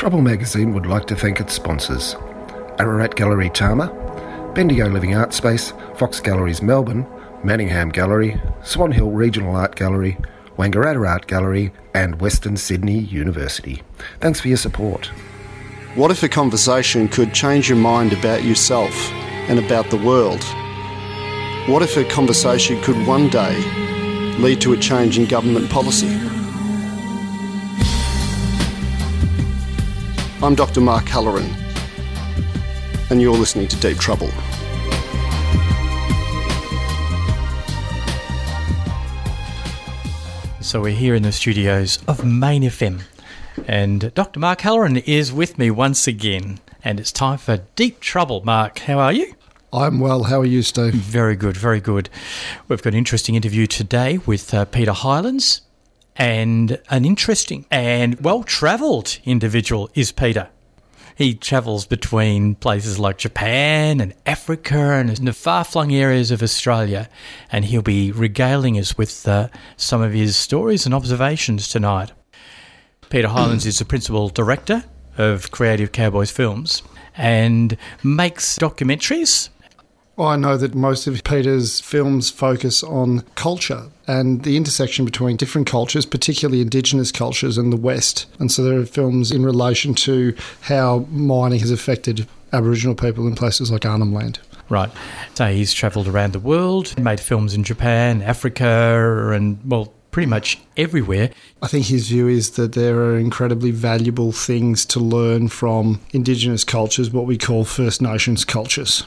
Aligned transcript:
Trouble 0.00 0.22
magazine 0.22 0.72
would 0.72 0.86
like 0.86 1.06
to 1.08 1.14
thank 1.14 1.40
its 1.40 1.52
sponsors 1.52 2.16
Ararat 2.78 3.16
Gallery 3.16 3.50
Tama, 3.50 3.88
Bendigo 4.54 4.88
Living 4.88 5.14
Art 5.14 5.34
Space, 5.34 5.74
Fox 5.96 6.20
Galleries 6.20 6.62
Melbourne, 6.62 7.06
Manningham 7.44 7.90
Gallery, 7.90 8.40
Swan 8.64 8.92
Hill 8.92 9.10
Regional 9.10 9.54
Art 9.54 9.76
Gallery, 9.76 10.16
Wangaratta 10.56 11.06
Art 11.06 11.26
Gallery, 11.26 11.70
and 11.92 12.18
Western 12.18 12.56
Sydney 12.56 13.00
University. 13.00 13.82
Thanks 14.20 14.40
for 14.40 14.48
your 14.48 14.56
support. 14.56 15.10
What 15.96 16.10
if 16.10 16.22
a 16.22 16.30
conversation 16.30 17.06
could 17.06 17.34
change 17.34 17.68
your 17.68 17.76
mind 17.76 18.14
about 18.14 18.42
yourself 18.42 18.94
and 19.50 19.58
about 19.58 19.90
the 19.90 19.98
world? 19.98 20.42
What 21.68 21.82
if 21.82 21.98
a 21.98 22.04
conversation 22.04 22.80
could 22.80 23.06
one 23.06 23.28
day 23.28 23.54
lead 24.38 24.62
to 24.62 24.72
a 24.72 24.78
change 24.78 25.18
in 25.18 25.26
government 25.26 25.68
policy? 25.68 26.39
I'm 30.42 30.54
Dr. 30.54 30.80
Mark 30.80 31.06
Halloran, 31.06 31.54
and 33.10 33.20
you're 33.20 33.36
listening 33.36 33.68
to 33.68 33.76
Deep 33.76 33.98
Trouble. 33.98 34.30
So 40.62 40.80
we're 40.80 40.94
here 40.94 41.14
in 41.14 41.24
the 41.24 41.30
studios 41.30 41.98
of 42.08 42.24
Main 42.24 42.62
FM, 42.62 43.02
and 43.68 44.14
Dr. 44.14 44.40
Mark 44.40 44.62
Halloran 44.62 44.96
is 44.96 45.30
with 45.30 45.58
me 45.58 45.70
once 45.70 46.06
again, 46.06 46.58
and 46.82 46.98
it's 46.98 47.12
time 47.12 47.36
for 47.36 47.58
Deep 47.76 48.00
Trouble. 48.00 48.42
Mark, 48.42 48.78
how 48.78 48.98
are 48.98 49.12
you? 49.12 49.34
I'm 49.74 50.00
well. 50.00 50.22
How 50.22 50.40
are 50.40 50.46
you, 50.46 50.62
Steve? 50.62 50.94
Very 50.94 51.36
good, 51.36 51.58
very 51.58 51.80
good. 51.80 52.08
We've 52.66 52.82
got 52.82 52.94
an 52.94 52.98
interesting 52.98 53.34
interview 53.34 53.66
today 53.66 54.16
with 54.24 54.54
uh, 54.54 54.64
Peter 54.64 54.92
Hylands, 54.92 55.60
and 56.20 56.78
an 56.90 57.06
interesting 57.06 57.64
and 57.70 58.20
well 58.20 58.42
travelled 58.42 59.18
individual 59.24 59.88
is 59.94 60.12
Peter. 60.12 60.50
He 61.16 61.34
travels 61.34 61.86
between 61.86 62.56
places 62.56 62.98
like 62.98 63.16
Japan 63.16 64.00
and 64.00 64.12
Africa 64.26 64.76
and 64.76 65.16
the 65.16 65.32
far 65.32 65.64
flung 65.64 65.92
areas 65.92 66.30
of 66.30 66.42
Australia, 66.42 67.08
and 67.50 67.64
he'll 67.64 67.80
be 67.80 68.12
regaling 68.12 68.78
us 68.78 68.98
with 68.98 69.26
uh, 69.26 69.48
some 69.78 70.02
of 70.02 70.12
his 70.12 70.36
stories 70.36 70.84
and 70.84 70.94
observations 70.94 71.68
tonight. 71.68 72.12
Peter 73.08 73.28
Hylands 73.28 73.64
is 73.64 73.78
the 73.78 73.86
principal 73.86 74.28
director 74.28 74.84
of 75.16 75.50
Creative 75.50 75.90
Cowboys 75.90 76.30
Films 76.30 76.82
and 77.16 77.78
makes 78.02 78.58
documentaries 78.58 79.48
I 80.20 80.36
know 80.36 80.58
that 80.58 80.74
most 80.74 81.06
of 81.06 81.24
Peter's 81.24 81.80
films 81.80 82.28
focus 82.30 82.82
on 82.82 83.20
culture 83.36 83.90
and 84.10 84.42
the 84.42 84.56
intersection 84.56 85.04
between 85.04 85.36
different 85.36 85.68
cultures, 85.68 86.04
particularly 86.04 86.60
Indigenous 86.60 87.12
cultures 87.12 87.56
and 87.56 87.72
the 87.72 87.76
West. 87.76 88.26
And 88.40 88.50
so 88.50 88.64
there 88.64 88.76
are 88.80 88.84
films 88.84 89.30
in 89.30 89.44
relation 89.44 89.94
to 89.94 90.34
how 90.62 91.06
mining 91.10 91.60
has 91.60 91.70
affected 91.70 92.26
Aboriginal 92.52 92.96
people 92.96 93.28
in 93.28 93.36
places 93.36 93.70
like 93.70 93.86
Arnhem 93.86 94.12
Land. 94.12 94.40
Right. 94.68 94.90
So 95.34 95.46
he's 95.46 95.72
travelled 95.72 96.08
around 96.08 96.32
the 96.32 96.40
world, 96.40 96.98
made 96.98 97.20
films 97.20 97.54
in 97.54 97.62
Japan, 97.62 98.20
Africa, 98.20 99.30
and, 99.32 99.60
well, 99.64 99.92
pretty 100.10 100.26
much 100.26 100.58
everywhere. 100.76 101.30
I 101.62 101.68
think 101.68 101.86
his 101.86 102.08
view 102.08 102.26
is 102.26 102.50
that 102.52 102.72
there 102.72 102.96
are 102.96 103.16
incredibly 103.16 103.70
valuable 103.70 104.32
things 104.32 104.84
to 104.86 104.98
learn 104.98 105.46
from 105.46 106.00
Indigenous 106.12 106.64
cultures, 106.64 107.12
what 107.12 107.26
we 107.26 107.38
call 107.38 107.64
First 107.64 108.02
Nations 108.02 108.44
cultures. 108.44 109.04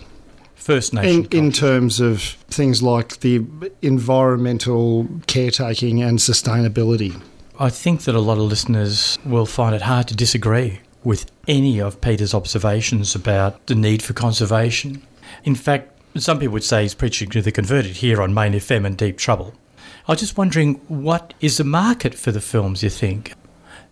First 0.64 0.94
Nation. 0.94 1.25
In, 1.25 1.45
in, 1.45 1.52
terms 1.52 2.00
of 2.00 2.22
things 2.47 2.81
like 2.81 3.19
the 3.19 3.44
environmental 3.81 5.09
caretaking 5.28 6.02
and 6.02 6.20
sustainability. 6.20 7.22
I 7.59 7.70
think 7.70 8.03
that 8.03 8.16
a 8.16 8.22
lot 8.22 8.38
of 8.38 8.45
listeners 8.45 9.20
will 9.25 9.45
find 9.45 9.75
it 9.75 9.81
hard 9.81 10.08
to 10.08 10.16
disagree 10.16 10.80
with 11.03 11.30
any 11.50 11.81
of 11.81 12.00
Peter's 12.00 12.33
observations 12.33 13.14
about 13.14 13.67
the 13.67 13.75
need 13.75 14.02
for 14.02 14.14
conservation. 14.14 15.05
In 15.44 15.55
fact, 15.55 15.92
some 16.16 16.39
people 16.39 16.54
would 16.54 16.64
say 16.64 16.83
he's 16.83 16.95
preaching 16.95 17.30
to 17.32 17.42
the 17.42 17.52
converted 17.52 17.98
here 17.98 18.21
on 18.21 18.33
Main 18.33 18.54
FM 18.54 18.86
and 18.86 18.95
Deep 18.95 19.17
Trouble. 19.17 19.54
I 20.08 20.14
was 20.14 20.21
just 20.21 20.37
wondering 20.37 20.76
what 20.87 21.33
is 21.42 21.58
the 21.58 21.66
market 21.66 22.16
for 22.16 22.32
the 22.32 22.39
films, 22.39 22.82
you 22.82 22.89
think? 22.89 23.33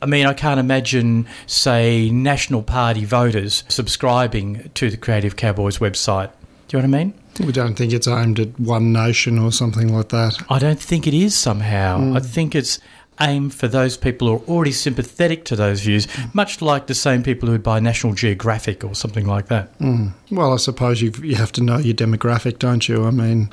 I 0.01 0.05
mean, 0.05 0.25
I 0.25 0.33
can't 0.33 0.59
imagine, 0.59 1.27
say, 1.47 2.09
National 2.09 2.63
Party 2.63 3.03
voters 3.03 3.65
subscribing 3.67 4.71
to 4.75 4.89
the 4.89 4.97
Creative 4.97 5.35
Cowboys 5.35 5.79
website 5.79 6.31
do 6.71 6.77
you 6.77 6.83
know 6.83 6.89
what 6.89 6.99
I 6.99 7.03
mean? 7.03 7.13
We 7.45 7.51
don't 7.51 7.75
think 7.75 7.91
it's 7.91 8.07
aimed 8.07 8.39
at 8.39 8.57
one 8.57 8.93
nation 8.93 9.37
or 9.37 9.51
something 9.51 9.93
like 9.93 10.07
that. 10.07 10.41
I 10.49 10.57
don't 10.57 10.79
think 10.79 11.05
it 11.05 11.13
is 11.13 11.35
somehow. 11.35 11.99
Mm. 11.99 12.15
I 12.15 12.21
think 12.21 12.55
it's 12.55 12.79
aimed 13.19 13.53
for 13.53 13.67
those 13.67 13.97
people 13.97 14.29
who 14.29 14.35
are 14.35 14.47
already 14.47 14.71
sympathetic 14.71 15.43
to 15.45 15.57
those 15.57 15.81
views, 15.81 16.07
much 16.33 16.61
like 16.61 16.87
the 16.87 16.93
same 16.93 17.23
people 17.23 17.47
who 17.47 17.51
would 17.51 17.63
buy 17.63 17.81
National 17.81 18.13
Geographic 18.13 18.85
or 18.85 18.95
something 18.95 19.25
like 19.25 19.47
that. 19.47 19.77
Mm. 19.79 20.13
Well, 20.31 20.53
I 20.53 20.55
suppose 20.55 21.01
you 21.01 21.11
you 21.21 21.35
have 21.35 21.51
to 21.53 21.61
know 21.61 21.77
your 21.77 21.93
demographic, 21.93 22.57
don't 22.57 22.87
you? 22.87 23.03
I 23.03 23.11
mean, 23.11 23.49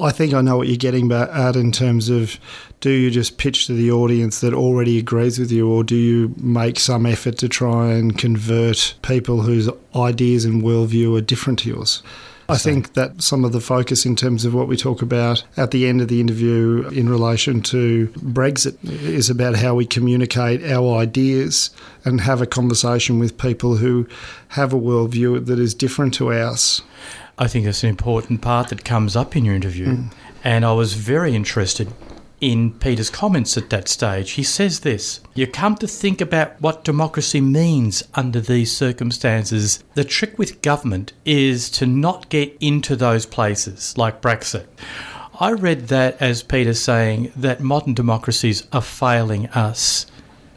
I 0.00 0.10
think 0.10 0.34
I 0.34 0.40
know 0.40 0.56
what 0.56 0.66
you're 0.66 0.76
getting 0.76 1.12
at 1.12 1.54
in 1.54 1.70
terms 1.70 2.08
of 2.08 2.36
do 2.80 2.90
you 2.90 3.12
just 3.12 3.38
pitch 3.38 3.68
to 3.68 3.74
the 3.74 3.92
audience 3.92 4.40
that 4.40 4.54
already 4.54 4.98
agrees 4.98 5.38
with 5.38 5.52
you, 5.52 5.70
or 5.70 5.84
do 5.84 5.94
you 5.94 6.34
make 6.36 6.80
some 6.80 7.06
effort 7.06 7.38
to 7.38 7.48
try 7.48 7.92
and 7.92 8.18
convert 8.18 8.96
people 9.02 9.42
whose 9.42 9.68
ideas 9.94 10.44
and 10.44 10.64
worldview 10.64 11.16
are 11.16 11.20
different 11.20 11.60
to 11.60 11.68
yours? 11.68 12.02
I 12.50 12.58
think 12.58 12.94
that 12.94 13.22
some 13.22 13.44
of 13.44 13.52
the 13.52 13.60
focus 13.60 14.04
in 14.04 14.16
terms 14.16 14.44
of 14.44 14.54
what 14.54 14.68
we 14.68 14.76
talk 14.76 15.02
about 15.02 15.44
at 15.56 15.70
the 15.70 15.86
end 15.86 16.00
of 16.00 16.08
the 16.08 16.20
interview 16.20 16.88
in 16.92 17.08
relation 17.08 17.62
to 17.62 18.08
Brexit 18.18 18.76
is 18.84 19.30
about 19.30 19.56
how 19.56 19.74
we 19.74 19.86
communicate 19.86 20.62
our 20.64 20.98
ideas 20.98 21.70
and 22.04 22.20
have 22.20 22.40
a 22.40 22.46
conversation 22.46 23.18
with 23.18 23.38
people 23.38 23.76
who 23.76 24.06
have 24.48 24.72
a 24.72 24.78
worldview 24.78 25.44
that 25.46 25.58
is 25.58 25.74
different 25.74 26.14
to 26.14 26.32
ours. 26.32 26.82
I 27.38 27.48
think 27.48 27.64
that's 27.64 27.82
an 27.82 27.90
important 27.90 28.42
part 28.42 28.68
that 28.68 28.84
comes 28.84 29.16
up 29.16 29.36
in 29.36 29.44
your 29.44 29.54
interview. 29.54 29.86
Mm. 29.86 30.12
And 30.44 30.64
I 30.64 30.72
was 30.72 30.94
very 30.94 31.34
interested 31.34 31.92
in 32.40 32.72
Peter's 32.72 33.10
comments 33.10 33.56
at 33.56 33.70
that 33.70 33.88
stage. 33.88 34.32
He 34.32 34.42
says 34.42 34.80
this 34.80 35.20
You 35.34 35.46
come 35.46 35.76
to 35.76 35.86
think 35.86 36.20
about 36.20 36.60
what 36.60 36.84
democracy 36.84 37.40
means 37.40 38.02
under 38.14 38.40
these 38.40 38.74
circumstances. 38.74 39.84
The 39.94 40.04
trick 40.04 40.38
with 40.38 40.62
government 40.62 41.12
is 41.24 41.70
to 41.70 41.86
not 41.86 42.28
get 42.28 42.56
into 42.60 42.96
those 42.96 43.26
places 43.26 43.96
like 43.96 44.22
Brexit. 44.22 44.66
I 45.38 45.52
read 45.52 45.88
that 45.88 46.20
as 46.20 46.42
Peter 46.42 46.74
saying 46.74 47.32
that 47.36 47.60
modern 47.60 47.94
democracies 47.94 48.66
are 48.72 48.82
failing 48.82 49.46
us. 49.48 50.04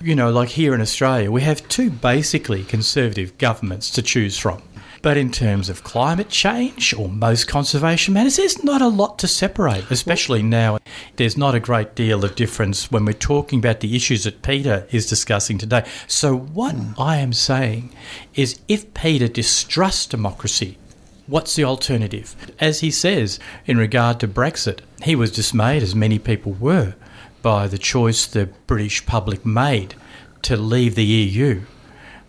You 0.02 0.16
know, 0.16 0.30
like 0.30 0.50
here 0.50 0.74
in 0.74 0.82
Australia, 0.82 1.32
we 1.32 1.42
have 1.42 1.66
two 1.70 1.90
basically 1.90 2.64
conservative 2.64 3.38
governments 3.38 3.90
to 3.92 4.02
choose 4.02 4.38
from. 4.38 4.62
But 5.04 5.18
in 5.18 5.32
terms 5.32 5.68
of 5.68 5.84
climate 5.84 6.30
change 6.30 6.94
or 6.94 7.10
most 7.10 7.46
conservation 7.46 8.14
matters, 8.14 8.38
there's 8.38 8.64
not 8.64 8.82
a 8.82 8.88
lot 8.88 9.20
to 9.20 9.28
separate, 9.28 9.92
especially 9.92 10.42
now. 10.42 10.80
There's 11.18 11.36
not 11.36 11.56
a 11.56 11.60
great 11.60 11.94
deal 11.94 12.24
of 12.24 12.36
difference 12.36 12.90
when 12.90 13.04
we're 13.04 13.12
talking 13.12 13.60
about 13.60 13.82
the 13.82 13.98
issues 13.98 14.24
that 14.24 14.42
Peter 14.42 14.88
is 14.92 15.06
discussing 15.06 15.58
today. 15.58 15.84
So, 16.08 16.38
what 16.38 16.76
mm. 16.76 16.96
I 16.98 17.18
am 17.18 17.34
saying 17.34 17.94
is 18.34 18.62
if 18.70 18.94
Peter 18.94 19.28
distrusts 19.28 20.08
democracy, 20.08 20.78
What's 21.26 21.56
the 21.56 21.64
alternative? 21.64 22.36
As 22.60 22.82
he 22.82 22.92
says 22.92 23.40
in 23.66 23.78
regard 23.78 24.20
to 24.20 24.28
Brexit, 24.28 24.80
he 25.04 25.16
was 25.16 25.32
dismayed, 25.32 25.82
as 25.82 25.96
many 25.96 26.20
people 26.20 26.52
were, 26.52 26.96
by 27.42 27.68
the 27.68 27.78
choice 27.78 28.26
the 28.26 28.48
British 28.68 29.06
public 29.06 29.46
made 29.46 29.96
to 30.42 30.58
leave 30.58 30.96
the 30.96 31.06
EU. 31.06 31.62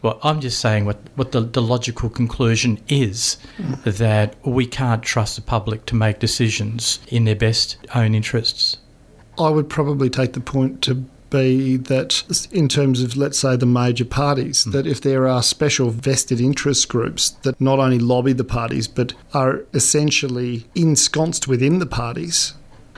Well, 0.04 0.20
I'm 0.22 0.42
just 0.42 0.60
saying 0.60 0.84
what, 0.84 0.98
what 1.15 1.32
the, 1.32 1.41
the 1.41 1.62
logical 1.62 2.10
conclusion 2.10 2.78
is 2.88 3.38
mm. 3.56 3.82
that 3.84 4.37
we 4.44 4.66
can't 4.66 5.03
trust 5.03 5.37
the 5.37 5.41
public 5.41 5.87
to 5.87 5.94
make 5.94 6.19
decisions 6.19 6.98
in 7.09 7.25
their 7.25 7.34
best 7.34 7.78
own 7.94 8.14
interests. 8.14 8.76
I 9.38 9.48
would 9.48 9.70
probably 9.70 10.10
take 10.10 10.34
the 10.34 10.41
point 10.41 10.82
to 10.82 10.97
be 11.31 11.78
that, 11.78 12.22
in 12.53 12.69
terms 12.69 13.03
of, 13.03 13.16
let's 13.16 13.38
say, 13.38 13.56
the 13.56 13.64
major 13.64 14.05
parties, 14.05 14.67
mm. 14.67 14.73
that 14.73 14.87
if 14.87 15.00
there 15.00 15.26
are 15.26 15.43
special 15.43 15.88
vested 15.88 16.38
interest 16.38 16.87
groups 16.90 17.31
that 17.31 17.58
not 17.58 17.79
only 17.79 17.99
lobby 17.99 18.34
the 18.34 18.44
parties 18.44 18.87
but 18.87 19.14
are 19.32 19.64
essentially 19.73 20.67
ensconced 20.75 21.49
within 21.49 21.79
the 21.79 21.87
parties. 21.87 22.52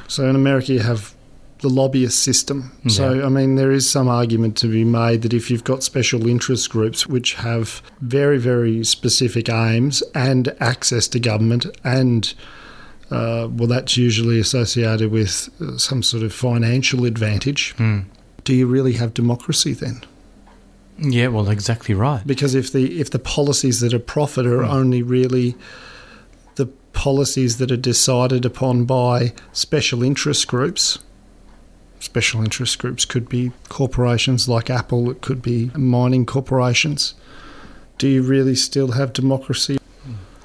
So 0.09 0.29
in 0.29 0.35
America, 0.35 0.73
you 0.73 0.81
have 0.81 1.16
the 1.61 1.69
lobbyist 1.69 2.23
system. 2.23 2.73
Yeah. 2.85 2.91
So, 2.93 3.25
I 3.25 3.29
mean, 3.29 3.55
there 3.55 3.73
is 3.73 3.89
some 3.89 4.09
argument 4.09 4.57
to 4.59 4.69
be 4.69 4.85
made 4.85 5.23
that 5.23 5.33
if 5.33 5.51
you've 5.51 5.65
got 5.65 5.83
special 5.83 6.27
interest 6.27 6.71
groups 6.71 7.07
which 7.07 7.35
have 7.35 7.83
very, 8.01 8.39
very 8.39 8.85
specific 8.85 9.49
aims 9.49 10.03
and 10.15 10.55
access 10.61 11.09
to 11.09 11.21
government, 11.21 11.67
and 11.83 12.35
uh, 13.11 13.49
well, 13.51 13.69
that's 13.69 13.97
usually 13.97 14.39
associated 14.39 15.11
with 15.11 15.49
uh, 15.61 15.79
some 15.79 16.03
sort 16.03 16.23
of 16.23 16.33
financial 16.33 17.05
advantage. 17.05 17.75
Mm. 17.77 18.07
Do 18.45 18.55
you 18.55 18.67
really 18.67 18.95
have 18.95 19.15
democracy 19.15 19.73
then? 19.73 20.03
Yeah, 20.99 21.29
well, 21.29 21.49
exactly 21.49 21.95
right. 21.95 22.27
Because 22.27 22.55
if 22.55 22.73
the 22.73 23.01
if 23.01 23.11
the 23.11 23.19
policies 23.19 23.81
that 23.81 23.93
are 23.93 23.99
profit 23.99 24.47
are 24.47 24.63
mm. 24.63 24.69
only 24.69 25.03
really 25.03 25.55
the 26.55 26.67
policies 26.93 27.59
that 27.59 27.71
are 27.71 27.77
decided 27.77 28.45
upon 28.45 28.85
by 28.87 29.35
special 29.53 30.03
interest 30.03 30.47
groups, 30.49 30.99
special 32.01 32.43
interest 32.43 32.79
groups 32.79 33.05
could 33.05 33.29
be 33.29 33.53
corporations 33.69 34.49
like 34.49 34.71
Apple, 34.71 35.11
it 35.11 35.21
could 35.21 35.43
be 35.43 35.71
mining 35.75 36.27
corporations. 36.27 37.15
Do 37.99 38.09
you 38.09 38.23
really 38.23 38.55
still 38.55 38.93
have 38.93 39.13
democracy? 39.13 39.79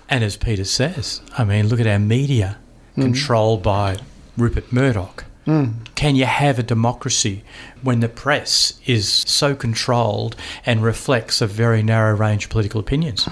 And 0.10 0.24
as 0.24 0.38
Peter 0.38 0.66
says, 0.66 1.22
I 1.38 1.44
mean, 1.44 1.68
look 1.68 1.80
at 1.80 1.88
our 1.88 2.00
media 2.00 2.58
mm. 2.98 3.02
controlled 3.04 3.64
by 3.64 3.98
Rupert 4.38 4.72
Murdoch. 4.72 5.26
Mm. 5.48 5.94
Can 5.96 6.16
you 6.16 6.26
have 6.26 6.60
a 6.60 6.64
democracy 6.64 7.44
when 7.82 8.00
the 8.00 8.10
press 8.10 8.80
is 8.86 9.08
so 9.08 9.56
controlled 9.56 10.36
and 10.66 10.84
reflects 10.84 11.42
a 11.42 11.48
very 11.48 11.82
narrow 11.82 12.16
range 12.16 12.46
of 12.46 12.52
political 12.52 12.80
opinions? 12.80 13.28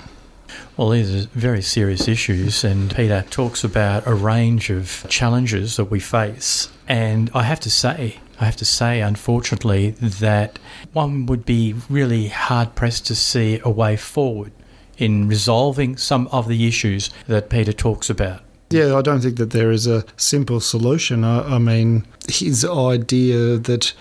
Well, 0.76 0.90
these 0.90 1.26
are 1.26 1.28
very 1.34 1.62
serious 1.62 2.08
issues, 2.08 2.64
and 2.64 2.96
Peter 2.96 3.26
talks 3.30 3.64
about 3.64 4.08
a 4.08 4.14
range 4.14 4.70
of 4.70 5.06
challenges 5.10 5.76
that 5.76 5.86
we 5.86 6.00
face. 6.00 6.70
And 6.90 7.30
I 7.36 7.44
have 7.44 7.60
to 7.62 7.70
say, 7.70 8.20
I 8.42 8.46
have 8.46 8.56
to 8.58 8.66
say, 8.66 9.00
unfortunately, 9.00 9.92
that 9.92 10.58
one 10.92 11.28
would 11.28 11.46
be 11.46 11.76
really 11.88 12.30
hard 12.30 12.74
pressed 12.74 13.06
to 13.08 13.16
see 13.16 13.62
a 13.64 13.70
way 13.70 13.96
forward 13.96 14.52
in 14.98 15.28
resolving 15.28 15.98
some 15.98 16.28
of 16.28 16.48
the 16.48 16.68
issues 16.68 17.12
that 17.28 17.50
Peter 17.50 17.72
talks 17.72 18.10
about. 18.10 18.42
Yeah, 18.72 18.96
I 18.96 19.02
don't 19.02 19.22
think 19.22 19.38
that 19.38 19.52
there 19.52 19.72
is 19.72 19.88
a 19.88 20.04
simple 20.18 20.60
solution. 20.60 21.24
I, 21.24 21.56
I 21.56 21.58
mean, 21.60 22.06
his 22.28 22.66
idea 22.66 23.58
that 23.58 23.94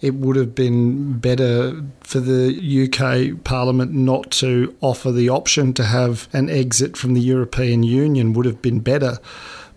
it 0.00 0.14
would 0.14 0.34
have 0.34 0.54
been 0.54 1.18
better 1.18 1.80
for 2.00 2.18
the 2.18 2.88
UK 2.88 3.44
Parliament 3.44 3.92
not 3.92 4.32
to 4.32 4.74
offer 4.80 5.12
the 5.12 5.28
option 5.28 5.72
to 5.74 5.84
have 5.84 6.28
an 6.32 6.50
exit 6.50 6.96
from 6.96 7.14
the 7.14 7.20
European 7.20 7.84
Union 7.84 8.32
would 8.32 8.46
have 8.46 8.60
been 8.60 8.80
better. 8.80 9.18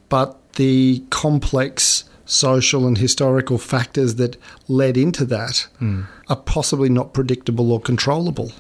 But 0.10 0.54
the 0.54 1.04
complex 1.12 2.06
social 2.26 2.88
and 2.88 2.98
historical 2.98 3.58
factors 3.58 4.16
that 4.16 4.38
led 4.68 4.98
into 4.98 5.26
that 5.26 5.68
mm. 5.80 6.06
are 6.28 6.36
possibly 6.36 6.90
not 6.90 7.14
predictable 7.14 7.72
or 7.72 7.80
controllable. 7.80 8.52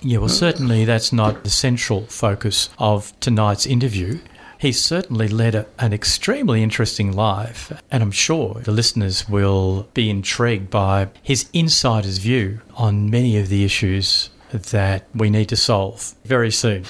Yeah, 0.00 0.18
well, 0.18 0.28
certainly 0.28 0.84
that's 0.84 1.12
not 1.12 1.42
the 1.42 1.50
central 1.50 2.06
focus 2.06 2.70
of 2.78 3.18
tonight's 3.20 3.66
interview. 3.66 4.20
He's 4.58 4.80
certainly 4.80 5.28
led 5.28 5.54
a, 5.54 5.66
an 5.78 5.92
extremely 5.92 6.62
interesting 6.62 7.12
life, 7.12 7.72
and 7.90 8.02
I'm 8.02 8.10
sure 8.10 8.54
the 8.54 8.72
listeners 8.72 9.28
will 9.28 9.88
be 9.94 10.10
intrigued 10.10 10.70
by 10.70 11.08
his 11.22 11.48
insider's 11.52 12.18
view 12.18 12.60
on 12.74 13.10
many 13.10 13.38
of 13.38 13.48
the 13.48 13.64
issues 13.64 14.30
that 14.50 15.04
we 15.14 15.30
need 15.30 15.48
to 15.50 15.56
solve 15.56 16.14
very 16.24 16.50
soon. 16.50 16.86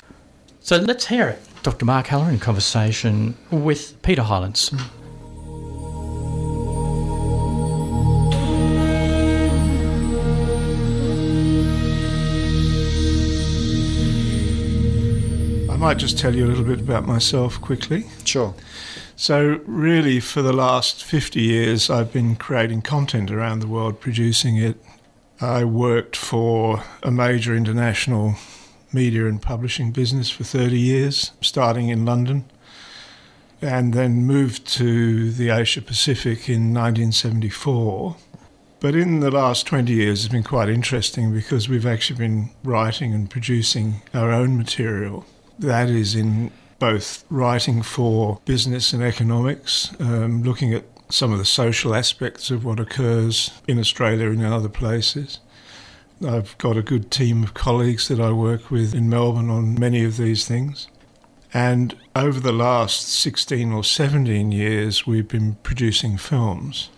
So 0.60 0.76
let's 0.76 1.06
hear 1.06 1.28
it. 1.28 1.42
Dr. 1.62 1.84
Mark 1.84 2.06
Halloran 2.06 2.34
in 2.34 2.40
conversation 2.40 3.36
with 3.50 4.00
Peter 4.02 4.22
Hylands. 4.22 4.72
Might 15.78 15.98
just 15.98 16.18
tell 16.18 16.34
you 16.34 16.44
a 16.44 16.48
little 16.48 16.64
bit 16.64 16.80
about 16.80 17.06
myself 17.06 17.60
quickly. 17.60 18.04
Sure. 18.24 18.52
So, 19.14 19.60
really, 19.64 20.18
for 20.18 20.42
the 20.42 20.52
last 20.52 21.04
50 21.04 21.40
years, 21.40 21.88
I've 21.88 22.12
been 22.12 22.34
creating 22.34 22.82
content 22.82 23.30
around 23.30 23.60
the 23.60 23.68
world, 23.68 24.00
producing 24.00 24.56
it. 24.56 24.76
I 25.40 25.64
worked 25.64 26.16
for 26.16 26.82
a 27.04 27.12
major 27.12 27.54
international 27.54 28.34
media 28.92 29.26
and 29.26 29.40
publishing 29.40 29.92
business 29.92 30.30
for 30.30 30.42
30 30.42 30.78
years, 30.78 31.30
starting 31.40 31.90
in 31.90 32.04
London, 32.04 32.44
and 33.62 33.94
then 33.94 34.26
moved 34.26 34.66
to 34.78 35.30
the 35.30 35.50
Asia 35.50 35.80
Pacific 35.80 36.48
in 36.48 36.74
1974. 36.74 38.16
But 38.80 38.96
in 38.96 39.20
the 39.20 39.30
last 39.30 39.66
20 39.66 39.92
years, 39.92 40.24
it's 40.24 40.32
been 40.32 40.42
quite 40.42 40.68
interesting 40.68 41.32
because 41.32 41.68
we've 41.68 41.86
actually 41.86 42.18
been 42.18 42.50
writing 42.64 43.14
and 43.14 43.30
producing 43.30 44.02
our 44.12 44.32
own 44.32 44.56
material 44.56 45.24
that 45.58 45.88
is 45.88 46.14
in 46.14 46.50
both 46.78 47.24
writing 47.28 47.82
for 47.82 48.40
business 48.44 48.92
and 48.92 49.02
economics, 49.02 49.94
um, 50.00 50.42
looking 50.42 50.72
at 50.72 50.84
some 51.10 51.32
of 51.32 51.38
the 51.38 51.44
social 51.44 51.94
aspects 51.94 52.50
of 52.50 52.64
what 52.64 52.78
occurs 52.78 53.50
in 53.66 53.78
Australia 53.78 54.28
and 54.28 54.40
in 54.40 54.52
other 54.52 54.68
places. 54.68 55.40
I've 56.26 56.56
got 56.58 56.76
a 56.76 56.82
good 56.82 57.10
team 57.10 57.42
of 57.42 57.54
colleagues 57.54 58.08
that 58.08 58.20
I 58.20 58.32
work 58.32 58.70
with 58.70 58.94
in 58.94 59.08
Melbourne 59.08 59.50
on 59.50 59.78
many 59.78 60.04
of 60.04 60.16
these 60.16 60.46
things. 60.46 60.88
And 61.54 61.96
over 62.14 62.40
the 62.40 62.52
last 62.52 63.08
16 63.08 63.72
or 63.72 63.82
17 63.82 64.52
years, 64.52 65.06
we've 65.06 65.28
been 65.28 65.54
producing 65.62 66.18
films. 66.18 66.90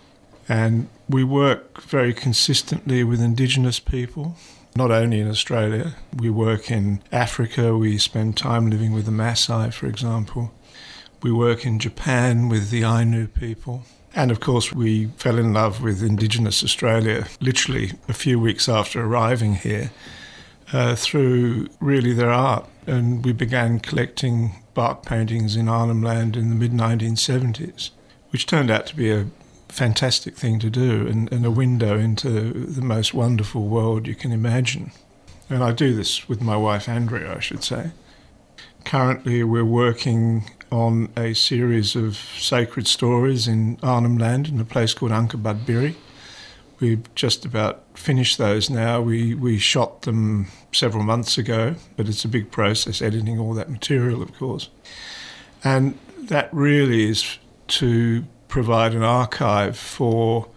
And 0.49 0.89
we 1.07 1.23
work 1.23 1.81
very 1.81 2.13
consistently 2.13 3.03
with 3.03 3.21
Indigenous 3.21 3.79
people 3.79 4.35
not 4.75 4.91
only 4.91 5.19
in 5.19 5.29
Australia. 5.29 5.95
We 6.15 6.29
work 6.29 6.71
in 6.71 7.01
Africa, 7.11 7.77
we 7.77 7.97
spend 7.97 8.37
time 8.37 8.69
living 8.69 8.93
with 8.93 9.05
the 9.05 9.11
Maasai, 9.11 9.73
for 9.73 9.87
example. 9.87 10.51
We 11.21 11.31
work 11.31 11.65
in 11.65 11.79
Japan 11.79 12.49
with 12.49 12.69
the 12.69 12.83
Ainu 12.83 13.27
people. 13.27 13.83
And 14.13 14.31
of 14.31 14.39
course, 14.39 14.73
we 14.73 15.07
fell 15.17 15.37
in 15.37 15.53
love 15.53 15.81
with 15.81 16.03
Indigenous 16.03 16.63
Australia 16.63 17.27
literally 17.39 17.93
a 18.09 18.13
few 18.13 18.39
weeks 18.39 18.67
after 18.67 19.03
arriving 19.03 19.55
here 19.55 19.91
uh, 20.73 20.95
through 20.95 21.69
really 21.79 22.13
their 22.13 22.31
art. 22.31 22.67
And 22.87 23.23
we 23.23 23.31
began 23.31 23.79
collecting 23.79 24.63
bark 24.73 25.05
paintings 25.05 25.55
in 25.55 25.69
Arnhem 25.69 26.01
Land 26.01 26.35
in 26.35 26.49
the 26.49 26.55
mid 26.55 26.71
1970s, 26.71 27.91
which 28.31 28.47
turned 28.47 28.71
out 28.71 28.85
to 28.87 28.95
be 28.95 29.11
a 29.11 29.27
fantastic 29.71 30.35
thing 30.35 30.59
to 30.59 30.69
do 30.69 31.07
and, 31.07 31.31
and, 31.31 31.45
a 31.45 31.51
window 31.51 31.97
into 31.97 32.51
the 32.51 32.81
most 32.81 33.13
wonderful 33.13 33.67
world 33.67 34.05
you 34.05 34.15
can 34.15 34.31
imagine. 34.31 34.91
And 35.49 35.63
I 35.63 35.71
do 35.71 35.93
this 35.95 36.27
with 36.27 36.41
my 36.41 36.57
wife 36.57 36.89
Andrea, 36.89 37.35
I 37.35 37.39
should 37.39 37.63
say. 37.63 37.91
Currently, 38.85 39.43
we're 39.43 39.65
working 39.65 40.49
on 40.71 41.09
a 41.17 41.33
series 41.33 41.95
of 41.95 42.15
sacred 42.15 42.87
stories 42.87 43.47
in 43.47 43.77
Arnhem 43.83 44.17
Land 44.17 44.47
in 44.47 44.59
a 44.59 44.65
place 44.65 44.93
called 44.93 45.11
Biri. 45.11 45.95
We've 46.79 47.13
just 47.15 47.45
about 47.45 47.83
finished 47.93 48.37
those 48.37 48.69
now. 48.69 49.01
We, 49.01 49.35
we 49.35 49.59
shot 49.59 50.01
them 50.01 50.47
several 50.71 51.03
months 51.03 51.37
ago, 51.37 51.75
but 51.95 52.07
it's 52.07 52.25
a 52.25 52.27
big 52.27 52.49
process 52.51 53.01
editing 53.01 53.37
all 53.37 53.53
that 53.53 53.69
material, 53.69 54.21
of 54.21 54.33
course. 54.33 54.69
And 55.63 55.97
that 56.17 56.49
really 56.51 57.09
is 57.09 57.37
to 57.67 58.25
provide 58.51 58.93
an 58.93 59.01
archive 59.01 59.77
for 59.77 60.47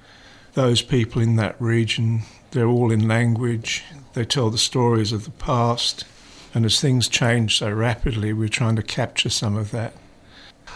those 0.54 0.82
people 0.82 1.22
in 1.22 1.36
that 1.36 1.54
region. 1.60 2.22
They're 2.50 2.66
all 2.66 2.90
in 2.90 3.08
language, 3.08 3.84
they 4.14 4.24
tell 4.24 4.50
the 4.50 4.58
stories 4.58 5.12
of 5.12 5.24
the 5.24 5.30
past, 5.30 6.04
and 6.52 6.64
as 6.64 6.80
things 6.80 7.08
change 7.08 7.56
so 7.56 7.70
rapidly, 7.70 8.32
we're 8.32 8.48
trying 8.48 8.76
to 8.76 8.82
capture 8.82 9.30
some 9.30 9.56
of 9.56 9.70
that. 9.70 9.94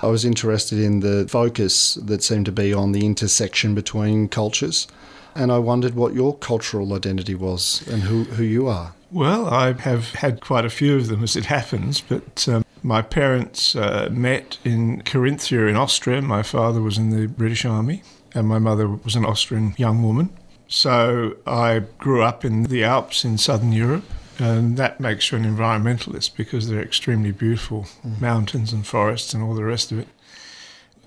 I 0.01 0.07
was 0.07 0.25
interested 0.25 0.79
in 0.79 1.01
the 1.01 1.27
focus 1.29 1.95
that 1.95 2.23
seemed 2.23 2.47
to 2.47 2.53
be 2.53 2.73
on 2.73 2.93
the 2.93 3.05
intersection 3.05 3.75
between 3.75 4.29
cultures, 4.29 4.87
and 5.35 5.51
I 5.51 5.59
wondered 5.59 5.95
what 5.95 6.15
your 6.15 6.37
cultural 6.37 6.95
identity 6.95 7.35
was 7.35 7.87
and 7.89 8.03
who, 8.03 8.25
who 8.25 8.45
you 8.45 8.69
are. 8.69 8.95
Well, 9.11 9.47
I 9.47 9.73
have 9.73 10.11
had 10.15 10.41
quite 10.41 10.67
a 10.67 10.71
few 10.71 10.97
of 10.97 11.09
them 11.09 11.23
as 11.23 11.35
it 11.35 11.47
happens, 11.47 12.03
but 12.03 12.47
um, 12.47 12.65
my 12.83 13.01
parents 13.01 13.75
uh, 13.75 14.09
met 14.13 14.59
in 14.65 15.03
Carinthia 15.03 15.69
in 15.69 15.77
Austria. 15.77 16.21
My 16.21 16.43
father 16.43 16.83
was 16.83 16.99
in 16.99 17.11
the 17.11 17.27
British 17.27 17.65
Army, 17.65 18.03
and 18.35 18.47
my 18.47 18.59
mother 18.59 18.87
was 18.87 19.17
an 19.17 19.25
Austrian 19.25 19.75
young 19.79 20.03
woman. 20.03 20.29
So 20.69 21.37
I 21.47 21.85
grew 21.97 22.23
up 22.23 22.45
in 22.45 22.65
the 22.65 22.85
Alps 22.85 23.25
in 23.25 23.39
southern 23.39 23.73
Europe, 23.73 24.05
and 24.39 24.77
that 24.77 25.01
makes 25.01 25.33
you 25.33 25.39
an 25.39 25.45
environmentalist 25.45 26.37
because 26.37 26.69
they're 26.69 26.83
extremely 26.83 27.33
beautiful 27.33 27.87
mm. 28.07 28.21
mountains 28.21 28.75
and 28.75 28.87
forests 28.87 29.33
and 29.33 29.43
all 29.43 29.55
the 29.55 29.65
rest 29.65 29.91
of 29.91 29.99
it. 29.99 30.09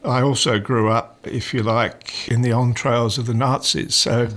I 0.04 0.24
also 0.24 0.58
grew 0.58 0.90
up, 0.90 1.20
if 1.28 1.54
you 1.54 1.62
like, 1.62 2.28
in 2.28 2.42
the 2.42 2.52
entrails 2.52 3.20
of 3.20 3.28
the 3.28 3.36
Nazis. 3.36 3.94
So 3.94 4.28
mm. 4.28 4.34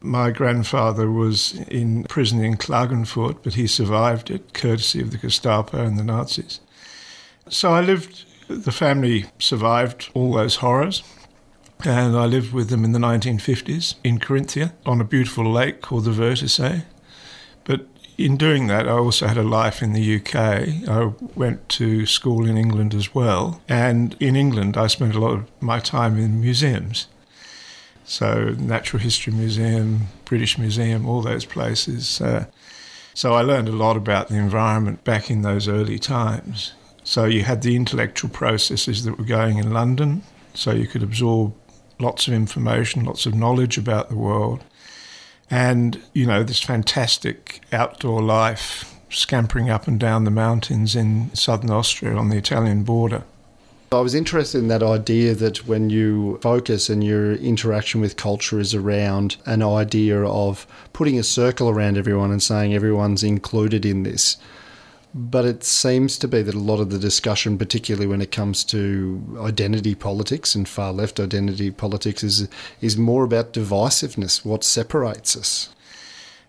My 0.00 0.30
grandfather 0.30 1.10
was 1.10 1.54
in 1.68 2.04
prison 2.04 2.42
in 2.44 2.56
Klagenfurt, 2.56 3.38
but 3.42 3.54
he 3.54 3.66
survived 3.66 4.30
it, 4.30 4.52
courtesy 4.52 5.00
of 5.00 5.10
the 5.10 5.18
Gestapo 5.18 5.84
and 5.84 5.98
the 5.98 6.04
Nazis. 6.04 6.60
So 7.48 7.72
I 7.72 7.80
lived, 7.80 8.24
the 8.48 8.72
family 8.72 9.26
survived 9.38 10.10
all 10.14 10.32
those 10.32 10.56
horrors. 10.56 11.02
And 11.84 12.16
I 12.16 12.24
lived 12.24 12.52
with 12.52 12.70
them 12.70 12.84
in 12.84 12.92
the 12.92 12.98
1950s 12.98 13.96
in 14.02 14.18
Carinthia 14.18 14.72
on 14.86 15.00
a 15.00 15.04
beautiful 15.04 15.50
lake 15.50 15.82
called 15.82 16.04
the 16.04 16.10
Wörthersee. 16.10 16.84
But 17.64 17.86
in 18.16 18.36
doing 18.36 18.66
that, 18.68 18.88
I 18.88 18.92
also 18.92 19.26
had 19.26 19.36
a 19.36 19.42
life 19.42 19.82
in 19.82 19.92
the 19.92 20.16
UK. 20.16 20.34
I 20.88 21.12
went 21.34 21.68
to 21.70 22.06
school 22.06 22.46
in 22.46 22.56
England 22.56 22.94
as 22.94 23.14
well. 23.14 23.60
And 23.68 24.16
in 24.20 24.36
England, 24.36 24.76
I 24.76 24.86
spent 24.86 25.14
a 25.14 25.20
lot 25.20 25.32
of 25.32 25.50
my 25.60 25.78
time 25.78 26.18
in 26.18 26.40
museums. 26.40 27.08
So, 28.06 28.54
Natural 28.58 29.02
History 29.02 29.32
Museum, 29.32 30.06
British 30.24 30.58
Museum, 30.58 31.06
all 31.06 31.22
those 31.22 31.44
places. 31.44 32.20
Uh, 32.20 32.46
so, 33.14 33.34
I 33.34 33.42
learned 33.42 33.68
a 33.68 33.72
lot 33.72 33.96
about 33.96 34.28
the 34.28 34.36
environment 34.36 35.02
back 35.02 35.28
in 35.28 35.42
those 35.42 35.66
early 35.66 35.98
times. 35.98 36.72
So, 37.02 37.24
you 37.24 37.42
had 37.42 37.62
the 37.62 37.74
intellectual 37.74 38.30
processes 38.30 39.04
that 39.04 39.18
were 39.18 39.24
going 39.24 39.58
in 39.58 39.72
London, 39.72 40.22
so 40.54 40.70
you 40.70 40.86
could 40.86 41.02
absorb 41.02 41.52
lots 41.98 42.28
of 42.28 42.34
information, 42.34 43.04
lots 43.04 43.26
of 43.26 43.34
knowledge 43.34 43.76
about 43.76 44.08
the 44.08 44.16
world, 44.16 44.62
and, 45.50 46.00
you 46.12 46.26
know, 46.26 46.44
this 46.44 46.62
fantastic 46.62 47.60
outdoor 47.72 48.22
life 48.22 48.94
scampering 49.10 49.68
up 49.68 49.88
and 49.88 49.98
down 49.98 50.24
the 50.24 50.30
mountains 50.30 50.94
in 50.94 51.34
southern 51.34 51.70
Austria 51.70 52.16
on 52.16 52.28
the 52.28 52.36
Italian 52.36 52.84
border. 52.84 53.24
I 53.92 54.00
was 54.00 54.14
interested 54.14 54.58
in 54.58 54.68
that 54.68 54.82
idea 54.82 55.34
that 55.34 55.66
when 55.66 55.90
you 55.90 56.38
focus 56.42 56.88
and 56.88 57.04
your 57.04 57.34
interaction 57.34 58.00
with 58.00 58.16
culture 58.16 58.58
is 58.58 58.74
around 58.74 59.36
an 59.46 59.62
idea 59.62 60.24
of 60.24 60.66
putting 60.92 61.18
a 61.18 61.22
circle 61.22 61.68
around 61.68 61.96
everyone 61.96 62.32
and 62.32 62.42
saying 62.42 62.74
everyone's 62.74 63.22
included 63.22 63.86
in 63.86 64.02
this. 64.02 64.38
But 65.14 65.44
it 65.44 65.62
seems 65.64 66.18
to 66.18 66.28
be 66.28 66.42
that 66.42 66.54
a 66.54 66.58
lot 66.58 66.80
of 66.80 66.90
the 66.90 66.98
discussion, 66.98 67.56
particularly 67.56 68.06
when 68.06 68.20
it 68.20 68.32
comes 68.32 68.64
to 68.64 69.38
identity 69.40 69.94
politics 69.94 70.54
and 70.54 70.68
far 70.68 70.92
left 70.92 71.20
identity 71.20 71.70
politics, 71.70 72.22
is 72.22 72.48
is 72.80 72.98
more 72.98 73.24
about 73.24 73.54
divisiveness, 73.54 74.44
what 74.44 74.62
separates 74.62 75.36
us. 75.36 75.70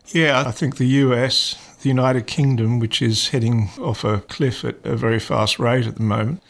Yeah, 0.07 0.43
I 0.45 0.51
think 0.51 0.77
the 0.77 0.87
US, 0.87 1.55
the 1.81 1.89
United 1.89 2.27
Kingdom, 2.27 2.79
which 2.79 3.01
is 3.01 3.29
heading 3.29 3.69
off 3.79 4.03
a 4.03 4.21
cliff 4.21 4.65
at 4.65 4.75
a 4.83 4.97
very 4.97 5.19
fast 5.19 5.59
rate 5.59 5.85
at 5.85 5.95
the 5.95 6.03
moment, 6.03 6.41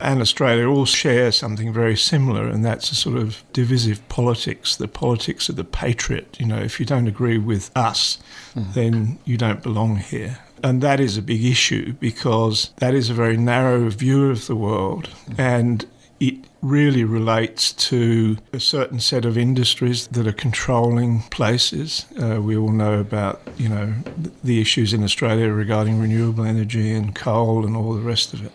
and 0.00 0.20
Australia 0.20 0.68
all 0.68 0.84
share 0.84 1.32
something 1.32 1.72
very 1.72 1.96
similar, 1.96 2.46
and 2.46 2.64
that's 2.64 2.90
a 2.92 2.94
sort 2.94 3.16
of 3.16 3.42
divisive 3.52 4.06
politics, 4.08 4.76
the 4.76 4.88
politics 4.88 5.48
of 5.48 5.56
the 5.56 5.64
patriot. 5.64 6.36
You 6.38 6.46
know, 6.46 6.58
if 6.58 6.78
you 6.78 6.86
don't 6.86 7.08
agree 7.08 7.38
with 7.38 7.70
us, 7.76 8.18
mm. 8.54 8.72
then 8.74 9.18
you 9.24 9.36
don't 9.36 9.62
belong 9.62 9.96
here. 9.96 10.38
And 10.62 10.82
that 10.82 11.00
is 11.00 11.16
a 11.16 11.22
big 11.22 11.44
issue 11.44 11.94
because 11.94 12.70
that 12.76 12.94
is 12.94 13.10
a 13.10 13.14
very 13.14 13.36
narrow 13.36 13.88
view 13.90 14.30
of 14.30 14.46
the 14.46 14.56
world. 14.56 15.08
Mm. 15.30 15.38
And 15.38 15.86
it 16.20 16.34
really 16.62 17.04
relates 17.04 17.72
to 17.72 18.38
a 18.52 18.58
certain 18.58 18.98
set 18.98 19.24
of 19.24 19.38
industries 19.38 20.08
that 20.08 20.26
are 20.26 20.32
controlling 20.32 21.20
places. 21.30 22.06
Uh, 22.20 22.40
we 22.40 22.56
all 22.56 22.72
know 22.72 22.98
about, 22.98 23.40
you 23.56 23.68
know, 23.68 23.94
the 24.42 24.60
issues 24.60 24.92
in 24.92 25.04
Australia 25.04 25.48
regarding 25.48 26.00
renewable 26.00 26.44
energy 26.44 26.92
and 26.92 27.14
coal 27.14 27.64
and 27.64 27.76
all 27.76 27.94
the 27.94 28.00
rest 28.00 28.34
of 28.34 28.44
it 28.44 28.52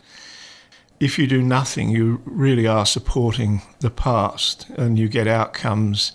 if 1.03 1.19
you 1.19 1.27
do 1.27 1.41
nothing, 1.41 1.89
you 1.89 2.22
really 2.24 2.65
are 2.65 2.86
supporting 2.86 3.62
the 3.81 3.89
past 3.89 4.69
and 4.69 4.98
you 4.98 5.10
get 5.10 5.27
outcomes 5.27 6.13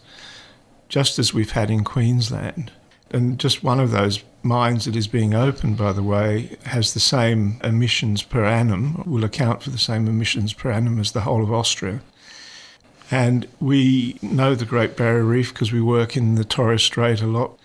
just 0.88 1.18
as 1.18 1.34
we've 1.34 1.50
had 1.50 1.70
in 1.70 1.84
Queensland. 1.84 2.72
And 3.10 3.38
just 3.38 3.62
one 3.62 3.80
of 3.80 3.90
those 3.90 4.24
mines 4.42 4.86
that 4.86 4.96
is 4.96 5.06
being 5.06 5.34
opened, 5.34 5.76
by 5.76 5.92
the 5.92 6.02
way, 6.02 6.56
has 6.64 6.94
the 6.94 7.00
same 7.00 7.60
emissions 7.62 8.22
per 8.22 8.46
annum, 8.46 9.02
will 9.04 9.24
account 9.24 9.62
for 9.62 9.68
the 9.68 9.78
same 9.78 10.08
emissions 10.08 10.54
per 10.54 10.70
annum 10.70 10.98
as 10.98 11.12
the 11.12 11.20
whole 11.20 11.42
of 11.42 11.52
Austria. 11.52 12.00
And 13.10 13.46
we 13.60 14.18
know 14.22 14.54
the 14.54 14.64
Great 14.64 14.96
Barrier 14.96 15.24
Reef 15.24 15.52
because 15.52 15.70
we 15.70 15.82
work 15.82 16.16
in 16.16 16.36
the 16.36 16.44
Torres 16.44 16.82
Strait 16.82 17.20
a 17.20 17.26
lot. 17.26 17.58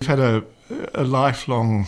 We've 0.00 0.08
had 0.08 0.18
a, 0.18 0.44
a 0.94 1.04
lifelong 1.04 1.86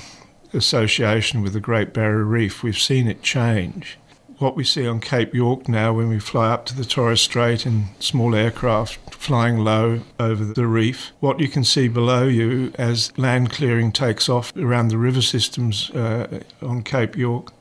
association 0.53 1.43
with 1.43 1.53
the 1.53 1.61
Great 1.61 1.93
Barrier 1.93 2.25
Reef. 2.25 2.63
We've 2.63 2.79
seen 2.79 3.09
it 3.09 3.23
change 3.23 3.99
what 4.43 4.57
we 4.57 4.65
see 4.65 4.87
on 4.87 5.01
Cape 5.01 5.35
York 5.35 5.69
now 5.69 5.93
when 5.93 6.09
we 6.09 6.19
fly 6.19 6.51
up 6.51 6.67
to 6.67 6.77
the 6.77 6.85
Torres 6.85 7.21
Strait 7.21 7.65
in 7.65 7.85
small 8.01 8.35
aircraft 8.35 9.15
flying 9.15 9.59
low 9.59 10.01
over 10.19 10.45
the 10.45 10.67
reef. 10.67 11.13
What 11.21 11.39
you 11.39 11.49
can 11.49 11.63
see 11.63 11.87
below 11.87 12.25
you 12.25 12.73
as 12.75 13.17
land 13.17 13.51
clearing 13.51 13.93
takes 13.93 14.29
off 14.29 14.55
around 14.57 14.89
the 14.89 14.99
river 14.99 15.23
systems 15.23 15.91
uh, 15.91 16.41
on 16.61 16.83
Cape 16.83 17.17
York 17.17 17.53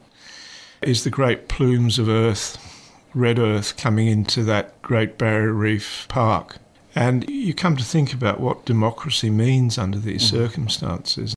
is 0.82 1.04
the 1.04 1.12
great 1.12 1.48
plumes 1.48 2.00
of 2.00 2.10
earth, 2.10 2.58
red 3.14 3.38
earth, 3.38 3.78
coming 3.78 4.08
into 4.08 4.44
that 4.44 4.82
Great 4.82 5.20
Barrier 5.20 5.54
Reef 5.54 6.08
park. 6.10 6.58
And 6.96 7.30
you 7.30 7.54
come 7.54 7.78
to 7.78 7.84
think 7.84 8.12
about 8.12 8.40
what 8.40 8.66
democracy 8.66 9.30
means 9.30 9.78
under 9.78 10.00
these 10.00 10.24
mm-hmm. 10.24 10.38
circumstances. 10.38 11.36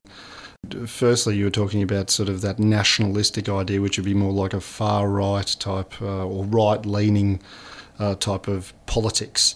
Firstly, 0.87 1.37
you 1.37 1.45
were 1.45 1.51
talking 1.51 1.81
about 1.83 2.09
sort 2.09 2.29
of 2.29 2.41
that 2.41 2.59
nationalistic 2.59 3.49
idea, 3.49 3.81
which 3.81 3.97
would 3.97 4.05
be 4.05 4.13
more 4.13 4.31
like 4.31 4.53
a 4.53 4.61
far 4.61 5.09
right 5.09 5.55
type 5.59 6.01
uh, 6.01 6.25
or 6.25 6.45
right 6.45 6.85
leaning 6.85 7.41
uh, 7.99 8.15
type 8.15 8.47
of 8.47 8.73
politics. 8.85 9.55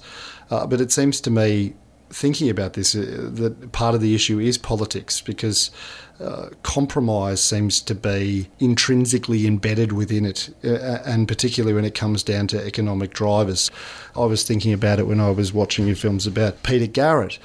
Uh, 0.49 0.65
but 0.65 0.81
it 0.81 0.91
seems 0.91 1.21
to 1.21 1.29
me, 1.29 1.73
thinking 2.09 2.49
about 2.49 2.73
this, 2.73 2.95
uh, 2.95 3.29
that 3.33 3.71
part 3.71 3.95
of 3.95 4.01
the 4.01 4.15
issue 4.15 4.39
is 4.39 4.57
politics 4.57 5.21
because 5.21 5.71
uh, 6.19 6.49
compromise 6.63 7.41
seems 7.41 7.81
to 7.81 7.95
be 7.95 8.47
intrinsically 8.59 9.47
embedded 9.47 9.93
within 9.93 10.25
it, 10.25 10.53
uh, 10.63 10.99
and 11.05 11.27
particularly 11.27 11.73
when 11.73 11.85
it 11.85 11.95
comes 11.95 12.23
down 12.23 12.47
to 12.47 12.65
economic 12.65 13.13
drivers. 13.13 13.71
I 14.15 14.25
was 14.25 14.43
thinking 14.43 14.73
about 14.73 14.99
it 14.99 15.07
when 15.07 15.19
I 15.19 15.31
was 15.31 15.53
watching 15.53 15.87
your 15.87 15.95
films 15.95 16.27
about 16.27 16.63
Peter 16.63 16.87
Garrett 16.87 17.39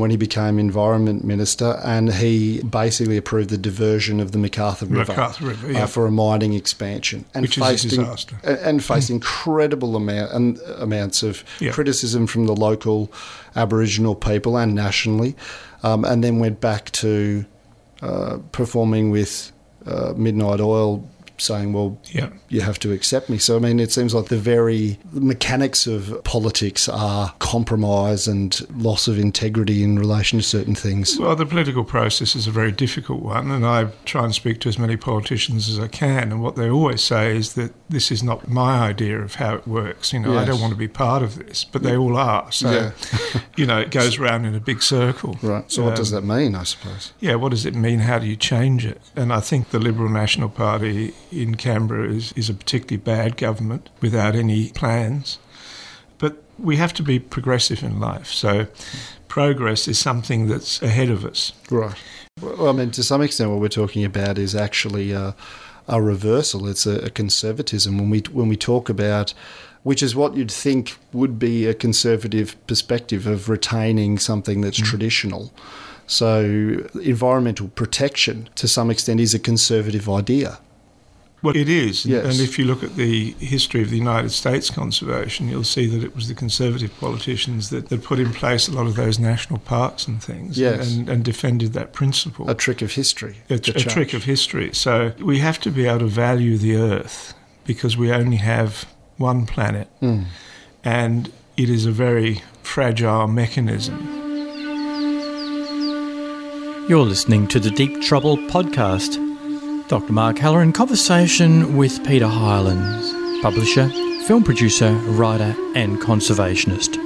when 0.00 0.10
he 0.10 0.16
became 0.16 0.58
Environment 0.58 1.24
Minister, 1.24 1.80
and 1.84 2.12
he 2.12 2.62
basically 2.62 3.16
approved 3.16 3.50
the 3.50 3.58
diversion 3.58 4.20
of 4.20 4.32
the 4.32 4.38
McArthur 4.38 4.90
River, 4.90 5.12
McArthur 5.12 5.48
River 5.48 5.72
yeah. 5.72 5.84
uh, 5.84 5.86
for 5.86 6.06
a 6.06 6.10
mining 6.10 6.54
expansion, 6.54 7.24
and 7.34 7.42
Which 7.42 7.56
faced 7.56 7.86
is 7.86 7.94
a 7.94 7.96
disaster. 7.96 8.38
In, 8.44 8.56
and 8.56 8.84
faced 8.84 9.10
incredible 9.10 9.96
amount 9.96 10.32
and 10.32 10.58
amounts 10.78 11.22
of 11.22 11.44
yeah. 11.60 11.72
criticism 11.72 12.26
from 12.26 12.46
the 12.46 12.54
local 12.54 13.10
Aboriginal 13.54 14.14
people 14.14 14.56
and 14.56 14.74
nationally, 14.74 15.36
um, 15.82 16.04
and 16.04 16.22
then 16.22 16.38
went 16.38 16.60
back 16.60 16.90
to 16.92 17.44
uh, 17.46 17.55
performing 18.52 19.10
with 19.10 19.52
uh, 19.86 20.12
Midnight 20.16 20.60
Oil 20.60 21.08
saying, 21.40 21.72
well, 21.72 21.98
yeah. 22.06 22.30
you 22.48 22.60
have 22.60 22.78
to 22.80 22.92
accept 22.92 23.28
me. 23.28 23.38
So, 23.38 23.56
I 23.56 23.58
mean, 23.58 23.80
it 23.80 23.92
seems 23.92 24.14
like 24.14 24.26
the 24.26 24.38
very 24.38 24.98
mechanics 25.12 25.86
of 25.86 26.22
politics 26.24 26.88
are 26.88 27.34
compromise 27.38 28.26
and 28.26 28.66
loss 28.76 29.08
of 29.08 29.18
integrity 29.18 29.82
in 29.82 29.98
relation 29.98 30.38
to 30.38 30.42
certain 30.42 30.74
things. 30.74 31.18
Well, 31.18 31.36
the 31.36 31.46
political 31.46 31.84
process 31.84 32.34
is 32.36 32.46
a 32.46 32.50
very 32.50 32.72
difficult 32.72 33.22
one, 33.22 33.50
and 33.50 33.66
I 33.66 33.86
try 34.04 34.24
and 34.24 34.34
speak 34.34 34.60
to 34.60 34.68
as 34.68 34.78
many 34.78 34.96
politicians 34.96 35.68
as 35.68 35.78
I 35.78 35.88
can. 35.88 36.32
And 36.32 36.42
what 36.42 36.56
they 36.56 36.70
always 36.70 37.02
say 37.02 37.36
is 37.36 37.54
that 37.54 37.72
this 37.88 38.10
is 38.10 38.22
not 38.22 38.48
my 38.48 38.78
idea 38.80 39.18
of 39.18 39.36
how 39.36 39.54
it 39.54 39.66
works. 39.66 40.12
You 40.12 40.20
know, 40.20 40.32
yes. 40.32 40.42
I 40.42 40.44
don't 40.44 40.60
want 40.60 40.72
to 40.72 40.78
be 40.78 40.88
part 40.88 41.22
of 41.22 41.36
this, 41.36 41.64
but 41.64 41.82
they 41.82 41.96
all 41.96 42.16
are. 42.16 42.50
So, 42.52 42.70
yeah. 42.70 43.40
you 43.56 43.66
know, 43.66 43.80
it 43.80 43.90
goes 43.90 44.18
round 44.18 44.46
in 44.46 44.54
a 44.54 44.60
big 44.60 44.82
circle. 44.82 45.38
Right. 45.42 45.70
So, 45.70 45.82
um, 45.82 45.88
what 45.88 45.96
does 45.96 46.12
um, 46.12 46.26
that 46.26 46.34
mean, 46.34 46.54
I 46.54 46.64
suppose? 46.64 47.12
Yeah, 47.20 47.36
what 47.36 47.50
does 47.50 47.66
it 47.66 47.74
mean? 47.74 48.00
How 48.00 48.18
do 48.18 48.26
you 48.26 48.36
change 48.36 48.84
it? 48.86 49.00
And 49.14 49.32
I 49.32 49.40
think 49.40 49.70
the 49.70 49.78
Liberal 49.78 50.08
National 50.08 50.48
Party 50.48 51.14
in 51.30 51.56
Canberra 51.56 52.08
is, 52.08 52.32
is 52.32 52.48
a 52.48 52.54
particularly 52.54 52.96
bad 52.96 53.36
government 53.36 53.90
without 54.00 54.34
any 54.34 54.70
plans. 54.70 55.38
But 56.18 56.42
we 56.58 56.76
have 56.76 56.92
to 56.94 57.02
be 57.02 57.18
progressive 57.18 57.82
in 57.82 58.00
life. 58.00 58.28
So 58.28 58.66
progress 59.28 59.88
is 59.88 59.98
something 59.98 60.46
that's 60.48 60.82
ahead 60.82 61.10
of 61.10 61.24
us. 61.24 61.52
Right. 61.70 61.96
Well, 62.40 62.68
I 62.68 62.72
mean, 62.72 62.90
to 62.92 63.02
some 63.02 63.22
extent, 63.22 63.50
what 63.50 63.60
we're 63.60 63.68
talking 63.68 64.04
about 64.04 64.38
is 64.38 64.54
actually 64.54 65.12
a, 65.12 65.34
a 65.88 66.02
reversal. 66.02 66.66
It's 66.66 66.86
a, 66.86 67.06
a 67.06 67.10
conservatism 67.10 67.98
when 67.98 68.10
we 68.10 68.20
when 68.32 68.48
we 68.48 68.56
talk 68.56 68.88
about 68.88 69.34
which 69.86 70.02
is 70.02 70.16
what 70.16 70.34
you'd 70.34 70.50
think 70.50 70.96
would 71.12 71.38
be 71.38 71.64
a 71.64 71.72
conservative 71.72 72.56
perspective 72.66 73.24
of 73.24 73.48
retaining 73.48 74.18
something 74.18 74.60
that's 74.60 74.80
mm. 74.80 74.84
traditional. 74.84 75.52
So, 76.08 76.88
environmental 77.00 77.68
protection 77.68 78.48
to 78.56 78.66
some 78.66 78.90
extent 78.90 79.20
is 79.20 79.32
a 79.32 79.38
conservative 79.38 80.08
idea. 80.08 80.58
Well, 81.46 81.56
it 81.56 81.68
is. 81.68 82.04
Yes. 82.04 82.24
And 82.24 82.40
if 82.40 82.58
you 82.58 82.64
look 82.64 82.82
at 82.82 82.96
the 82.96 83.30
history 83.34 83.82
of 83.82 83.90
the 83.90 83.96
United 83.96 84.30
States 84.30 84.68
conservation, 84.68 85.48
you'll 85.48 85.62
see 85.62 85.86
that 85.86 86.02
it 86.02 86.14
was 86.14 86.26
the 86.26 86.34
conservative 86.34 86.92
politicians 86.98 87.70
that, 87.70 87.88
that 87.88 88.02
put 88.02 88.18
in 88.18 88.32
place 88.32 88.66
a 88.66 88.72
lot 88.72 88.86
of 88.86 88.96
those 88.96 89.20
national 89.20 89.60
parks 89.60 90.08
and 90.08 90.20
things 90.22 90.58
yes. 90.58 90.92
and, 90.92 91.08
and 91.08 91.24
defended 91.24 91.72
that 91.74 91.92
principle. 91.92 92.50
A 92.50 92.54
trick 92.54 92.82
of 92.82 92.92
history. 92.92 93.36
A, 93.48 93.54
a 93.54 93.58
trick 93.58 94.12
of 94.12 94.24
history. 94.24 94.74
So 94.74 95.12
we 95.20 95.38
have 95.38 95.60
to 95.60 95.70
be 95.70 95.86
able 95.86 96.00
to 96.00 96.06
value 96.06 96.58
the 96.58 96.76
earth 96.76 97.34
because 97.64 97.96
we 97.96 98.10
only 98.10 98.38
have 98.38 98.84
one 99.16 99.46
planet 99.46 99.88
mm. 100.02 100.24
and 100.84 101.32
it 101.56 101.70
is 101.70 101.86
a 101.86 101.92
very 101.92 102.42
fragile 102.62 103.28
mechanism. 103.28 103.96
You're 106.88 107.06
listening 107.06 107.48
to 107.48 107.60
the 107.60 107.70
Deep 107.70 108.02
Trouble 108.02 108.36
podcast 108.36 109.35
Dr. 109.88 110.12
Mark 110.12 110.38
Halloran 110.38 110.70
in 110.70 110.72
conversation 110.72 111.76
with 111.76 112.04
Peter 112.04 112.26
Hylands, 112.26 113.40
publisher, 113.40 113.88
film 114.26 114.42
producer, 114.42 114.90
writer, 114.92 115.54
and 115.76 115.98
conservationist. 116.00 116.96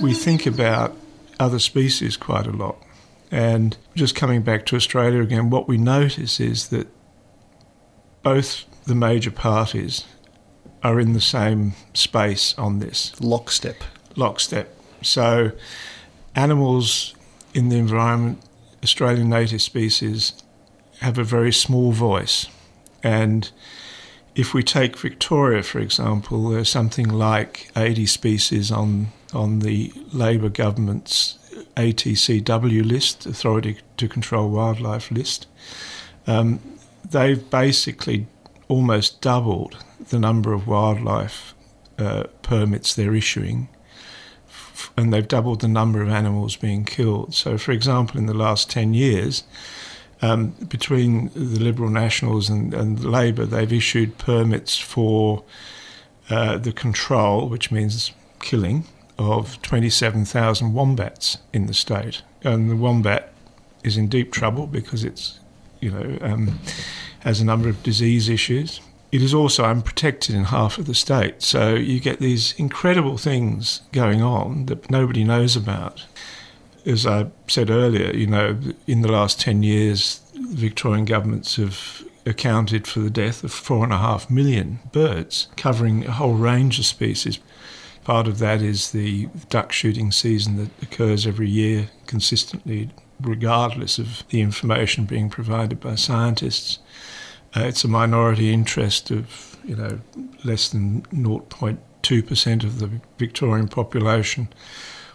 We 0.00 0.14
think 0.14 0.46
about 0.46 0.96
other 1.40 1.58
species 1.58 2.16
quite 2.16 2.46
a 2.46 2.52
lot. 2.52 2.80
And 3.32 3.76
just 3.96 4.14
coming 4.14 4.42
back 4.42 4.66
to 4.66 4.76
Australia 4.76 5.20
again, 5.20 5.50
what 5.50 5.66
we 5.66 5.78
notice 5.78 6.38
is 6.38 6.68
that 6.68 6.86
both 8.22 8.64
the 8.84 8.94
major 8.94 9.32
parties 9.32 10.04
are 10.84 11.00
in 11.00 11.12
the 11.12 11.20
same 11.20 11.72
space 11.94 12.56
on 12.56 12.78
this. 12.78 13.20
Lockstep. 13.20 13.82
Lockstep. 14.14 14.72
So, 15.02 15.50
animals 16.36 17.16
in 17.52 17.68
the 17.68 17.78
environment, 17.78 18.40
Australian 18.84 19.28
native 19.28 19.60
species, 19.60 20.34
have 21.04 21.18
a 21.18 21.24
very 21.24 21.52
small 21.52 21.92
voice. 21.92 22.46
And 23.02 23.50
if 24.34 24.54
we 24.54 24.62
take 24.62 24.98
Victoria, 24.98 25.62
for 25.62 25.78
example, 25.78 26.48
there's 26.48 26.70
something 26.70 27.08
like 27.08 27.70
80 27.76 28.06
species 28.06 28.72
on, 28.72 29.08
on 29.34 29.60
the 29.60 29.92
Labor 30.12 30.48
government's 30.48 31.38
ATCW 31.76 32.84
list, 32.84 33.26
Authority 33.26 33.78
to 33.98 34.08
Control 34.08 34.48
Wildlife 34.48 35.10
list. 35.10 35.46
Um, 36.26 36.60
they've 37.08 37.48
basically 37.50 38.26
almost 38.68 39.20
doubled 39.20 39.76
the 40.08 40.18
number 40.18 40.54
of 40.54 40.66
wildlife 40.66 41.54
uh, 41.98 42.24
permits 42.40 42.94
they're 42.94 43.14
issuing, 43.14 43.68
and 44.96 45.12
they've 45.12 45.28
doubled 45.28 45.60
the 45.60 45.68
number 45.68 46.00
of 46.00 46.08
animals 46.08 46.56
being 46.56 46.84
killed. 46.86 47.34
So, 47.34 47.58
for 47.58 47.72
example, 47.72 48.18
in 48.18 48.24
the 48.24 48.34
last 48.34 48.70
10 48.70 48.94
years, 48.94 49.44
um, 50.24 50.50
between 50.68 51.28
the 51.34 51.60
Liberal 51.60 51.90
Nationals 51.90 52.48
and, 52.48 52.72
and 52.72 53.04
Labor, 53.04 53.44
they've 53.44 53.72
issued 53.72 54.16
permits 54.16 54.78
for 54.78 55.44
uh, 56.30 56.56
the 56.56 56.72
control, 56.72 57.48
which 57.48 57.70
means 57.70 58.10
killing, 58.40 58.84
of 59.18 59.60
27,000 59.60 60.72
wombats 60.72 61.38
in 61.52 61.66
the 61.66 61.74
state. 61.74 62.22
And 62.42 62.70
the 62.70 62.76
wombat 62.76 63.34
is 63.82 63.98
in 63.98 64.08
deep 64.08 64.32
trouble 64.32 64.66
because 64.66 65.04
it's, 65.04 65.40
you 65.80 65.90
know, 65.90 66.18
um, 66.22 66.58
has 67.20 67.40
a 67.40 67.44
number 67.44 67.68
of 67.68 67.82
disease 67.82 68.30
issues. 68.30 68.80
It 69.12 69.20
is 69.20 69.34
also 69.34 69.64
unprotected 69.64 70.34
in 70.34 70.44
half 70.44 70.78
of 70.78 70.86
the 70.86 70.94
state. 70.94 71.42
So 71.42 71.74
you 71.74 72.00
get 72.00 72.18
these 72.18 72.54
incredible 72.58 73.18
things 73.18 73.82
going 73.92 74.22
on 74.22 74.66
that 74.66 74.90
nobody 74.90 75.22
knows 75.22 75.54
about. 75.54 76.06
As 76.86 77.06
I 77.06 77.26
said 77.48 77.70
earlier, 77.70 78.12
you 78.14 78.26
know, 78.26 78.58
in 78.86 79.00
the 79.00 79.10
last 79.10 79.40
10 79.40 79.62
years, 79.62 80.20
Victorian 80.34 81.06
governments 81.06 81.56
have 81.56 82.04
accounted 82.26 82.86
for 82.86 83.00
the 83.00 83.10
death 83.10 83.44
of 83.44 83.52
four 83.52 83.84
and 83.84 83.92
a 83.92 83.98
half 83.98 84.30
million 84.30 84.80
birds, 84.92 85.48
covering 85.56 86.06
a 86.06 86.12
whole 86.12 86.34
range 86.34 86.78
of 86.78 86.86
species. 86.86 87.38
Part 88.04 88.26
of 88.28 88.38
that 88.38 88.60
is 88.60 88.90
the 88.90 89.28
duck 89.48 89.72
shooting 89.72 90.12
season 90.12 90.56
that 90.56 90.70
occurs 90.82 91.26
every 91.26 91.48
year 91.48 91.88
consistently, 92.06 92.90
regardless 93.20 93.98
of 93.98 94.24
the 94.28 94.42
information 94.42 95.06
being 95.06 95.30
provided 95.30 95.80
by 95.80 95.94
scientists. 95.94 96.80
Uh, 97.56 97.60
it's 97.60 97.84
a 97.84 97.88
minority 97.88 98.52
interest 98.52 99.10
of, 99.10 99.56
you 99.64 99.76
know, 99.76 100.00
less 100.44 100.68
than 100.68 101.02
0.2% 101.12 102.64
of 102.64 102.78
the 102.78 102.90
Victorian 103.18 103.68
population. 103.68 104.48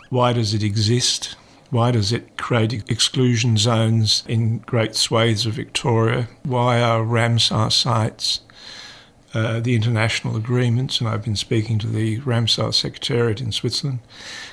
Why 0.10 0.34
does 0.34 0.56
it 0.56 0.64
exist? 0.64 1.36
Why 1.70 1.92
does 1.92 2.12
it 2.12 2.38
create 2.38 2.90
exclusion 2.90 3.58
zones 3.58 4.24
in 4.28 4.60
great 4.60 4.96
swathes 4.96 5.46
of 5.46 5.54
Victoria? 5.54 6.28
Why 6.44 6.82
are 6.82 7.04
Ramsar 7.04 7.72
sites 7.72 8.42
uh, 9.34 9.60
the 9.60 9.76
international 9.76 10.36
agreements, 10.36 11.00
and 11.00 11.08
I've 11.08 11.24
been 11.24 11.36
speaking 11.36 11.78
to 11.80 11.88
the 11.88 12.20
Ramsar 12.22 12.74
Secretariat 12.74 13.42
in 13.42 13.52
Switzerland. 13.52 14.00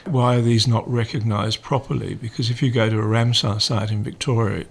Why 0.05 0.37
are 0.37 0.43
these 0.43 0.67
not 0.67 0.87
recognised 0.91 1.63
properly? 1.63 2.15
Because 2.15 2.51
if 2.51 2.63
you 2.63 2.71
go 2.71 2.91
to 2.91 2.99
a 2.99 3.05
Ramsar 3.05 3.61
site 3.63 3.91
in 3.91 4.03
Victoria, 4.03 4.61
it 4.61 4.71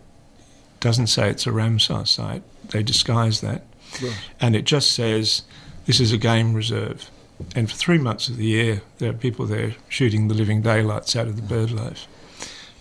doesn't 0.80 1.08
say 1.08 1.30
it's 1.30 1.48
a 1.48 1.52
Ramsar 1.52 2.08
site, 2.08 2.44
they 2.70 2.84
disguise 2.84 3.42
that. 3.42 3.64
Right. 4.02 4.18
And 4.40 4.56
it 4.56 4.66
just 4.66 4.92
says 4.92 5.44
this 5.86 6.00
is 6.00 6.12
a 6.12 6.18
game 6.18 6.54
reserve. 6.54 7.10
And 7.56 7.70
for 7.70 7.76
three 7.76 7.98
months 7.98 8.30
of 8.30 8.38
the 8.38 8.46
year, 8.46 8.82
there 9.00 9.10
are 9.10 9.14
people 9.14 9.46
there 9.46 9.76
shooting 9.90 10.28
the 10.28 10.36
living 10.36 10.62
daylights 10.62 11.16
out 11.16 11.28
of 11.28 11.36
the 11.36 11.42
bird 11.42 11.72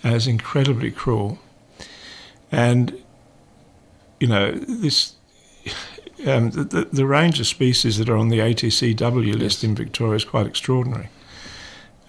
it's 0.04 0.26
incredibly 0.26 0.90
cruel. 0.90 1.38
And, 2.52 3.02
you 4.20 4.26
know, 4.26 4.52
this 4.52 5.14
um, 6.26 6.50
the, 6.50 6.88
the, 6.90 7.06
range 7.06 7.40
of 7.40 7.46
species 7.46 7.98
that 7.98 8.08
are 8.08 8.16
on 8.16 8.28
the 8.28 8.38
ATCW 8.38 9.34
list 9.34 9.62
yes. 9.62 9.64
in 9.64 9.74
Victoria 9.74 10.16
is 10.16 10.24
quite 10.24 10.46
extraordinary. 10.46 11.08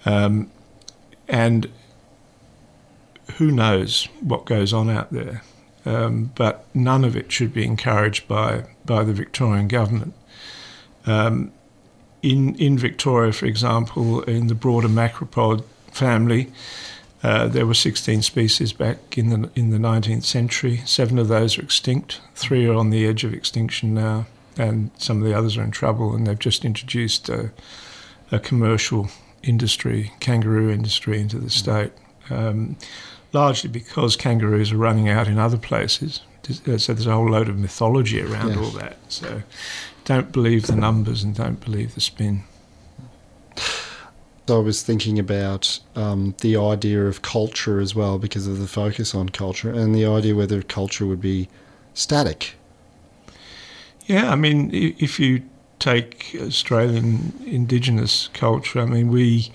Um, 0.04 0.50
and 1.28 1.70
who 3.34 3.50
knows 3.50 4.08
what 4.20 4.46
goes 4.46 4.72
on 4.72 4.88
out 4.88 5.12
there. 5.12 5.42
Um, 5.84 6.32
but 6.34 6.66
none 6.74 7.04
of 7.04 7.16
it 7.16 7.30
should 7.30 7.52
be 7.52 7.64
encouraged 7.64 8.26
by, 8.26 8.64
by 8.84 9.04
the 9.04 9.12
Victorian 9.12 9.68
government. 9.68 10.14
Um, 11.04 11.52
in, 12.22 12.56
in 12.56 12.76
Victoria, 12.76 13.32
for 13.32 13.46
example, 13.46 14.22
in 14.22 14.48
the 14.48 14.54
broader 14.54 14.88
macropod 14.88 15.64
family, 15.92 16.50
uh, 17.26 17.48
there 17.48 17.66
were 17.66 17.74
16 17.74 18.22
species 18.22 18.72
back 18.72 19.18
in 19.18 19.30
the 19.30 19.50
in 19.56 19.70
the 19.70 19.78
19th 19.78 20.22
century. 20.22 20.82
Seven 20.84 21.18
of 21.18 21.26
those 21.26 21.58
are 21.58 21.62
extinct. 21.62 22.20
Three 22.36 22.68
are 22.68 22.74
on 22.74 22.90
the 22.90 23.04
edge 23.04 23.24
of 23.24 23.34
extinction 23.34 23.94
now, 23.94 24.26
and 24.56 24.92
some 24.96 25.20
of 25.20 25.28
the 25.28 25.36
others 25.36 25.56
are 25.56 25.64
in 25.64 25.72
trouble. 25.72 26.14
And 26.14 26.24
they've 26.24 26.38
just 26.38 26.64
introduced 26.64 27.28
a, 27.28 27.50
a 28.30 28.38
commercial 28.38 29.08
industry, 29.42 30.12
kangaroo 30.20 30.70
industry, 30.70 31.20
into 31.20 31.40
the 31.40 31.50
state, 31.50 31.90
um, 32.30 32.76
largely 33.32 33.70
because 33.70 34.14
kangaroos 34.14 34.70
are 34.70 34.76
running 34.76 35.08
out 35.08 35.26
in 35.26 35.36
other 35.36 35.58
places. 35.58 36.20
Uh, 36.48 36.78
so 36.78 36.94
there's 36.94 37.08
a 37.08 37.12
whole 37.12 37.28
load 37.28 37.48
of 37.48 37.58
mythology 37.58 38.20
around 38.20 38.50
yes. 38.50 38.58
all 38.58 38.70
that. 38.78 38.98
So 39.08 39.42
don't 40.04 40.30
believe 40.30 40.68
the 40.68 40.76
numbers 40.76 41.24
and 41.24 41.34
don't 41.34 41.58
believe 41.58 41.96
the 41.96 42.00
spin. 42.00 42.44
I 44.48 44.58
was 44.58 44.82
thinking 44.82 45.18
about 45.18 45.80
um, 45.94 46.34
the 46.40 46.56
idea 46.56 47.06
of 47.06 47.22
culture 47.22 47.80
as 47.80 47.94
well 47.94 48.18
because 48.18 48.46
of 48.46 48.58
the 48.58 48.68
focus 48.68 49.14
on 49.14 49.28
culture 49.28 49.70
and 49.70 49.94
the 49.94 50.06
idea 50.06 50.34
whether 50.34 50.62
culture 50.62 51.06
would 51.06 51.20
be 51.20 51.48
static. 51.94 52.54
Yeah, 54.06 54.30
I 54.30 54.36
mean, 54.36 54.70
if 54.72 55.18
you 55.18 55.42
take 55.78 56.36
Australian 56.40 57.32
Indigenous 57.44 58.28
culture, 58.28 58.80
I 58.80 58.86
mean, 58.86 59.08
we 59.08 59.50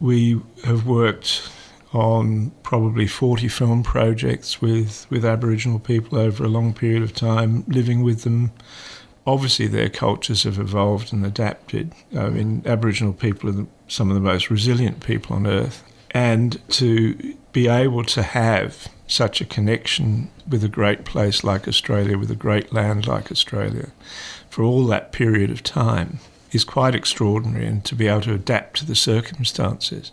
we 0.00 0.40
have 0.64 0.86
worked 0.86 1.48
on 1.92 2.50
probably 2.62 3.06
40 3.06 3.48
film 3.48 3.82
projects 3.82 4.62
with, 4.62 5.06
with 5.10 5.24
Aboriginal 5.24 5.78
people 5.78 6.18
over 6.18 6.44
a 6.44 6.48
long 6.48 6.72
period 6.72 7.02
of 7.02 7.12
time, 7.12 7.64
living 7.66 8.02
with 8.02 8.22
them, 8.22 8.52
obviously 9.30 9.68
their 9.68 9.88
cultures 9.88 10.42
have 10.42 10.58
evolved 10.58 11.12
and 11.12 11.24
adapted. 11.24 11.92
I 12.16 12.28
mean, 12.30 12.62
Aboriginal 12.66 13.12
people 13.12 13.48
are 13.50 13.66
some 13.86 14.10
of 14.10 14.14
the 14.14 14.20
most 14.20 14.50
resilient 14.50 15.00
people 15.00 15.36
on 15.36 15.46
earth. 15.46 15.84
And 16.10 16.60
to 16.70 17.36
be 17.52 17.68
able 17.68 18.04
to 18.04 18.22
have 18.22 18.88
such 19.06 19.40
a 19.40 19.44
connection 19.44 20.30
with 20.48 20.64
a 20.64 20.68
great 20.68 21.04
place 21.04 21.44
like 21.44 21.68
Australia, 21.68 22.18
with 22.18 22.30
a 22.30 22.36
great 22.36 22.72
land 22.72 23.06
like 23.06 23.30
Australia, 23.30 23.90
for 24.48 24.64
all 24.64 24.84
that 24.86 25.12
period 25.12 25.50
of 25.50 25.62
time 25.62 26.18
is 26.50 26.64
quite 26.64 26.96
extraordinary, 26.96 27.66
and 27.66 27.84
to 27.84 27.94
be 27.94 28.08
able 28.08 28.22
to 28.22 28.34
adapt 28.34 28.78
to 28.78 28.84
the 28.84 28.96
circumstances. 28.96 30.10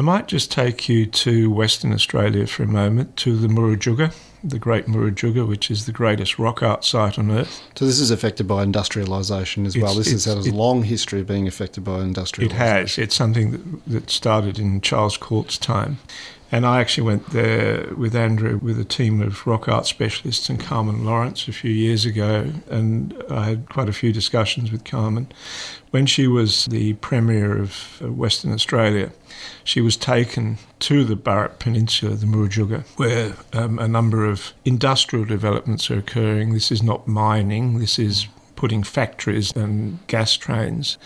I 0.00 0.02
might 0.02 0.28
just 0.28 0.50
take 0.50 0.88
you 0.88 1.04
to 1.04 1.50
Western 1.50 1.92
Australia 1.92 2.46
for 2.46 2.62
a 2.62 2.66
moment, 2.66 3.18
to 3.18 3.36
the 3.36 3.48
Murujuga 3.48 4.14
the 4.42 4.58
Great 4.58 4.86
Murujuga, 4.86 5.46
which 5.46 5.70
is 5.70 5.84
the 5.84 5.92
greatest 5.92 6.38
rock 6.38 6.62
art 6.62 6.82
site 6.82 7.18
on 7.18 7.30
Earth. 7.30 7.62
So 7.74 7.84
this 7.84 8.00
is 8.00 8.10
affected 8.10 8.48
by 8.48 8.64
industrialisation 8.64 9.66
as 9.66 9.76
it's, 9.76 9.82
well. 9.82 9.94
This 9.94 10.10
has 10.10 10.24
had 10.24 10.38
a 10.38 10.54
long 10.54 10.84
history 10.84 11.20
of 11.20 11.26
being 11.26 11.46
affected 11.46 11.84
by 11.84 11.98
industrialisation. 11.98 12.46
It 12.46 12.52
has. 12.52 12.96
It's 12.96 13.14
something 13.14 13.50
that, 13.50 13.84
that 13.88 14.10
started 14.10 14.58
in 14.58 14.80
Charles 14.80 15.18
Court's 15.18 15.58
time. 15.58 15.98
And 16.52 16.66
I 16.66 16.80
actually 16.80 17.04
went 17.04 17.30
there 17.30 17.94
with 17.96 18.16
Andrew 18.16 18.58
with 18.58 18.78
a 18.80 18.84
team 18.84 19.22
of 19.22 19.46
rock 19.46 19.68
art 19.68 19.86
specialists 19.86 20.48
and 20.48 20.58
Carmen 20.58 21.04
Lawrence 21.04 21.46
a 21.46 21.52
few 21.52 21.70
years 21.70 22.04
ago. 22.04 22.50
And 22.68 23.22
I 23.30 23.44
had 23.44 23.68
quite 23.68 23.88
a 23.88 23.92
few 23.92 24.12
discussions 24.12 24.72
with 24.72 24.84
Carmen. 24.84 25.30
When 25.92 26.06
she 26.06 26.26
was 26.26 26.66
the 26.66 26.94
Premier 26.94 27.56
of 27.56 28.00
Western 28.00 28.52
Australia, 28.52 29.12
she 29.62 29.80
was 29.80 29.96
taken 29.96 30.58
to 30.80 31.04
the 31.04 31.16
Burrup 31.16 31.60
Peninsula, 31.60 32.16
the 32.16 32.26
Murujuga, 32.26 32.84
where 32.96 33.34
um, 33.52 33.78
a 33.78 33.86
number 33.86 34.24
of 34.24 34.52
industrial 34.64 35.24
developments 35.24 35.88
are 35.90 35.98
occurring. 35.98 36.52
This 36.52 36.72
is 36.72 36.82
not 36.82 37.06
mining, 37.06 37.78
this 37.78 37.98
is 37.98 38.26
putting 38.56 38.82
factories 38.82 39.52
and 39.52 40.04
gas 40.08 40.36
trains. 40.36 40.98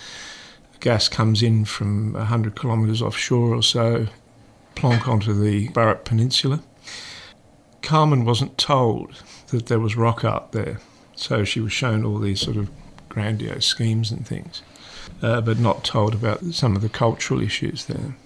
Gas 0.80 1.08
comes 1.08 1.42
in 1.42 1.64
from 1.64 2.14
100 2.14 2.58
kilometres 2.58 3.00
offshore 3.00 3.54
or 3.54 3.62
so, 3.62 4.08
plonk 4.74 5.08
onto 5.08 5.32
the 5.32 5.68
Burrup 5.68 6.04
Peninsula. 6.04 6.62
Carmen 7.82 8.24
wasn't 8.24 8.56
told 8.58 9.22
that 9.48 9.66
there 9.66 9.80
was 9.80 9.96
rock 9.96 10.24
art 10.24 10.52
there, 10.52 10.80
so 11.14 11.44
she 11.44 11.60
was 11.60 11.72
shown 11.72 12.04
all 12.04 12.18
these 12.18 12.40
sort 12.40 12.56
of 12.56 12.70
grandiose 13.08 13.66
schemes 13.66 14.10
and 14.10 14.26
things, 14.26 14.62
uh, 15.22 15.40
but 15.40 15.58
not 15.58 15.84
told 15.84 16.14
about 16.14 16.42
some 16.46 16.74
of 16.74 16.82
the 16.82 16.88
cultural 16.88 17.40
issues 17.40 17.84
there. 17.86 18.16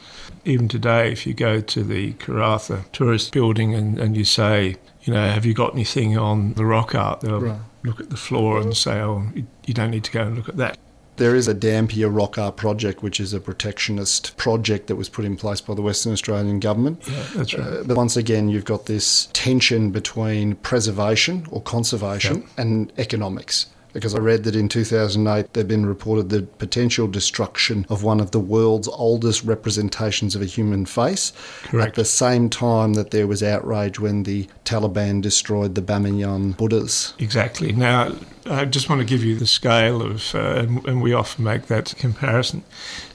Even 0.44 0.68
today, 0.68 1.12
if 1.12 1.26
you 1.26 1.34
go 1.34 1.60
to 1.60 1.82
the 1.82 2.12
Karratha 2.14 2.90
tourist 2.92 3.32
building 3.32 3.74
and, 3.74 3.98
and 3.98 4.16
you 4.16 4.24
say, 4.24 4.76
you 5.02 5.12
know, 5.12 5.28
have 5.28 5.44
you 5.44 5.54
got 5.54 5.74
anything 5.74 6.16
on 6.16 6.54
the 6.54 6.64
rock 6.64 6.94
art? 6.94 7.20
They'll 7.20 7.40
right. 7.40 7.58
look 7.82 8.00
at 8.00 8.10
the 8.10 8.16
floor 8.16 8.60
and 8.60 8.76
say, 8.76 9.00
oh, 9.00 9.26
you 9.66 9.74
don't 9.74 9.90
need 9.90 10.04
to 10.04 10.12
go 10.12 10.22
and 10.22 10.36
look 10.36 10.48
at 10.48 10.56
that. 10.56 10.78
There 11.18 11.34
is 11.34 11.48
a 11.48 11.54
Dampier 11.54 12.08
Rock 12.08 12.38
Art 12.38 12.56
Project, 12.56 13.02
which 13.02 13.18
is 13.20 13.32
a 13.32 13.40
protectionist 13.40 14.36
project 14.36 14.86
that 14.86 14.96
was 14.96 15.08
put 15.08 15.24
in 15.24 15.36
place 15.36 15.60
by 15.60 15.74
the 15.74 15.82
Western 15.82 16.12
Australian 16.12 16.60
government. 16.60 17.02
Yeah, 17.06 17.24
that's 17.34 17.54
right. 17.54 17.66
Uh, 17.66 17.82
but 17.84 17.96
once 17.96 18.16
again, 18.16 18.48
you've 18.48 18.64
got 18.64 18.86
this 18.86 19.28
tension 19.32 19.90
between 19.90 20.54
preservation 20.56 21.46
or 21.50 21.60
conservation 21.60 22.42
yep. 22.42 22.50
and 22.56 22.92
economics 22.98 23.66
because 23.98 24.14
I 24.14 24.18
read 24.18 24.44
that 24.44 24.54
in 24.54 24.68
2008 24.68 25.52
there'd 25.52 25.66
been 25.66 25.84
reported 25.84 26.28
the 26.28 26.42
potential 26.42 27.08
destruction 27.08 27.84
of 27.88 28.04
one 28.04 28.20
of 28.20 28.30
the 28.30 28.38
world's 28.38 28.86
oldest 28.86 29.42
representations 29.42 30.36
of 30.36 30.42
a 30.42 30.44
human 30.44 30.86
face. 30.86 31.32
Correct. 31.64 31.88
At 31.88 31.94
the 31.96 32.04
same 32.04 32.48
time 32.48 32.94
that 32.94 33.10
there 33.10 33.26
was 33.26 33.42
outrage 33.42 33.98
when 33.98 34.22
the 34.22 34.46
Taliban 34.64 35.20
destroyed 35.20 35.74
the 35.74 35.82
Bamiyan 35.82 36.56
Buddhas. 36.56 37.12
Exactly. 37.18 37.72
Now, 37.72 38.14
I 38.46 38.66
just 38.66 38.88
want 38.88 39.00
to 39.00 39.04
give 39.04 39.24
you 39.24 39.34
the 39.34 39.48
scale 39.48 40.00
of, 40.00 40.32
uh, 40.32 40.38
and, 40.38 40.86
and 40.86 41.02
we 41.02 41.12
often 41.12 41.42
make 41.42 41.66
that 41.66 41.92
comparison, 41.98 42.62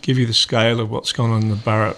give 0.02 0.18
you 0.18 0.26
the 0.26 0.34
scale 0.34 0.82
of 0.82 0.92
what's 0.92 1.14
gone 1.14 1.32
on 1.32 1.44
in 1.44 1.50
the 1.50 1.56
Burrup 1.56 1.96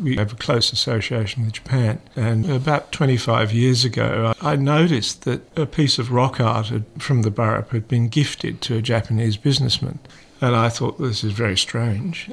we 0.00 0.16
have 0.16 0.32
a 0.32 0.36
close 0.36 0.72
association 0.72 1.44
with 1.44 1.54
Japan. 1.54 2.00
And 2.16 2.50
about 2.50 2.92
25 2.92 3.52
years 3.52 3.84
ago, 3.84 4.34
I 4.40 4.56
noticed 4.56 5.22
that 5.22 5.42
a 5.56 5.66
piece 5.66 5.98
of 5.98 6.10
rock 6.10 6.40
art 6.40 6.72
from 6.98 7.22
the 7.22 7.30
Burrup 7.30 7.70
had 7.70 7.88
been 7.88 8.08
gifted 8.08 8.60
to 8.62 8.76
a 8.76 8.82
Japanese 8.82 9.36
businessman. 9.36 9.98
And 10.40 10.54
I 10.54 10.68
thought 10.68 11.00
this 11.00 11.24
is 11.24 11.32
very 11.32 11.56
strange. 11.56 12.30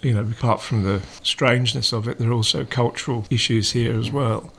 You 0.00 0.14
know, 0.14 0.20
apart 0.20 0.60
from 0.60 0.84
the 0.84 1.02
strangeness 1.22 1.92
of 1.92 2.06
it, 2.06 2.18
there 2.18 2.30
are 2.30 2.34
also 2.34 2.64
cultural 2.64 3.26
issues 3.30 3.72
here 3.72 3.98
as 3.98 4.10
well. 4.10 4.52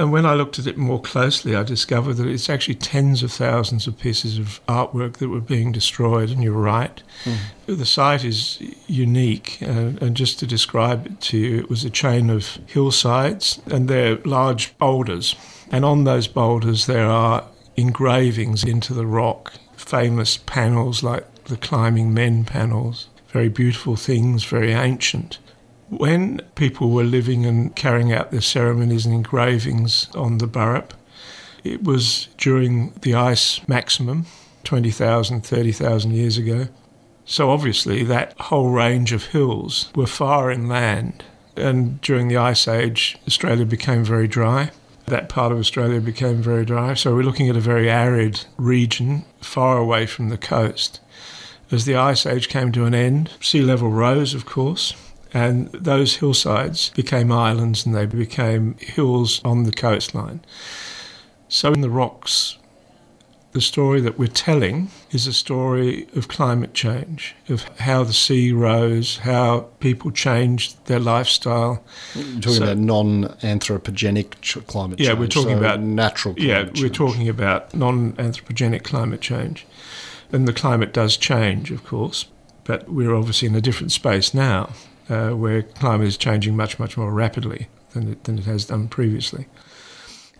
And 0.00 0.12
when 0.12 0.24
I 0.24 0.32
looked 0.32 0.58
at 0.58 0.66
it 0.66 0.78
more 0.78 0.98
closely, 0.98 1.54
I 1.54 1.62
discovered 1.62 2.14
that 2.14 2.26
it's 2.26 2.48
actually 2.48 2.76
tens 2.76 3.22
of 3.22 3.30
thousands 3.30 3.86
of 3.86 3.98
pieces 3.98 4.38
of 4.38 4.64
artwork 4.66 5.18
that 5.18 5.28
were 5.28 5.42
being 5.42 5.72
destroyed. 5.72 6.30
And 6.30 6.42
you're 6.42 6.54
right, 6.54 7.02
mm. 7.24 7.36
the 7.66 7.84
site 7.84 8.24
is 8.24 8.58
unique. 8.86 9.58
Uh, 9.60 9.92
and 10.00 10.16
just 10.16 10.38
to 10.38 10.46
describe 10.46 11.04
it 11.04 11.20
to 11.20 11.36
you, 11.36 11.58
it 11.58 11.68
was 11.68 11.84
a 11.84 11.90
chain 11.90 12.30
of 12.30 12.58
hillsides, 12.66 13.60
and 13.66 13.88
they're 13.88 14.16
large 14.24 14.76
boulders. 14.78 15.36
And 15.70 15.84
on 15.84 16.04
those 16.04 16.28
boulders, 16.28 16.86
there 16.86 17.06
are 17.06 17.44
engravings 17.76 18.64
into 18.64 18.94
the 18.94 19.06
rock, 19.06 19.52
famous 19.76 20.38
panels 20.38 21.02
like 21.02 21.44
the 21.44 21.58
Climbing 21.58 22.14
Men 22.14 22.44
panels, 22.44 23.08
very 23.28 23.50
beautiful 23.50 23.96
things, 23.96 24.44
very 24.44 24.72
ancient. 24.72 25.38
When 25.90 26.40
people 26.54 26.90
were 26.90 27.04
living 27.04 27.44
and 27.44 27.74
carrying 27.74 28.12
out 28.12 28.30
their 28.30 28.40
ceremonies 28.40 29.06
and 29.06 29.14
engravings 29.14 30.08
on 30.14 30.38
the 30.38 30.46
Burrup, 30.46 30.92
it 31.64 31.82
was 31.82 32.28
during 32.38 32.92
the 33.02 33.14
ice 33.14 33.66
maximum, 33.66 34.26
20,000, 34.62 35.42
30,000 35.44 36.12
years 36.12 36.38
ago. 36.38 36.68
So 37.24 37.50
obviously, 37.50 38.04
that 38.04 38.38
whole 38.38 38.70
range 38.70 39.12
of 39.12 39.26
hills 39.26 39.90
were 39.96 40.06
far 40.06 40.50
inland. 40.50 41.24
And 41.56 42.00
during 42.00 42.28
the 42.28 42.36
Ice 42.36 42.68
Age, 42.68 43.18
Australia 43.26 43.66
became 43.66 44.04
very 44.04 44.28
dry. 44.28 44.70
That 45.06 45.28
part 45.28 45.50
of 45.50 45.58
Australia 45.58 46.00
became 46.00 46.40
very 46.40 46.64
dry. 46.64 46.94
So 46.94 47.14
we're 47.14 47.24
looking 47.24 47.48
at 47.48 47.56
a 47.56 47.60
very 47.60 47.90
arid 47.90 48.44
region 48.56 49.24
far 49.40 49.76
away 49.76 50.06
from 50.06 50.28
the 50.28 50.38
coast. 50.38 51.00
As 51.72 51.84
the 51.84 51.96
Ice 51.96 52.26
Age 52.26 52.48
came 52.48 52.70
to 52.72 52.84
an 52.84 52.94
end, 52.94 53.30
sea 53.40 53.62
level 53.62 53.90
rose, 53.90 54.34
of 54.34 54.46
course, 54.46 54.94
and 55.32 55.70
those 55.72 56.16
hillsides 56.16 56.90
became 56.90 57.30
islands 57.30 57.86
and 57.86 57.94
they 57.94 58.06
became 58.06 58.76
hills 58.78 59.40
on 59.44 59.64
the 59.64 59.72
coastline. 59.72 60.40
So, 61.48 61.72
in 61.72 61.80
the 61.80 61.90
rocks, 61.90 62.58
the 63.52 63.60
story 63.60 64.00
that 64.00 64.18
we're 64.18 64.28
telling 64.28 64.90
is 65.10 65.26
a 65.26 65.32
story 65.32 66.08
of 66.14 66.28
climate 66.28 66.72
change, 66.72 67.34
of 67.48 67.64
how 67.80 68.04
the 68.04 68.12
sea 68.12 68.52
rose, 68.52 69.18
how 69.18 69.68
people 69.80 70.12
changed 70.12 70.84
their 70.86 71.00
lifestyle. 71.00 71.82
You're 72.14 72.40
talking 72.40 72.52
so, 72.52 72.62
about 72.62 72.78
non-anthropogenic 72.78 74.66
climate 74.66 75.00
yeah, 75.00 75.06
change. 75.06 75.16
Yeah, 75.16 75.20
we're 75.20 75.26
talking 75.26 75.56
so 75.56 75.58
about 75.58 75.80
natural. 75.80 76.34
yeah, 76.38 76.64
change. 76.64 76.82
we're 76.82 76.88
talking 76.90 77.28
about 77.28 77.74
non-anthropogenic 77.74 78.84
climate 78.84 79.20
change, 79.20 79.66
and 80.32 80.46
the 80.46 80.52
climate 80.52 80.92
does 80.92 81.16
change, 81.16 81.72
of 81.72 81.84
course, 81.84 82.26
but 82.62 82.88
we're 82.88 83.14
obviously 83.14 83.48
in 83.48 83.56
a 83.56 83.60
different 83.60 83.90
space 83.90 84.32
now 84.32 84.70
uh, 85.10 85.30
where 85.30 85.62
climate 85.62 86.08
is 86.08 86.16
changing 86.16 86.56
much, 86.56 86.78
much 86.78 86.96
more 86.96 87.12
rapidly 87.12 87.68
than 87.92 88.12
it, 88.12 88.24
than 88.24 88.38
it 88.38 88.44
has 88.44 88.64
done 88.64 88.88
previously. 88.88 89.46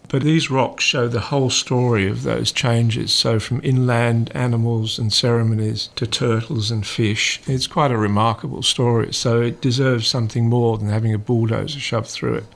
But 0.09 0.23
these 0.23 0.51
rocks 0.51 0.83
show 0.83 1.07
the 1.07 1.21
whole 1.21 1.51
story 1.51 2.09
of 2.09 2.23
those 2.25 2.51
changes. 2.51 3.13
So, 3.13 3.39
from 3.39 3.61
inland 3.63 4.33
animals 4.35 4.99
and 4.99 5.13
ceremonies 5.13 5.91
to 5.97 6.07
turtles 6.07 6.71
and 6.71 6.85
fish, 6.85 7.41
it's 7.47 7.69
quite 7.69 7.93
a 7.93 7.97
remarkable 7.97 8.63
story. 8.63 9.13
So, 9.13 9.41
it 9.41 9.61
deserves 9.61 10.09
something 10.09 10.49
more 10.49 10.79
than 10.79 10.89
having 10.89 11.15
a 11.15 11.19
bulldozer 11.19 11.79
shoved 11.79 12.09
through 12.09 12.37
it 12.37 12.47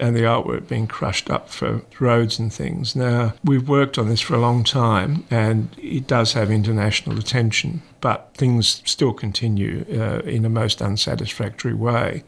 and 0.00 0.16
the 0.16 0.22
artwork 0.22 0.68
being 0.68 0.86
crushed 0.86 1.30
up 1.30 1.48
for 1.48 1.82
roads 2.00 2.38
and 2.38 2.52
things. 2.52 2.96
Now, 2.96 3.34
we've 3.44 3.68
worked 3.68 3.98
on 3.98 4.08
this 4.08 4.20
for 4.20 4.34
a 4.34 4.40
long 4.40 4.64
time 4.64 5.24
and 5.30 5.68
it 5.78 6.06
does 6.06 6.32
have 6.32 6.50
international 6.50 7.18
attention, 7.18 7.82
but 8.00 8.30
things 8.34 8.82
still 8.84 9.12
continue 9.12 9.84
uh, 9.90 10.20
in 10.20 10.44
a 10.44 10.48
most 10.48 10.82
unsatisfactory 10.82 11.74
way. 11.74 12.24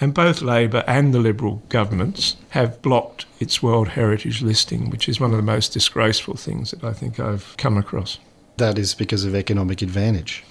And 0.00 0.14
both 0.14 0.42
Labor 0.42 0.84
and 0.86 1.12
the 1.12 1.18
Liberal 1.18 1.62
governments 1.68 2.36
have 2.50 2.80
blocked 2.82 3.26
its 3.40 3.62
World 3.62 3.88
Heritage 3.88 4.42
listing, 4.42 4.90
which 4.90 5.08
is 5.08 5.18
one 5.18 5.30
of 5.30 5.36
the 5.36 5.42
most 5.42 5.72
disgraceful 5.72 6.36
things 6.36 6.70
that 6.70 6.84
I 6.84 6.92
think 6.92 7.18
I've 7.18 7.56
come 7.56 7.76
across. 7.76 8.18
That 8.58 8.78
is 8.78 8.94
because 8.94 9.24
of 9.24 9.34
economic 9.34 9.82
advantage. 9.82 10.44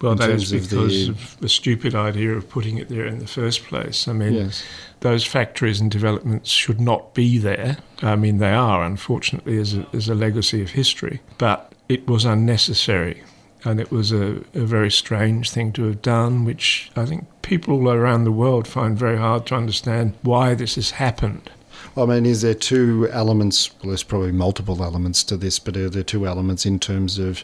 Well, 0.00 0.14
that 0.14 0.30
is 0.30 0.52
because 0.52 0.72
of 0.72 0.88
the, 0.88 1.10
of 1.10 1.40
the, 1.40 1.48
stupid 1.48 1.94
idea 1.94 2.32
of 2.32 2.48
putting 2.48 2.76
it 2.76 2.88
there 2.88 3.06
in 3.06 3.18
the 3.18 3.26
first 3.26 3.64
place. 3.64 4.06
I 4.06 4.12
mean, 4.12 4.34
yes. 4.34 4.62
those 5.00 5.24
factories 5.24 5.80
and 5.80 5.90
developments 5.90 6.50
should 6.50 6.80
not 6.80 7.14
be 7.14 7.38
there. 7.38 7.78
I 8.02 8.16
mean, 8.16 8.38
they 8.38 8.52
are, 8.52 8.84
unfortunately, 8.84 9.58
as 9.58 9.74
a, 9.74 9.86
as 9.94 10.08
a 10.08 10.14
legacy 10.14 10.62
of 10.62 10.70
history, 10.70 11.20
but 11.38 11.72
it 11.88 12.06
was 12.06 12.24
unnecessary. 12.24 13.22
And 13.64 13.80
it 13.80 13.90
was 13.90 14.12
a, 14.12 14.44
a 14.54 14.64
very 14.64 14.90
strange 14.90 15.50
thing 15.50 15.72
to 15.72 15.84
have 15.84 16.02
done, 16.02 16.44
which 16.44 16.90
I 16.94 17.06
think 17.06 17.26
people 17.42 17.74
all 17.74 17.88
around 17.88 18.24
the 18.24 18.32
world 18.32 18.68
find 18.68 18.98
very 18.98 19.16
hard 19.16 19.46
to 19.46 19.56
understand 19.56 20.14
why 20.22 20.54
this 20.54 20.74
has 20.74 20.92
happened. 20.92 21.50
I 21.96 22.04
mean, 22.04 22.26
is 22.26 22.42
there 22.42 22.54
two 22.54 23.08
elements? 23.10 23.70
Well, 23.80 23.88
there's 23.88 24.02
probably 24.02 24.32
multiple 24.32 24.82
elements 24.82 25.24
to 25.24 25.36
this, 25.36 25.58
but 25.58 25.76
are 25.76 25.88
there 25.88 26.02
two 26.02 26.26
elements 26.26 26.66
in 26.66 26.78
terms 26.78 27.18
of 27.18 27.42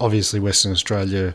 obviously 0.00 0.40
Western 0.40 0.72
Australia 0.72 1.34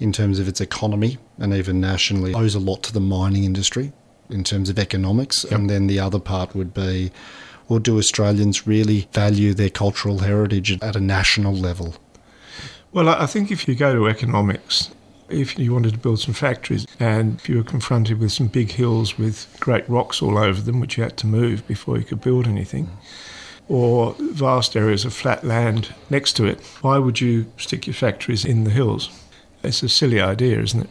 in 0.00 0.12
terms 0.12 0.38
of 0.38 0.48
its 0.48 0.60
economy 0.60 1.18
and 1.38 1.54
even 1.54 1.80
nationally 1.80 2.34
owes 2.34 2.54
a 2.54 2.60
lot 2.60 2.82
to 2.82 2.92
the 2.92 3.00
mining 3.00 3.44
industry 3.44 3.92
in 4.30 4.44
terms 4.44 4.68
of 4.68 4.78
economics. 4.78 5.44
Yep. 5.44 5.52
And 5.52 5.70
then 5.70 5.86
the 5.86 6.00
other 6.00 6.18
part 6.18 6.54
would 6.54 6.74
be 6.74 7.12
well, 7.68 7.78
do 7.78 7.98
Australians 7.98 8.66
really 8.66 9.08
value 9.12 9.54
their 9.54 9.70
cultural 9.70 10.18
heritage 10.18 10.70
at 10.82 10.96
a 10.96 11.00
national 11.00 11.54
level? 11.54 11.94
Well, 12.92 13.08
I 13.08 13.26
think 13.26 13.50
if 13.50 13.66
you 13.66 13.74
go 13.74 13.94
to 13.94 14.06
economics, 14.06 14.90
if 15.28 15.58
you 15.58 15.72
wanted 15.72 15.92
to 15.92 15.98
build 15.98 16.20
some 16.20 16.34
factories 16.34 16.86
and 17.00 17.36
if 17.36 17.48
you 17.48 17.56
were 17.56 17.64
confronted 17.64 18.20
with 18.20 18.32
some 18.32 18.48
big 18.48 18.70
hills 18.70 19.18
with 19.18 19.56
great 19.60 19.88
rocks 19.88 20.22
all 20.22 20.38
over 20.38 20.60
them, 20.60 20.78
which 20.78 20.96
you 20.96 21.02
had 21.02 21.16
to 21.18 21.26
move 21.26 21.66
before 21.66 21.96
you 21.98 22.04
could 22.04 22.20
build 22.20 22.46
anything, 22.46 22.90
or 23.66 24.14
vast 24.18 24.76
areas 24.76 25.04
of 25.04 25.14
flat 25.14 25.42
land 25.42 25.94
next 26.10 26.34
to 26.34 26.44
it, 26.44 26.60
why 26.82 26.98
would 26.98 27.20
you 27.20 27.50
stick 27.56 27.86
your 27.86 27.94
factories 27.94 28.44
in 28.44 28.64
the 28.64 28.70
hills? 28.70 29.10
It's 29.64 29.82
a 29.82 29.88
silly 29.88 30.20
idea, 30.20 30.60
isn't 30.60 30.82
it? 30.82 30.90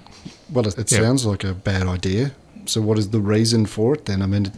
Well, 0.51 0.67
it, 0.67 0.89
sounds 0.89 1.25
like 1.25 1.43
a 1.43 1.53
bad 1.53 1.87
idea. 1.87 2.31
So, 2.65 2.81
what 2.81 2.97
is 2.97 3.09
the 3.09 3.19
reason 3.19 3.65
for 3.65 3.95
it 3.95 4.05
then? 4.05 4.21
I 4.21 4.25
mean, 4.25 4.51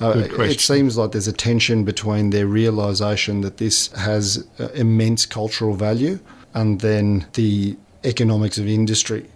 uh, 0.00 0.28
it 0.38 0.60
seems 0.60 0.96
like 0.96 1.12
there's 1.12 1.28
a 1.28 1.32
tension 1.32 1.84
between 1.84 2.30
their 2.30 2.46
realization 2.46 3.40
that 3.42 3.56
this 3.56 3.92
has 3.92 4.46
uh, 4.58 4.68
immense 4.74 5.24
cultural 5.26 5.74
value 5.74 6.18
and 6.54 6.80
then 6.80 7.26
the 7.34 7.76
economics 8.04 8.58
of 8.58 8.66
industry. 8.66 9.26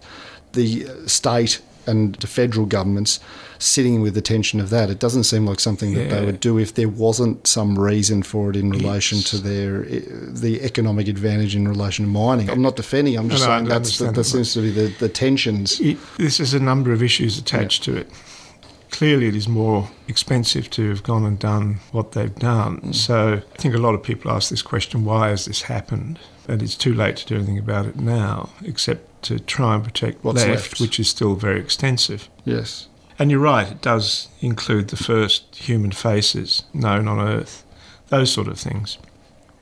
The 0.53 0.87
state 1.07 1.61
and 1.87 2.15
the 2.15 2.27
federal 2.27 2.65
governments 2.65 3.19
sitting 3.61 4.01
with 4.01 4.15
the 4.15 4.21
tension 4.21 4.59
of 4.59 4.69
that. 4.71 4.89
It 4.89 4.99
doesn't 4.99 5.23
seem 5.25 5.45
like 5.45 5.59
something 5.59 5.93
that 5.93 6.05
yeah. 6.05 6.19
they 6.19 6.25
would 6.25 6.39
do 6.39 6.57
if 6.57 6.73
there 6.73 6.89
wasn't 6.89 7.45
some 7.45 7.77
reason 7.77 8.23
for 8.23 8.49
it 8.49 8.55
in 8.55 8.71
relation 8.71 9.19
to 9.19 9.37
their 9.37 9.83
the 9.83 10.59
economic 10.63 11.07
advantage 11.07 11.55
in 11.55 11.67
relation 11.67 12.05
to 12.05 12.11
mining. 12.11 12.49
I'm 12.49 12.61
not 12.61 12.75
defending. 12.75 13.17
I'm 13.17 13.29
just 13.29 13.43
no, 13.43 13.49
saying 13.49 13.65
that's 13.65 13.97
the, 13.99 14.11
that 14.11 14.23
seems 14.23 14.53
to 14.53 14.61
be 14.61 14.71
the, 14.71 14.87
the 14.99 15.09
tensions. 15.09 15.79
It, 15.79 15.97
this 16.17 16.39
is 16.39 16.53
a 16.53 16.59
number 16.59 16.91
of 16.91 17.03
issues 17.03 17.37
attached 17.37 17.87
yeah. 17.87 17.93
to 17.93 17.99
it. 18.01 18.09
Clearly, 18.89 19.27
it 19.27 19.35
is 19.35 19.47
more 19.47 19.89
expensive 20.09 20.69
to 20.71 20.89
have 20.89 21.01
gone 21.03 21.23
and 21.23 21.39
done 21.39 21.79
what 21.91 22.11
they've 22.11 22.35
done. 22.35 22.81
Mm. 22.81 22.95
So 22.95 23.41
I 23.53 23.57
think 23.57 23.73
a 23.73 23.77
lot 23.77 23.95
of 23.95 24.03
people 24.03 24.31
ask 24.31 24.49
this 24.49 24.61
question: 24.61 25.05
Why 25.05 25.29
has 25.29 25.45
this 25.45 25.63
happened? 25.63 26.19
And 26.47 26.61
it's 26.61 26.75
too 26.75 26.93
late 26.93 27.15
to 27.17 27.25
do 27.25 27.35
anything 27.35 27.59
about 27.59 27.85
it 27.85 27.95
now, 27.95 28.49
except 28.65 29.07
to 29.23 29.39
try 29.39 29.75
and 29.75 29.83
protect 29.83 30.23
what's 30.23 30.45
left, 30.45 30.49
left, 30.49 30.81
which 30.81 30.99
is 30.99 31.09
still 31.09 31.35
very 31.35 31.59
extensive. 31.59 32.29
Yes. 32.45 32.87
And 33.19 33.29
you're 33.29 33.39
right, 33.39 33.71
it 33.71 33.81
does 33.81 34.29
include 34.39 34.87
the 34.87 34.97
first 34.97 35.55
human 35.55 35.91
faces 35.91 36.63
known 36.73 37.07
on 37.07 37.19
Earth, 37.19 37.63
those 38.09 38.31
sort 38.31 38.47
of 38.47 38.59
things. 38.59 38.97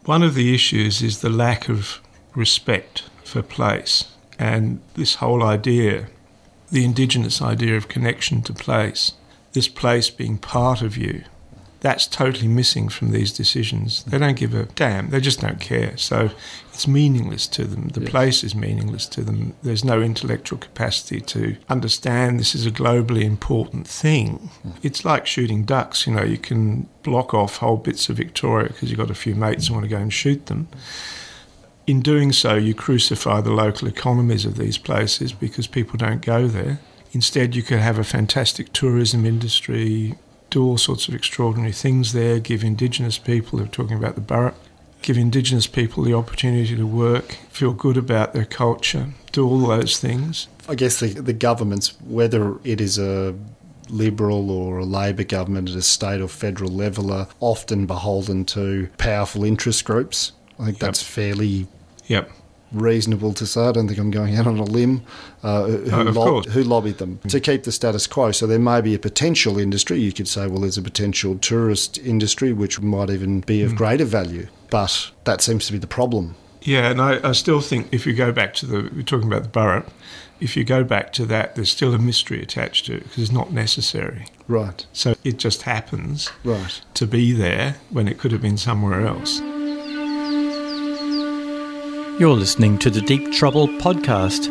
One 0.05 0.23
of 0.23 0.33
the 0.33 0.53
issues 0.53 1.01
is 1.01 1.19
the 1.19 1.29
lack 1.29 1.67
of 1.69 1.99
respect 2.35 3.03
for 3.23 3.41
place 3.41 4.05
and 4.39 4.79
this 4.95 5.15
whole 5.15 5.43
idea, 5.43 6.07
the 6.71 6.85
indigenous 6.85 7.41
idea 7.41 7.75
of 7.75 7.89
connection 7.89 8.41
to 8.43 8.53
place, 8.53 9.11
this 9.51 9.67
place 9.67 10.09
being 10.09 10.37
part 10.37 10.81
of 10.81 10.95
you. 10.95 11.25
That's 11.81 12.07
totally 12.07 12.49
missing 12.49 12.89
from 12.89 13.11
these 13.11 13.31
decisions. 13.31 14.03
They 14.03 14.17
don't 14.17 14.35
give 14.35 14.53
a 14.53 14.65
damn. 14.75 15.11
They 15.11 15.21
just 15.21 15.39
don't 15.39 15.61
care. 15.61 15.95
So 15.95 16.29
it's 16.73 16.87
meaningless 16.87 17.47
to 17.47 17.63
them. 17.63 17.87
The 17.89 18.01
Yes. 18.01 18.09
place 18.09 18.43
is 18.43 18.53
meaningless 18.53 19.05
to 19.07 19.21
them. 19.21 19.53
There's 19.63 19.85
no 19.85 20.01
intellectual 20.01 20.59
capacity 20.59 21.21
to 21.21 21.55
understand 21.69 22.37
this 22.37 22.53
is 22.53 22.65
a 22.65 22.71
globally 22.71 23.23
important 23.23 23.87
thing. 23.87 24.49
Mm. 24.67 24.73
It's 24.83 25.05
like 25.05 25.25
shooting 25.25 25.63
ducks. 25.63 26.05
You 26.05 26.13
know, 26.15 26.23
you 26.23 26.37
can 26.37 26.87
block 27.03 27.33
off 27.33 27.57
whole 27.57 27.77
bits 27.77 28.09
of 28.09 28.17
Victoria 28.17 28.67
because 28.67 28.89
you've 28.89 28.99
got 28.99 29.09
a 29.09 29.15
few 29.15 29.33
mates 29.35 29.67
who 29.67 29.73
want 29.75 29.85
to 29.85 29.89
go 29.89 29.97
and 29.97 30.11
shoot 30.11 30.47
them. 30.47 30.67
In 31.87 32.01
doing 32.01 32.31
so, 32.33 32.55
you 32.55 32.73
crucify 32.73 33.41
the 33.41 33.51
local 33.53 33.87
economies 33.87 34.45
of 34.45 34.57
these 34.57 34.77
places 34.77 35.31
because 35.31 35.65
people 35.65 35.97
don't 35.97 36.21
go 36.21 36.47
there. 36.47 36.79
Instead, 37.13 37.55
you 37.55 37.63
could 37.63 37.79
have 37.79 37.97
a 37.97 38.03
fantastic 38.03 38.71
tourism 38.73 39.25
industry, 39.25 40.15
do 40.49 40.63
all 40.63 40.77
sorts 40.77 41.07
of 41.07 41.13
extraordinary 41.13 41.71
things 41.71 42.13
there, 42.13 42.39
give 42.39 42.63
Indigenous 42.63 43.17
people, 43.17 43.59
they're 43.59 43.67
talking 43.67 43.97
about 43.97 44.15
the 44.15 44.21
Burrup, 44.21 44.55
give 45.01 45.17
Indigenous 45.17 45.67
people 45.67 46.03
the 46.03 46.13
opportunity 46.13 46.75
to 46.75 46.87
work, 46.87 47.33
feel 47.49 47.73
good 47.73 47.97
about 47.97 48.33
their 48.33 48.45
culture, 48.45 49.09
do 49.31 49.47
all 49.47 49.67
those 49.67 49.99
things. 49.99 50.47
I 50.67 50.75
guess 50.75 50.99
the, 50.99 51.07
the 51.07 51.33
governments, 51.33 51.95
whether 52.01 52.57
it 52.63 52.81
is 52.81 52.97
a 52.97 53.35
Liberal 53.89 54.51
or 54.51 54.79
a 54.79 54.85
Labor 54.85 55.23
government 55.23 55.69
at 55.69 55.75
a 55.75 55.81
state 55.81 56.21
or 56.21 56.27
federal 56.27 56.69
level, 56.69 57.11
are 57.11 57.27
often 57.39 57.85
beholden 57.85 58.45
to 58.45 58.89
powerful 58.97 59.43
interest 59.43 59.85
groups. 59.85 60.31
I 60.59 60.65
think 60.65 60.79
that's 60.79 61.01
fairly 61.01 61.67
Yep. 62.07 62.31
Reasonable 62.71 63.33
to 63.33 63.45
say. 63.45 63.61
I 63.61 63.71
don't 63.71 63.87
think 63.87 63.99
I'm 63.99 64.11
going 64.11 64.35
out 64.35 64.47
on 64.47 64.57
a 64.57 64.63
limb. 64.63 65.03
Uh, 65.43 65.65
who, 65.65 66.03
lob- 66.03 66.13
course. 66.13 66.45
who 66.47 66.63
lobbied 66.63 66.97
them 66.97 67.19
to 67.27 67.39
keep 67.39 67.63
the 67.63 67.71
status 67.71 68.07
quo? 68.07 68.31
So 68.31 68.47
there 68.47 68.59
may 68.59 68.81
be 68.81 68.93
a 68.95 68.99
potential 68.99 69.57
industry. 69.57 69.99
You 69.99 70.11
could 70.11 70.27
say, 70.27 70.47
well, 70.47 70.61
there's 70.61 70.77
a 70.77 70.81
potential 70.81 71.37
tourist 71.37 71.97
industry 71.97 72.53
which 72.53 72.79
might 72.81 73.09
even 73.09 73.41
be 73.41 73.61
of 73.61 73.75
greater 73.75 74.05
value. 74.05 74.47
But 74.69 75.11
that 75.23 75.41
seems 75.41 75.65
to 75.67 75.71
be 75.71 75.77
the 75.79 75.87
problem. 75.87 76.35
Yeah, 76.61 76.91
and 76.91 77.01
I, 77.01 77.29
I 77.29 77.31
still 77.31 77.61
think 77.61 77.87
if 77.93 78.05
you 78.05 78.13
go 78.13 78.31
back 78.31 78.53
to 78.55 78.65
the, 78.65 78.89
we're 78.93 79.01
talking 79.03 79.27
about 79.27 79.43
the 79.43 79.49
Burrup, 79.49 79.87
if 80.39 80.55
you 80.55 80.63
go 80.63 80.83
back 80.83 81.13
to 81.13 81.25
that, 81.25 81.55
there's 81.55 81.71
still 81.71 81.93
a 81.93 81.97
mystery 81.97 82.41
attached 82.41 82.85
to 82.87 82.95
it 82.95 83.03
because 83.03 83.23
it's 83.23 83.31
not 83.31 83.51
necessary. 83.51 84.25
Right, 84.47 84.85
So 84.93 85.15
it 85.23 85.37
just 85.37 85.63
happens 85.63 86.31
right. 86.43 86.81
to 86.95 87.05
be 87.05 87.33
there 87.33 87.75
when 87.91 88.07
it 88.07 88.17
could 88.17 88.31
have 88.31 88.41
been 88.41 88.57
somewhere 88.57 89.05
else. 89.05 89.41
You're 92.19 92.35
listening 92.35 92.77
to 92.79 92.89
the 92.89 92.99
Deep 92.99 93.31
Trouble 93.31 93.69
podcast. 93.69 94.49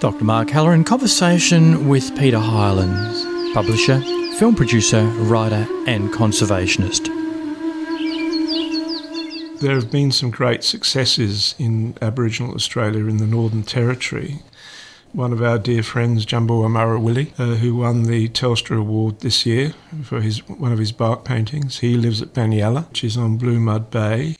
Dr. 0.00 0.22
Mark 0.22 0.50
Halloran 0.50 0.80
in 0.80 0.84
conversation 0.84 1.88
with 1.88 2.14
Peter 2.18 2.38
Hylands, 2.38 3.54
publisher, 3.54 4.02
film 4.36 4.54
producer, 4.54 5.04
writer, 5.04 5.66
and 5.86 6.10
conservationist. 6.10 7.06
There 9.60 9.74
have 9.76 9.90
been 9.90 10.12
some 10.12 10.30
great 10.30 10.62
successes 10.62 11.54
in 11.58 11.96
Aboriginal 12.02 12.54
Australia 12.54 13.06
in 13.06 13.16
the 13.16 13.26
Northern 13.26 13.62
Territory. 13.62 14.40
One 15.12 15.32
of 15.32 15.40
our 15.40 15.58
dear 15.58 15.82
friends, 15.82 16.26
Djambawa 16.26 16.68
Marawili, 16.68 17.32
uh, 17.40 17.56
who 17.56 17.76
won 17.76 18.02
the 18.02 18.28
Telstra 18.28 18.78
Award 18.78 19.20
this 19.20 19.46
year 19.46 19.72
for 20.02 20.20
his 20.20 20.46
one 20.46 20.70
of 20.70 20.78
his 20.78 20.92
bark 20.92 21.24
paintings, 21.24 21.78
he 21.78 21.96
lives 21.96 22.20
at 22.20 22.34
Baniyala, 22.34 22.90
which 22.90 23.04
is 23.04 23.16
on 23.16 23.38
Blue 23.38 23.58
Mud 23.58 23.90
Bay. 23.90 24.36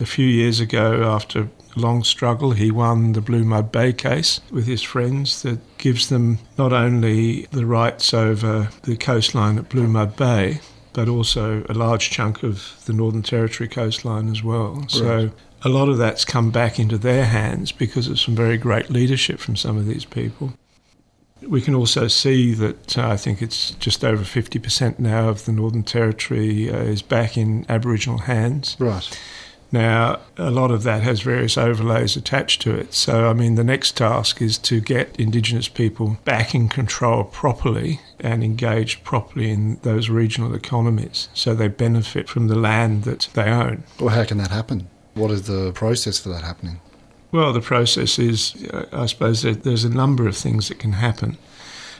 A 0.00 0.06
few 0.06 0.28
years 0.28 0.60
ago, 0.60 1.02
after 1.02 1.48
long 1.76 2.04
struggle, 2.04 2.52
he 2.52 2.70
won 2.70 3.12
the 3.12 3.20
Blue 3.20 3.44
Mud 3.44 3.70
Bay 3.70 3.92
case 3.92 4.40
with 4.50 4.66
his 4.66 4.82
friends 4.82 5.42
that 5.42 5.60
gives 5.78 6.08
them 6.08 6.38
not 6.56 6.72
only 6.72 7.42
the 7.50 7.66
rights 7.66 8.12
over 8.12 8.68
the 8.82 8.96
coastline 8.96 9.58
at 9.58 9.68
Blue 9.68 9.86
Mud 9.86 10.16
Bay, 10.16 10.60
but 10.92 11.08
also 11.08 11.64
a 11.68 11.74
large 11.74 12.10
chunk 12.10 12.42
of 12.42 12.82
the 12.86 12.92
Northern 12.92 13.22
Territory 13.22 13.68
coastline 13.68 14.28
as 14.28 14.42
well. 14.42 14.84
So 14.88 15.30
a 15.62 15.68
lot 15.68 15.88
of 15.88 15.98
that's 15.98 16.24
come 16.24 16.50
back 16.50 16.78
into 16.78 16.98
their 16.98 17.24
hands 17.24 17.72
because 17.72 18.08
of 18.08 18.18
some 18.18 18.34
very 18.34 18.56
great 18.56 18.90
leadership 18.90 19.38
from 19.38 19.56
some 19.56 19.76
of 19.76 19.86
these 19.86 20.04
people. 20.04 20.52
We 21.42 21.60
can 21.60 21.74
also 21.74 22.08
see 22.08 22.52
that 22.54 22.98
uh, 22.98 23.08
I 23.08 23.16
think 23.16 23.40
it's 23.42 23.70
just 23.72 24.04
over 24.04 24.24
50% 24.24 24.98
now 24.98 25.28
of 25.28 25.44
the 25.44 25.52
Northern 25.52 25.84
Territory 25.84 26.68
uh, 26.68 26.78
is 26.78 27.00
back 27.00 27.36
in 27.36 27.64
Aboriginal 27.68 28.18
hands. 28.18 28.76
Right. 28.80 29.18
Now, 29.70 30.20
a 30.38 30.50
lot 30.50 30.70
of 30.70 30.82
that 30.84 31.02
has 31.02 31.20
various 31.20 31.58
overlays 31.58 32.16
attached 32.16 32.62
to 32.62 32.74
it. 32.74 32.94
So, 32.94 33.28
I 33.28 33.34
mean, 33.34 33.56
the 33.56 33.64
next 33.64 33.98
task 33.98 34.40
is 34.40 34.56
to 34.58 34.80
get 34.80 35.14
Indigenous 35.18 35.68
people 35.68 36.16
back 36.24 36.54
in 36.54 36.68
control 36.68 37.24
properly 37.24 38.00
and 38.18 38.42
engaged 38.42 39.04
properly 39.04 39.50
in 39.50 39.78
those 39.82 40.08
regional 40.08 40.54
economies 40.54 41.28
so 41.34 41.54
they 41.54 41.68
benefit 41.68 42.28
from 42.28 42.48
the 42.48 42.56
land 42.56 43.04
that 43.04 43.28
they 43.34 43.50
own. 43.50 43.84
Well, 44.00 44.14
how 44.14 44.24
can 44.24 44.38
that 44.38 44.50
happen? 44.50 44.88
What 45.14 45.30
is 45.30 45.42
the 45.42 45.72
process 45.72 46.18
for 46.18 46.30
that 46.30 46.44
happening? 46.44 46.80
Well, 47.30 47.52
the 47.52 47.60
process 47.60 48.18
is, 48.18 48.54
I 48.90 49.04
suppose, 49.04 49.42
there's 49.42 49.84
a 49.84 49.90
number 49.90 50.26
of 50.26 50.34
things 50.34 50.68
that 50.68 50.78
can 50.78 50.92
happen. 50.92 51.36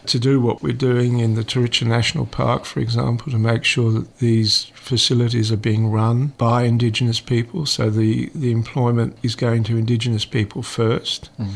To 0.06 0.18
do 0.18 0.40
what 0.40 0.62
we're 0.62 0.72
doing 0.72 1.18
in 1.18 1.34
the 1.34 1.42
Tjoritja 1.42 1.86
National 1.86 2.26
Park, 2.26 2.64
for 2.64 2.80
example, 2.80 3.30
to 3.32 3.38
make 3.38 3.64
sure 3.64 3.92
that 3.92 4.18
these 4.18 4.64
facilities 4.74 5.52
are 5.52 5.56
being 5.56 5.90
run 5.90 6.28
by 6.38 6.62
Indigenous 6.62 7.20
people, 7.20 7.66
so 7.66 7.90
the, 7.90 8.30
the 8.34 8.50
employment 8.50 9.18
is 9.22 9.34
going 9.34 9.64
to 9.64 9.76
Indigenous 9.76 10.24
people 10.24 10.62
first. 10.62 11.30
Mm. 11.38 11.54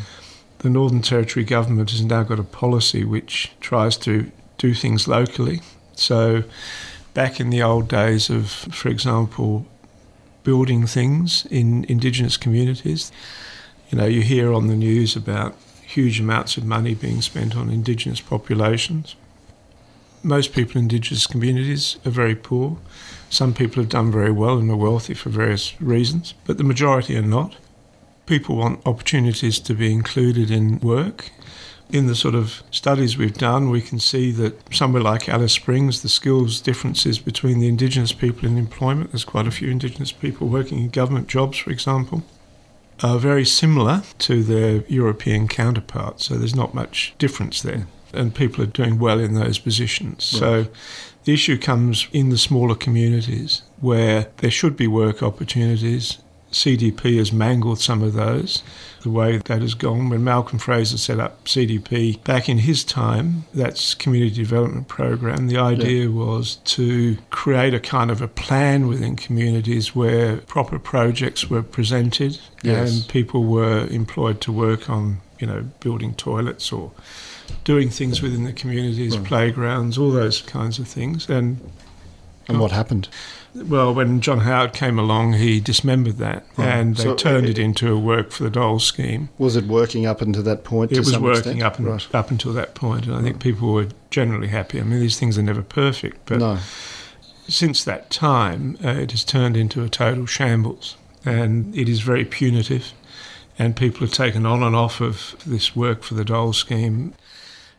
The 0.59 0.71
Northern 0.71 1.03
Territory 1.03 1.45
government 1.45 1.91
has 1.91 2.05
now 2.05 2.23
got 2.25 2.39
a 2.39 2.45
policy 2.45 3.05
which 3.05 3.53
tries 3.61 3.97
to 3.99 4.31
do 4.59 4.75
things 4.75 5.09
locally. 5.09 5.61
So, 5.95 6.45
back 7.15 7.41
in 7.41 7.51
the 7.51 7.63
old 7.63 7.89
days 7.89 8.31
of, 8.31 8.51
for 8.51 8.89
example, 8.89 9.67
building 10.45 10.87
things 10.87 11.47
in 11.51 11.85
Indigenous 11.85 12.37
communities, 12.37 13.13
you 13.91 13.99
know, 13.99 14.07
you 14.07 14.23
hear 14.23 14.53
on 14.53 14.69
the 14.69 14.77
news 14.77 15.17
about 15.17 15.55
huge 15.93 16.21
amounts 16.21 16.57
of 16.57 16.65
money 16.65 16.95
being 16.95 17.21
spent 17.21 17.57
on 17.57 17.71
Indigenous 17.71 18.21
populations. 18.21 19.15
Most 20.23 20.53
people 20.53 20.79
in 20.79 20.85
Indigenous 20.85 21.27
communities 21.27 21.99
are 22.07 22.11
very 22.11 22.35
poor. 22.35 22.79
Some 23.29 23.55
people 23.55 23.83
have 23.83 23.91
done 23.91 24.11
very 24.11 24.31
well 24.31 24.59
and 24.59 24.71
are 24.71 24.77
wealthy 24.77 25.15
for 25.15 25.31
various 25.31 25.81
reasons, 25.81 26.35
but 26.47 26.59
the 26.59 26.65
majority 26.65 27.17
are 27.17 27.23
not. 27.23 27.57
People 28.27 28.57
want 28.57 28.87
opportunities 28.87 29.59
to 29.59 29.75
be 29.75 29.93
included 29.93 30.51
in 30.51 30.79
work. 30.81 31.31
In 31.91 32.07
the 32.07 32.15
sort 32.15 32.35
of 32.35 32.63
studies 32.71 33.19
we've 33.19 33.37
done, 33.37 33.69
we 33.69 33.83
can 33.83 33.99
see 33.99 34.31
that 34.33 34.75
somewhere 34.75 35.03
like 35.03 35.29
Alice 35.29 35.53
Springs, 35.53 36.01
the 36.01 36.09
skills 36.09 36.61
differences 36.61 37.19
between 37.19 37.59
the 37.59 37.69
Indigenous 37.69 38.13
people 38.13 38.49
in 38.49 38.57
employment, 38.57 39.13
there's 39.13 39.25
quite 39.25 39.47
a 39.47 39.51
few 39.51 39.69
Indigenous 39.69 40.13
people 40.13 40.47
working 40.49 40.79
in 40.79 40.89
government 40.89 41.27
jobs, 41.27 41.59
for 41.59 41.71
example, 41.71 42.23
are 43.03 43.19
very 43.19 43.45
similar 43.45 44.03
to 44.19 44.43
their 44.43 44.85
European 44.89 45.49
counterparts. 45.49 46.27
So 46.27 46.37
there's 46.37 46.55
not 46.55 46.75
much 46.75 47.15
difference 47.19 47.63
there. 47.63 47.87
And 48.15 48.35
people 48.35 48.63
are 48.63 48.67
doing 48.67 48.99
well 48.99 49.19
in 49.19 49.35
those 49.35 49.59
positions. 49.59 50.25
So 50.25 50.67
the 51.25 51.33
issue 51.33 51.57
comes 51.59 52.09
in 52.13 52.29
the 52.29 52.39
smaller 52.39 52.75
communities 52.75 53.63
where 53.81 54.31
there 54.39 54.51
should 54.51 54.77
be 54.77 54.87
work 54.87 55.23
opportunities. 55.23 56.19
CDP 56.53 57.17
has 57.19 57.33
mangled 57.33 57.81
some 57.81 58.03
of 58.03 58.13
those. 58.13 58.63
The 59.03 59.11
way 59.11 59.39
that 59.39 59.63
has 59.63 59.75
gone, 59.75 60.11
when 60.11 60.23
Malcolm 60.23 60.59
Fraser 60.61 60.97
set 60.97 61.19
up 61.19 61.45
CDP 61.47 62.23
back 62.25 62.49
in 62.49 62.59
his 62.59 62.85
time, 62.85 63.45
that's 63.53 63.95
Community 63.95 64.37
Development 64.37 64.87
Program, 64.87 65.49
the 65.49 65.59
idea 65.59 66.09
was 66.11 66.57
to 66.67 67.17
create 67.31 67.75
a 67.75 67.81
kind 67.81 68.11
of 68.13 68.23
a 68.23 68.29
plan 68.29 68.87
within 68.87 69.17
communities 69.17 69.95
where 69.97 70.37
proper 70.37 70.79
projects 70.79 71.51
were 71.51 71.63
presented 71.63 72.39
Yes. 72.63 72.93
and 73.01 73.09
people 73.09 73.43
were 73.45 73.87
employed 73.89 74.41
to 74.43 74.53
work 74.53 74.89
on, 74.89 75.21
you 75.41 75.47
know, 75.49 75.65
building 75.81 76.15
toilets 76.15 76.71
or 76.71 76.93
doing 77.65 77.91
things 77.91 78.23
within 78.23 78.45
the 78.45 78.53
communities, 78.53 79.17
Right. 79.17 79.27
playgrounds, 79.27 79.99
all 79.99 80.13
those 80.13 80.43
kinds 80.43 80.79
of 80.79 80.87
things. 80.87 81.29
And 81.29 81.59
And 82.49 82.61
what 82.61 82.71
happened? 82.73 83.09
Well, 83.55 83.93
when 83.95 84.21
John 84.21 84.41
Howard 84.41 84.73
came 84.73 84.99
along, 84.99 85.35
he 85.35 85.61
dismembered 85.61 86.19
that 86.19 86.47
Right. 86.57 86.69
and 86.69 86.97
they 86.97 87.03
So 87.05 87.15
turned 87.15 87.47
it- 87.47 87.59
it 87.59 87.63
into 87.63 87.93
a 87.93 87.99
work 87.99 88.31
for 88.31 88.45
the 88.45 88.51
dole 88.51 88.79
scheme. 88.79 89.29
Was 89.39 89.57
it 89.57 89.67
working 89.67 90.07
up 90.07 90.23
until 90.23 90.43
that 90.45 90.65
point? 90.65 90.93
It 90.93 90.99
was 90.99 91.19
working 91.19 91.39
extent? 91.59 91.63
up 91.63 91.79
and, 91.79 91.87
right. 91.89 92.07
up 92.15 92.31
until 92.31 92.53
that 92.55 92.75
point, 92.75 93.07
and 93.07 93.15
I 93.15 93.23
think 93.23 93.41
people 93.41 93.73
were 93.73 93.89
generally 94.11 94.49
happy. 94.49 94.81
I 94.81 94.85
mean, 94.85 95.01
these 95.01 95.19
things 95.19 95.37
are 95.39 95.43
never 95.43 95.63
perfect, 95.63 96.19
but 96.27 96.39
no. 96.39 96.59
since 97.49 97.85
that 97.85 98.11
time, 98.11 98.79
uh, 98.85 98.89
it 98.89 99.11
has 99.11 99.25
turned 99.25 99.57
into 99.57 99.83
a 99.85 99.89
total 99.89 100.27
shambles, 100.27 100.97
and 101.25 101.75
it 101.77 101.89
is 101.89 102.01
very 102.01 102.25
punitive. 102.25 102.93
And 103.59 103.77
people 103.77 104.01
have 104.01 104.13
taken 104.15 104.47
on 104.47 104.63
and 104.63 104.75
off 104.75 105.01
of 105.03 105.37
this 105.47 105.77
work 105.77 106.03
for 106.03 106.15
the 106.15 106.25
dole 106.25 106.55
scheme. 106.55 107.13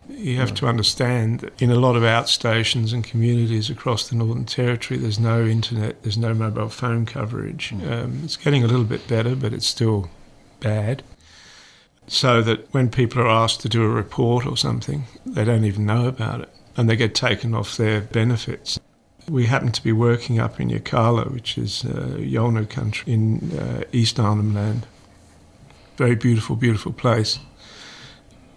You 0.09 0.37
have 0.37 0.53
to 0.55 0.67
understand 0.67 1.39
that 1.39 1.61
in 1.61 1.71
a 1.71 1.75
lot 1.75 1.95
of 1.95 2.03
outstations 2.03 2.93
and 2.93 3.03
communities 3.03 3.69
across 3.69 4.09
the 4.09 4.15
Northern 4.15 4.45
Territory, 4.45 4.99
there's 4.99 5.19
no 5.19 5.45
internet, 5.45 6.03
there's 6.03 6.17
no 6.17 6.33
mobile 6.33 6.69
phone 6.69 7.05
coverage. 7.05 7.71
Um, 7.71 8.21
it's 8.23 8.35
getting 8.35 8.63
a 8.63 8.67
little 8.67 8.85
bit 8.85 9.07
better, 9.07 9.35
but 9.35 9.53
it's 9.53 9.67
still 9.67 10.09
bad. 10.59 11.03
So 12.07 12.41
that 12.41 12.73
when 12.73 12.89
people 12.89 13.21
are 13.21 13.29
asked 13.29 13.61
to 13.61 13.69
do 13.69 13.83
a 13.83 13.87
report 13.87 14.45
or 14.45 14.57
something, 14.57 15.05
they 15.25 15.45
don't 15.45 15.63
even 15.63 15.85
know 15.85 16.07
about 16.07 16.41
it 16.41 16.49
and 16.75 16.89
they 16.89 16.95
get 16.95 17.15
taken 17.15 17.53
off 17.53 17.77
their 17.77 18.01
benefits. 18.01 18.79
We 19.29 19.45
happen 19.45 19.71
to 19.71 19.83
be 19.83 19.91
working 19.91 20.39
up 20.39 20.59
in 20.59 20.69
Yirrkala, 20.69 21.31
which 21.31 21.57
is 21.57 21.85
uh, 21.85 22.17
Yolngu 22.17 22.69
country 22.69 23.13
in 23.13 23.57
uh, 23.57 23.83
East 23.91 24.19
Arnhem 24.19 24.53
Land. 24.53 24.85
Very 25.95 26.15
beautiful, 26.15 26.55
beautiful 26.55 26.91
place. 26.91 27.39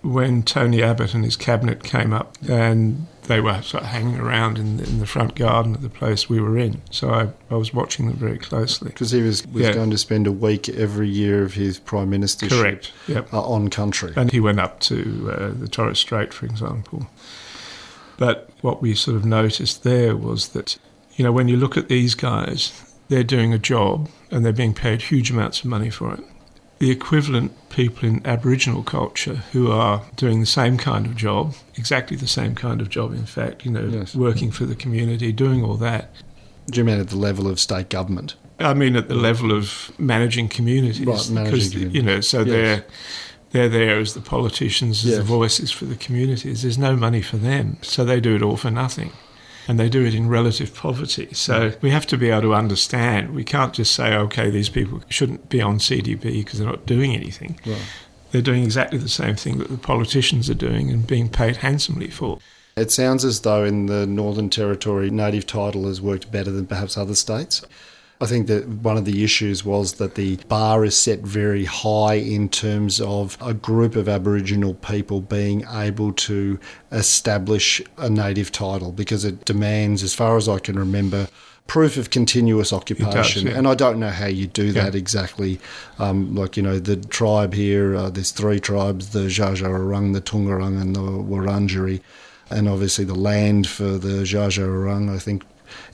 When 0.06 0.42
Tony 0.44 0.82
Abbott 0.82 1.14
and 1.14 1.24
his 1.24 1.36
cabinet 1.36 1.82
came 1.82 2.12
up, 2.12 2.36
and 2.48 3.06
they 3.24 3.40
were 3.40 3.60
sort 3.62 3.82
of 3.82 3.88
hanging 3.88 4.18
around 4.20 4.56
in, 4.56 4.78
in 4.78 5.00
the 5.00 5.06
front 5.06 5.34
garden 5.34 5.74
of 5.74 5.82
the 5.82 5.88
place 5.88 6.28
we 6.28 6.40
were 6.40 6.56
in. 6.56 6.80
So 6.92 7.10
I, 7.10 7.28
I 7.52 7.56
was 7.56 7.74
watching 7.74 8.06
them 8.06 8.16
very 8.16 8.38
closely. 8.38 8.90
Because 8.90 9.10
he 9.10 9.20
was, 9.20 9.44
was 9.48 9.64
Yeah. 9.64 9.72
going 9.72 9.90
to 9.90 9.98
spend 9.98 10.28
a 10.28 10.32
week 10.32 10.68
every 10.68 11.08
year 11.08 11.42
of 11.42 11.54
his 11.54 11.80
prime 11.80 12.10
ministership 12.12 12.50
Correct. 12.50 12.92
Yep. 13.08 13.34
uh, 13.34 13.42
on 13.42 13.68
country. 13.68 14.12
And 14.14 14.30
he 14.30 14.38
went 14.38 14.60
up 14.60 14.78
to 14.80 15.32
uh, 15.36 15.50
the 15.58 15.66
Torres 15.66 15.98
Strait, 15.98 16.32
for 16.32 16.46
example. 16.46 17.08
But 18.16 18.48
what 18.60 18.80
we 18.80 18.94
sort 18.94 19.16
of 19.16 19.24
noticed 19.24 19.82
there 19.82 20.16
was 20.16 20.48
that, 20.50 20.78
you 21.16 21.24
know, 21.24 21.32
when 21.32 21.48
you 21.48 21.56
look 21.56 21.76
at 21.76 21.88
these 21.88 22.14
guys, 22.14 22.94
they're 23.08 23.24
doing 23.24 23.52
a 23.52 23.58
job 23.58 24.08
and 24.30 24.44
they're 24.44 24.52
being 24.52 24.72
paid 24.74 25.02
huge 25.02 25.30
amounts 25.32 25.60
of 25.60 25.66
money 25.66 25.90
for 25.90 26.14
it. 26.14 26.20
The 26.78 26.90
equivalent 26.90 27.52
people 27.70 28.06
in 28.08 28.20
Aboriginal 28.26 28.82
culture 28.82 29.36
who 29.52 29.70
are 29.70 30.02
doing 30.16 30.40
the 30.40 30.46
same 30.46 30.76
kind 30.76 31.06
of 31.06 31.16
job, 31.16 31.54
exactly 31.74 32.16
the 32.18 32.26
same 32.26 32.54
kind 32.54 32.80
of 32.82 32.90
job, 32.90 33.14
in 33.14 33.24
fact, 33.24 33.64
you 33.64 33.70
know, 33.70 33.86
Yes. 33.86 34.14
working 34.14 34.50
for 34.50 34.66
the 34.66 34.74
community, 34.74 35.32
doing 35.32 35.64
all 35.64 35.76
that. 35.76 36.10
Do 36.70 36.80
you 36.80 36.84
mean 36.84 37.00
at 37.00 37.08
the 37.08 37.16
level 37.16 37.46
of 37.48 37.58
state 37.60 37.88
government? 37.88 38.34
I 38.60 38.74
mean, 38.74 38.94
at 38.96 39.08
the 39.08 39.14
level 39.14 39.52
of 39.52 39.90
managing 39.98 40.48
communities, 40.48 41.06
Right, 41.06 41.30
managing 41.30 41.50
because 41.52 41.68
communities. 41.70 41.94
you 41.94 42.02
know, 42.02 42.20
so 42.20 42.38
Yes. 42.40 42.48
they're 42.48 42.84
they're 43.52 43.68
there 43.70 43.98
as 44.00 44.12
the 44.12 44.20
politicians, 44.20 45.02
as 45.04 45.10
Yes. 45.12 45.16
the 45.18 45.22
voices 45.24 45.70
for 45.70 45.86
the 45.86 45.94
communities. 45.94 46.60
There's 46.62 46.76
no 46.76 46.94
money 46.96 47.22
for 47.22 47.38
them, 47.38 47.78
so 47.80 48.04
they 48.04 48.20
do 48.20 48.34
it 48.34 48.42
all 48.42 48.56
for 48.56 48.70
nothing, 48.70 49.12
and 49.68 49.78
they 49.78 49.88
do 49.88 50.04
it 50.04 50.14
in 50.14 50.28
relative 50.28 50.74
poverty. 50.74 51.28
So 51.32 51.72
we 51.80 51.90
have 51.90 52.06
to 52.08 52.16
be 52.16 52.30
able 52.30 52.42
to 52.42 52.54
understand. 52.54 53.34
We 53.34 53.44
can't 53.44 53.72
just 53.72 53.94
say, 53.94 54.14
okay, 54.14 54.50
these 54.50 54.68
people 54.68 55.02
shouldn't 55.08 55.48
be 55.48 55.60
on 55.60 55.78
CDP 55.78 56.20
because 56.20 56.58
they're 56.58 56.68
not 56.68 56.86
doing 56.86 57.14
anything. 57.14 57.58
Right. 57.66 57.82
They're 58.32 58.42
doing 58.42 58.64
exactly 58.64 58.98
the 58.98 59.08
same 59.08 59.36
thing 59.36 59.58
that 59.58 59.68
the 59.68 59.78
politicians 59.78 60.50
are 60.50 60.54
doing 60.54 60.90
and 60.90 61.06
being 61.06 61.28
paid 61.28 61.58
handsomely 61.58 62.08
for. 62.08 62.38
It 62.76 62.90
sounds 62.90 63.24
as 63.24 63.40
though 63.40 63.64
in 63.64 63.86
the 63.86 64.06
Northern 64.06 64.50
Territory, 64.50 65.10
native 65.10 65.46
title 65.46 65.86
has 65.86 66.00
worked 66.00 66.30
better 66.30 66.50
than 66.50 66.66
perhaps 66.66 66.98
other 66.98 67.14
states. 67.14 67.64
I 68.20 68.26
think 68.26 68.46
that 68.46 68.66
one 68.66 68.96
of 68.96 69.04
the 69.04 69.22
issues 69.24 69.62
was 69.64 69.94
that 69.94 70.14
the 70.14 70.36
bar 70.48 70.84
is 70.84 70.98
set 70.98 71.20
very 71.20 71.66
high 71.66 72.14
in 72.14 72.48
terms 72.48 72.98
of 73.00 73.36
a 73.42 73.52
group 73.52 73.94
of 73.94 74.08
Aboriginal 74.08 74.74
people 74.74 75.20
being 75.20 75.64
able 75.70 76.12
to 76.12 76.58
establish 76.92 77.82
a 77.98 78.08
native 78.08 78.50
title 78.52 78.90
because 78.92 79.24
it 79.24 79.44
demands, 79.44 80.02
as 80.02 80.14
far 80.14 80.38
as 80.38 80.48
I 80.48 80.58
can 80.58 80.78
remember, 80.78 81.28
proof 81.66 81.96
of 81.96 82.10
continuous 82.10 82.72
occupation. 82.72 83.48
yeah. 83.48 83.58
And 83.58 83.68
I 83.68 83.74
don't 83.74 83.98
know 83.98 84.10
how 84.10 84.26
you 84.26 84.46
do 84.46 84.72
that 84.72 84.94
Yeah. 84.94 84.98
exactly. 84.98 85.60
Um, 85.98 86.34
like, 86.34 86.56
you 86.56 86.62
know, 86.62 86.78
the 86.78 86.96
tribe 86.96 87.52
here, 87.52 87.94
uh, 87.96 88.08
there's 88.08 88.30
three 88.30 88.60
tribes 88.60 89.10
the 89.10 89.26
Dja 89.26 89.56
Dja 89.56 89.68
Wurrung, 89.68 90.14
the 90.14 90.20
Taungurung, 90.22 90.80
and 90.80 90.94
the 90.96 91.00
Wurundjeri. 91.00 92.00
And 92.48 92.68
obviously, 92.68 93.04
the 93.04 93.14
land 93.16 93.66
for 93.66 93.98
the 93.98 94.22
Dja 94.22 94.46
Dja 94.48 94.66
Wurrung, 94.66 95.14
I 95.14 95.18
think, 95.18 95.42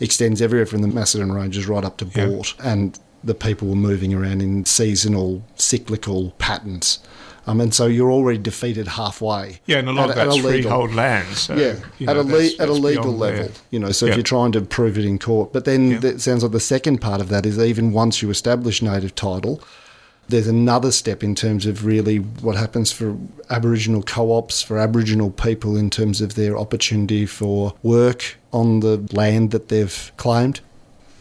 extends 0.00 0.40
everywhere 0.42 0.66
from 0.66 0.82
the 0.82 0.88
Macedon 0.88 1.32
Ranges 1.32 1.66
right 1.66 1.84
up 1.84 1.96
to 1.98 2.04
Yeah. 2.06 2.26
Boort. 2.26 2.54
And 2.62 2.98
the 3.24 3.34
people 3.34 3.68
were 3.68 3.76
moving 3.76 4.12
around 4.12 4.42
in 4.42 4.64
seasonal, 4.64 5.42
cyclical 5.56 6.32
patterns. 6.38 6.98
Um, 7.46 7.60
and 7.60 7.74
so 7.74 7.86
you're 7.86 8.10
already 8.12 8.38
defeated 8.38 8.86
halfway. 8.86 9.60
Yeah, 9.66 9.78
and 9.78 9.88
a 9.88 9.92
lot 9.92 10.10
At- 10.10 10.16
of 10.16 10.18
at 10.18 10.24
that's 10.30 10.36
freehold 10.38 10.94
land. 10.94 11.26
So, 11.36 11.56
yeah, 11.56 11.74
you 11.98 12.08
at 12.08 12.16
a 12.16 12.20
le- 12.22 12.26
that's- 12.32 12.60
at 12.60 12.68
a 12.68 12.72
legal 12.72 13.12
level, 13.16 13.42
there. 13.44 13.50
you 13.70 13.80
know. 13.80 13.90
So 13.90 14.06
if 14.06 14.14
you're 14.14 14.22
trying 14.22 14.52
to 14.52 14.60
prove 14.60 14.96
it 14.96 15.04
in 15.04 15.18
court, 15.18 15.52
but 15.52 15.64
then 15.64 15.90
Yeah. 15.90 16.10
it 16.10 16.20
sounds 16.20 16.44
like 16.44 16.52
the 16.52 16.60
second 16.60 16.98
part 17.00 17.20
of 17.20 17.28
that 17.30 17.44
is 17.44 17.58
even 17.58 17.90
once 17.92 18.22
you 18.22 18.30
establish 18.30 18.80
native 18.80 19.16
title, 19.16 19.60
there's 20.28 20.46
another 20.46 20.92
step 20.92 21.24
in 21.24 21.34
terms 21.34 21.66
of 21.66 21.84
really 21.84 22.18
what 22.18 22.56
happens 22.56 22.92
for 22.92 23.16
Aboriginal 23.50 24.02
co-ops 24.02 24.62
for 24.62 24.78
Aboriginal 24.78 25.30
people 25.30 25.76
in 25.76 25.90
terms 25.90 26.20
of 26.20 26.36
their 26.36 26.56
opportunity 26.56 27.26
for 27.26 27.74
work 27.82 28.36
on 28.52 28.80
the 28.80 28.98
land 29.12 29.50
that 29.50 29.68
they've 29.68 30.12
claimed. 30.16 30.60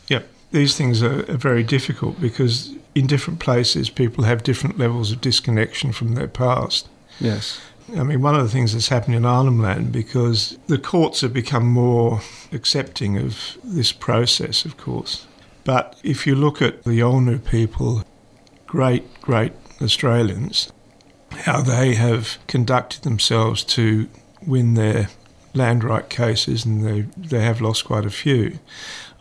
Yep. 0.07 0.27
These 0.51 0.75
things 0.77 1.01
are, 1.01 1.29
are 1.31 1.37
very 1.37 1.63
difficult 1.63 2.19
because 2.19 2.75
in 2.93 3.07
different 3.07 3.39
places 3.39 3.89
people 3.89 4.25
have 4.25 4.43
different 4.43 4.77
levels 4.77 5.11
of 5.11 5.21
disconnection 5.21 5.91
from 5.91 6.15
their 6.15 6.27
past. 6.27 6.87
Yes. 7.19 7.61
I 7.95 8.03
mean, 8.03 8.21
one 8.21 8.35
of 8.35 8.43
the 8.43 8.49
things 8.49 8.73
that's 8.73 8.87
happened 8.87 9.15
in 9.15 9.25
Arnhem 9.25 9.59
Land 9.59 9.91
because 9.91 10.57
the 10.67 10.77
courts 10.77 11.21
have 11.21 11.33
become 11.33 11.65
more 11.65 12.21
accepting 12.51 13.17
of 13.17 13.57
this 13.63 13.91
process, 13.91 14.65
of 14.65 14.77
course. 14.77 15.27
But 15.63 15.99
if 16.03 16.25
you 16.25 16.35
look 16.35 16.61
at 16.61 16.83
the 16.83 16.91
Yolngu 16.91 17.43
people, 17.43 18.03
great, 18.65 19.21
great 19.21 19.53
Australians, 19.81 20.71
how 21.31 21.61
they 21.61 21.95
have 21.95 22.37
conducted 22.47 23.03
themselves 23.03 23.63
to 23.63 24.07
win 24.45 24.73
their 24.73 25.09
land 25.53 25.83
right 25.83 26.09
cases, 26.09 26.65
and 26.65 26.85
they, 26.85 27.01
they 27.17 27.41
have 27.41 27.61
lost 27.61 27.85
quite 27.85 28.05
a 28.05 28.11
few. 28.11 28.59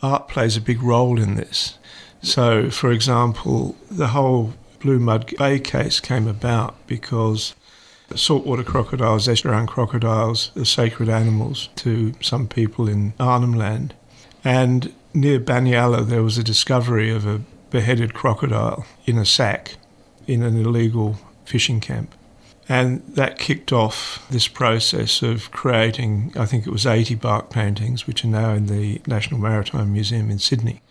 Art 0.01 0.27
plays 0.27 0.57
a 0.57 0.61
big 0.61 0.81
role 0.81 1.19
in 1.19 1.35
this. 1.35 1.77
So, 2.21 2.69
for 2.69 2.91
example, 2.91 3.75
the 3.89 4.07
whole 4.07 4.53
Blue 4.79 4.99
Mud 4.99 5.33
Bay 5.37 5.59
case 5.59 5.99
came 5.99 6.27
about 6.27 6.75
because 6.87 7.55
saltwater 8.15 8.63
crocodiles, 8.63 9.27
estuarine 9.27 9.67
crocodiles, 9.67 10.51
are 10.55 10.65
sacred 10.65 11.09
animals 11.09 11.69
to 11.77 12.13
some 12.21 12.47
people 12.47 12.87
in 12.87 13.13
Arnhem 13.19 13.53
Land. 13.53 13.93
And 14.43 14.93
near 15.13 15.39
Baniyala, 15.39 16.07
there 16.07 16.23
was 16.23 16.37
a 16.37 16.43
discovery 16.43 17.11
of 17.11 17.25
a 17.25 17.41
beheaded 17.69 18.13
crocodile 18.13 18.85
in 19.05 19.17
a 19.17 19.25
sack 19.25 19.77
in 20.27 20.43
an 20.43 20.57
illegal 20.57 21.17
fishing 21.45 21.79
camp. 21.79 22.13
And 22.71 23.05
that 23.15 23.37
kicked 23.37 23.73
off 23.73 24.25
this 24.29 24.47
process 24.47 25.21
of 25.21 25.51
creating, 25.51 26.31
I 26.37 26.45
think 26.45 26.65
it 26.65 26.69
was 26.69 26.85
80 26.85 27.15
bark 27.15 27.49
paintings, 27.49 28.07
which 28.07 28.23
are 28.23 28.29
now 28.29 28.51
in 28.53 28.67
the 28.67 29.01
National 29.05 29.41
Maritime 29.41 29.91
Museum 29.91 30.31
in 30.31 30.39
Sydney, 30.39 30.81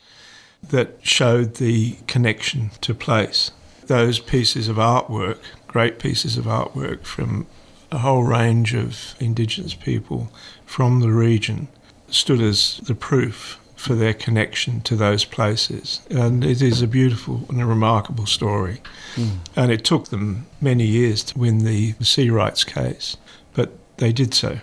that 0.68 0.98
showed 1.00 1.54
the 1.54 1.96
connection 2.06 2.70
to 2.82 2.92
place. 2.92 3.50
Those 3.86 4.18
pieces 4.18 4.68
of 4.68 4.76
artwork, 4.76 5.38
great 5.68 5.98
pieces 5.98 6.36
of 6.36 6.44
artwork 6.44 7.04
from 7.04 7.46
a 7.90 7.96
whole 7.96 8.24
range 8.24 8.74
of 8.74 9.14
Indigenous 9.18 9.72
people 9.72 10.30
from 10.66 11.00
the 11.00 11.10
region, 11.10 11.68
stood 12.10 12.42
as 12.42 12.76
the 12.82 12.94
proof 12.94 13.58
for 13.80 13.94
their 13.94 14.12
connection 14.12 14.82
to 14.82 14.94
those 14.94 15.24
places. 15.24 16.02
And 16.10 16.44
it 16.44 16.60
is 16.60 16.82
a 16.82 16.86
beautiful 16.86 17.46
and 17.48 17.62
a 17.62 17.64
remarkable 17.64 18.26
story. 18.26 18.82
Hmm. 19.14 19.28
And 19.56 19.72
it 19.72 19.84
took 19.84 20.08
them 20.08 20.46
many 20.60 20.84
years 20.84 21.24
to 21.24 21.38
win 21.38 21.64
the 21.64 21.94
sea 22.00 22.28
rights 22.28 22.62
case, 22.62 23.16
but 23.54 23.70
they 23.96 24.12
did 24.12 24.34
so. 24.34 24.58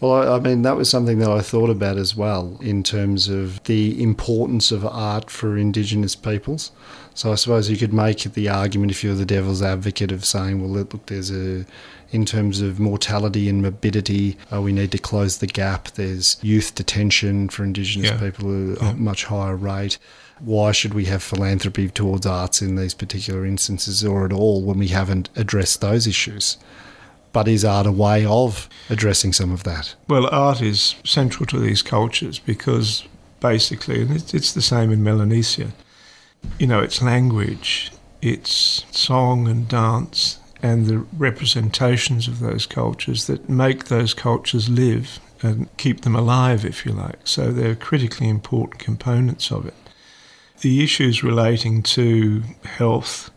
Well, 0.00 0.12
I, 0.12 0.36
I 0.36 0.38
mean, 0.38 0.62
that 0.62 0.76
was 0.76 0.88
something 0.88 1.18
that 1.18 1.28
I 1.28 1.40
thought 1.40 1.68
about 1.68 1.96
as 1.96 2.14
well 2.14 2.58
in 2.60 2.84
terms 2.84 3.28
of 3.28 3.62
the 3.64 4.00
importance 4.00 4.70
of 4.70 4.86
art 4.86 5.30
for 5.30 5.58
Indigenous 5.58 6.14
peoples. 6.14 6.70
So 7.14 7.32
I 7.32 7.34
suppose 7.34 7.68
you 7.68 7.76
could 7.76 7.92
make 7.92 8.22
the 8.22 8.48
argument, 8.48 8.92
if 8.92 9.02
you're 9.02 9.16
the 9.16 9.26
devil's 9.26 9.62
advocate, 9.62 10.12
of 10.12 10.24
saying, 10.24 10.60
well, 10.60 10.70
look, 10.70 11.06
there's 11.06 11.32
a, 11.32 11.66
in 12.12 12.24
terms 12.24 12.60
of 12.60 12.80
mortality 12.80 13.48
and 13.48 13.62
morbidity, 13.62 14.36
uh, 14.52 14.60
we 14.60 14.72
need 14.72 14.90
to 14.92 14.98
close 14.98 15.38
the 15.38 15.46
gap. 15.46 15.88
There's 15.92 16.36
youth 16.42 16.74
detention 16.74 17.48
for 17.48 17.62
Indigenous 17.64 18.10
Yeah. 18.10 18.18
people 18.18 18.72
at 18.72 18.82
Yeah. 18.82 18.90
a 18.90 18.94
much 18.94 19.24
higher 19.26 19.56
rate. 19.56 19.98
Why 20.40 20.72
should 20.72 20.94
we 20.94 21.04
have 21.04 21.22
philanthropy 21.22 21.88
towards 21.88 22.26
arts 22.26 22.62
in 22.62 22.74
these 22.76 22.94
particular 22.94 23.44
instances 23.46 24.02
or 24.02 24.24
at 24.24 24.32
all 24.32 24.62
when 24.62 24.78
we 24.78 24.88
haven't 24.88 25.28
addressed 25.36 25.80
those 25.80 26.06
issues? 26.06 26.56
But 27.32 27.46
is 27.46 27.64
art 27.64 27.86
a 27.86 27.92
way 27.92 28.24
of 28.24 28.68
addressing 28.88 29.32
some 29.32 29.52
of 29.52 29.62
that? 29.62 29.94
Well, 30.08 30.26
art 30.32 30.60
is 30.60 30.96
central 31.04 31.46
to 31.46 31.60
these 31.60 31.80
cultures 31.82 32.40
because 32.40 33.04
basically, 33.38 34.02
and 34.02 34.10
it's, 34.10 34.34
it's 34.34 34.52
the 34.52 34.62
same 34.62 34.90
in 34.90 35.04
Melanesia, 35.04 35.68
you 36.58 36.66
know, 36.66 36.80
it's 36.80 37.00
language, 37.00 37.92
it's 38.20 38.84
song 38.90 39.46
and 39.46 39.68
dance, 39.68 40.38
and 40.62 40.86
the 40.86 40.98
representations 41.16 42.28
of 42.28 42.40
those 42.40 42.66
cultures 42.66 43.26
that 43.26 43.48
make 43.48 43.84
those 43.86 44.14
cultures 44.14 44.68
live 44.68 45.18
and 45.42 45.74
keep 45.78 46.02
them 46.02 46.14
alive, 46.14 46.64
if 46.64 46.84
you 46.84 46.92
like. 46.92 47.18
So 47.24 47.50
they're 47.50 47.74
critically 47.74 48.28
important 48.28 48.78
components 48.78 49.50
of 49.50 49.66
it. 49.66 49.74
The 50.60 50.84
issues 50.84 51.22
relating 51.22 51.82
to 51.84 52.42
health, 52.64 53.30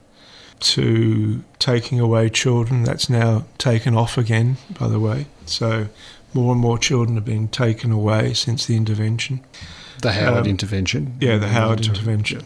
to 0.59 1.43
taking 1.59 1.99
away 1.99 2.29
children, 2.29 2.83
that's 2.83 3.09
now 3.09 3.45
taken 3.57 3.95
off 3.95 4.17
again, 4.17 4.57
by 4.79 4.87
the 4.89 4.99
way. 4.99 5.27
So 5.45 5.87
more 6.33 6.51
and 6.51 6.59
more 6.61 6.77
children 6.77 7.15
have 7.15 7.25
been 7.25 7.47
taken 7.47 7.91
away 7.91 8.33
since 8.33 8.65
the 8.65 8.75
intervention. 8.75 9.41
The 10.01 10.11
Howard 10.13 10.43
Um, 10.43 10.47
intervention. 10.47 11.15
Yeah, 11.21 11.37
the 11.37 11.47
Howard 11.47 11.79
Inter- 11.79 11.93
intervention. 11.93 12.43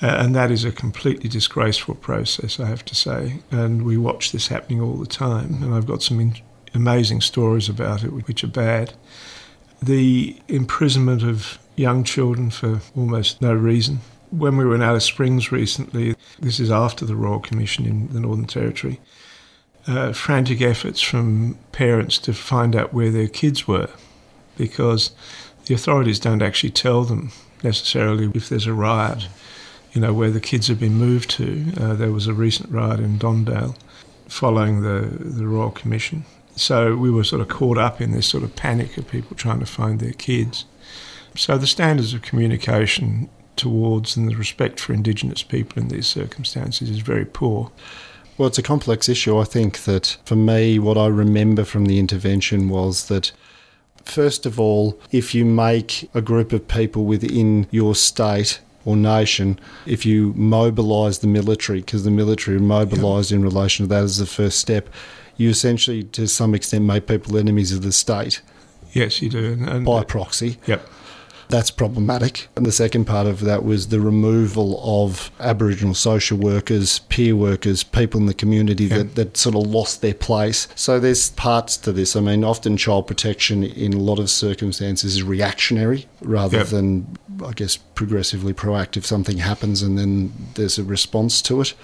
And 0.00 0.34
that 0.34 0.50
is 0.50 0.64
a 0.64 0.72
completely 0.72 1.28
disgraceful 1.28 1.94
process, 1.94 2.58
I 2.58 2.66
have 2.66 2.84
to 2.86 2.94
say. 2.94 3.42
And 3.50 3.84
we 3.84 3.98
watch 3.98 4.32
this 4.32 4.48
happening 4.48 4.80
all 4.80 4.96
the 4.96 5.06
time. 5.06 5.62
And 5.62 5.74
I've 5.74 5.86
got 5.86 6.02
some 6.02 6.20
in- 6.20 6.36
amazing 6.74 7.20
stories 7.20 7.68
about 7.68 8.02
it, 8.02 8.12
which 8.12 8.42
are 8.42 8.48
bad. 8.48 8.94
The 9.82 10.40
imprisonment 10.48 11.22
of 11.22 11.58
young 11.76 12.04
children 12.04 12.50
for 12.50 12.80
almost 12.96 13.40
no 13.42 13.52
reason. 13.54 14.00
When 14.30 14.56
we 14.56 14.64
were 14.64 14.74
in 14.74 14.82
Alice 14.82 15.04
Springs 15.04 15.50
recently, 15.50 16.14
this 16.38 16.60
is 16.60 16.70
after 16.70 17.04
the 17.04 17.16
Royal 17.16 17.40
Commission 17.40 17.84
in 17.84 18.12
the 18.12 18.20
Northern 18.20 18.46
Territory, 18.46 19.00
uh, 19.86 20.12
frantic 20.12 20.60
efforts 20.60 21.00
from 21.00 21.58
parents 21.72 22.18
to 22.18 22.32
find 22.32 22.76
out 22.76 22.94
where 22.94 23.10
their 23.10 23.28
kids 23.28 23.66
were 23.66 23.90
because 24.56 25.10
the 25.66 25.74
authorities 25.74 26.20
don't 26.20 26.42
actually 26.42 26.70
tell 26.70 27.02
them 27.02 27.32
necessarily 27.62 28.30
if 28.34 28.48
there's 28.48 28.66
a 28.66 28.72
riot, 28.72 29.26
you 29.92 30.00
know, 30.00 30.12
where 30.12 30.30
the 30.30 30.40
kids 30.40 30.68
have 30.68 30.80
been 30.80 30.94
moved 30.94 31.30
to. 31.30 31.72
Uh, 31.78 31.94
there 31.94 32.12
was 32.12 32.26
a 32.26 32.34
recent 32.34 32.70
riot 32.70 33.00
in 33.00 33.18
Don 33.18 33.44
Dale 33.44 33.76
following 34.28 34.82
the, 34.82 35.08
the 35.20 35.46
Royal 35.46 35.70
Commission. 35.70 36.24
So 36.56 36.96
we 36.96 37.10
were 37.10 37.24
sort 37.24 37.40
of 37.40 37.48
caught 37.48 37.78
up 37.78 38.00
in 38.00 38.12
this 38.12 38.26
sort 38.26 38.44
of 38.44 38.54
panic 38.54 38.96
of 38.96 39.08
people 39.08 39.36
trying 39.36 39.60
to 39.60 39.66
find 39.66 39.98
their 39.98 40.12
kids. 40.12 40.64
So 41.36 41.58
the 41.58 41.66
standards 41.66 42.14
of 42.14 42.22
communication 42.22 43.28
towards 43.56 44.16
and 44.16 44.28
the 44.28 44.36
respect 44.36 44.78
for 44.80 44.92
Indigenous 44.92 45.42
people 45.42 45.82
in 45.82 45.88
these 45.88 46.06
circumstances 46.06 46.90
is 46.90 46.98
very 46.98 47.24
poor. 47.24 47.70
Well, 48.38 48.48
it's 48.48 48.58
a 48.58 48.62
complex 48.62 49.08
issue. 49.08 49.38
I 49.38 49.44
think 49.44 49.84
that 49.84 50.16
for 50.24 50.36
me, 50.36 50.78
what 50.78 50.96
I 50.96 51.08
remember 51.08 51.64
from 51.64 51.86
the 51.86 51.98
intervention 51.98 52.68
was 52.68 53.08
that 53.08 53.32
First 54.04 54.46
of 54.46 54.58
all, 54.58 54.98
if 55.12 55.34
you 55.34 55.44
make 55.44 56.08
a 56.14 56.22
group 56.22 56.52
of 56.52 56.66
people 56.66 57.04
within 57.04 57.66
your 57.70 57.94
state 57.94 58.60
or 58.84 58.96
nation, 58.96 59.58
if 59.86 60.06
you 60.06 60.32
mobilise 60.34 61.18
the 61.18 61.26
military, 61.26 61.80
because 61.80 62.04
the 62.04 62.10
military 62.10 62.58
mobilised 62.58 63.30
yep. 63.30 63.38
in 63.38 63.44
relation 63.44 63.84
to 63.84 63.88
that 63.90 64.02
as 64.02 64.18
the 64.18 64.26
first 64.26 64.58
step, 64.58 64.88
you 65.36 65.48
essentially, 65.50 66.04
to 66.04 66.26
some 66.26 66.54
extent, 66.54 66.84
make 66.84 67.06
people 67.06 67.36
enemies 67.36 67.72
of 67.72 67.82
the 67.82 67.92
state. 67.92 68.42
Yes, 68.92 69.22
you 69.22 69.28
do. 69.28 69.58
And, 69.66 69.84
by 69.84 70.04
proxy. 70.04 70.58
Yep. 70.66 70.86
That's 71.50 71.70
problematic. 71.70 72.48
And 72.56 72.64
the 72.64 72.72
second 72.72 73.04
part 73.04 73.26
of 73.26 73.40
that 73.40 73.64
was 73.64 73.88
the 73.88 74.00
removal 74.00 74.80
of 74.82 75.30
Aboriginal 75.40 75.94
social 75.94 76.38
workers, 76.38 77.00
peer 77.10 77.34
workers, 77.36 77.82
people 77.82 78.20
in 78.20 78.26
the 78.26 78.34
community 78.34 78.84
yeah. 78.84 78.98
that, 78.98 79.14
that 79.16 79.36
sort 79.36 79.56
of 79.56 79.66
lost 79.66 80.00
their 80.00 80.14
place. 80.14 80.68
So 80.74 81.00
there's 81.00 81.30
parts 81.30 81.76
to 81.78 81.92
this. 81.92 82.16
I 82.16 82.20
mean, 82.20 82.44
often 82.44 82.76
child 82.76 83.06
protection 83.06 83.64
in 83.64 83.92
a 83.92 83.98
lot 83.98 84.18
of 84.18 84.30
circumstances 84.30 85.16
is 85.16 85.22
reactionary 85.22 86.06
rather 86.20 86.58
yep. 86.58 86.68
than, 86.68 87.16
I 87.44 87.52
guess, 87.52 87.76
progressively 87.76 88.54
proactive. 88.54 89.04
Something 89.04 89.38
happens 89.38 89.82
and 89.82 89.98
then 89.98 90.32
there's 90.54 90.78
a 90.78 90.84
response 90.84 91.42
to 91.42 91.60
it. 91.60 91.74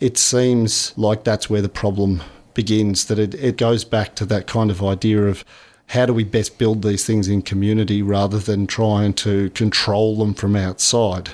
It 0.00 0.18
seems 0.18 0.92
like 0.96 1.24
that's 1.24 1.48
where 1.48 1.62
the 1.62 1.68
problem 1.68 2.22
begins, 2.54 3.04
that 3.06 3.18
it, 3.18 3.34
it 3.34 3.56
goes 3.56 3.84
back 3.84 4.14
to 4.16 4.26
that 4.26 4.46
kind 4.46 4.70
of 4.70 4.82
idea 4.82 5.22
of 5.22 5.44
how 5.92 6.06
do 6.06 6.14
we 6.14 6.24
best 6.24 6.56
build 6.56 6.82
these 6.82 7.04
things 7.04 7.28
in 7.28 7.42
community 7.42 8.00
rather 8.00 8.38
than 8.38 8.66
trying 8.66 9.12
to 9.12 9.50
control 9.50 10.16
them 10.16 10.32
from 10.32 10.56
outside? 10.56 11.32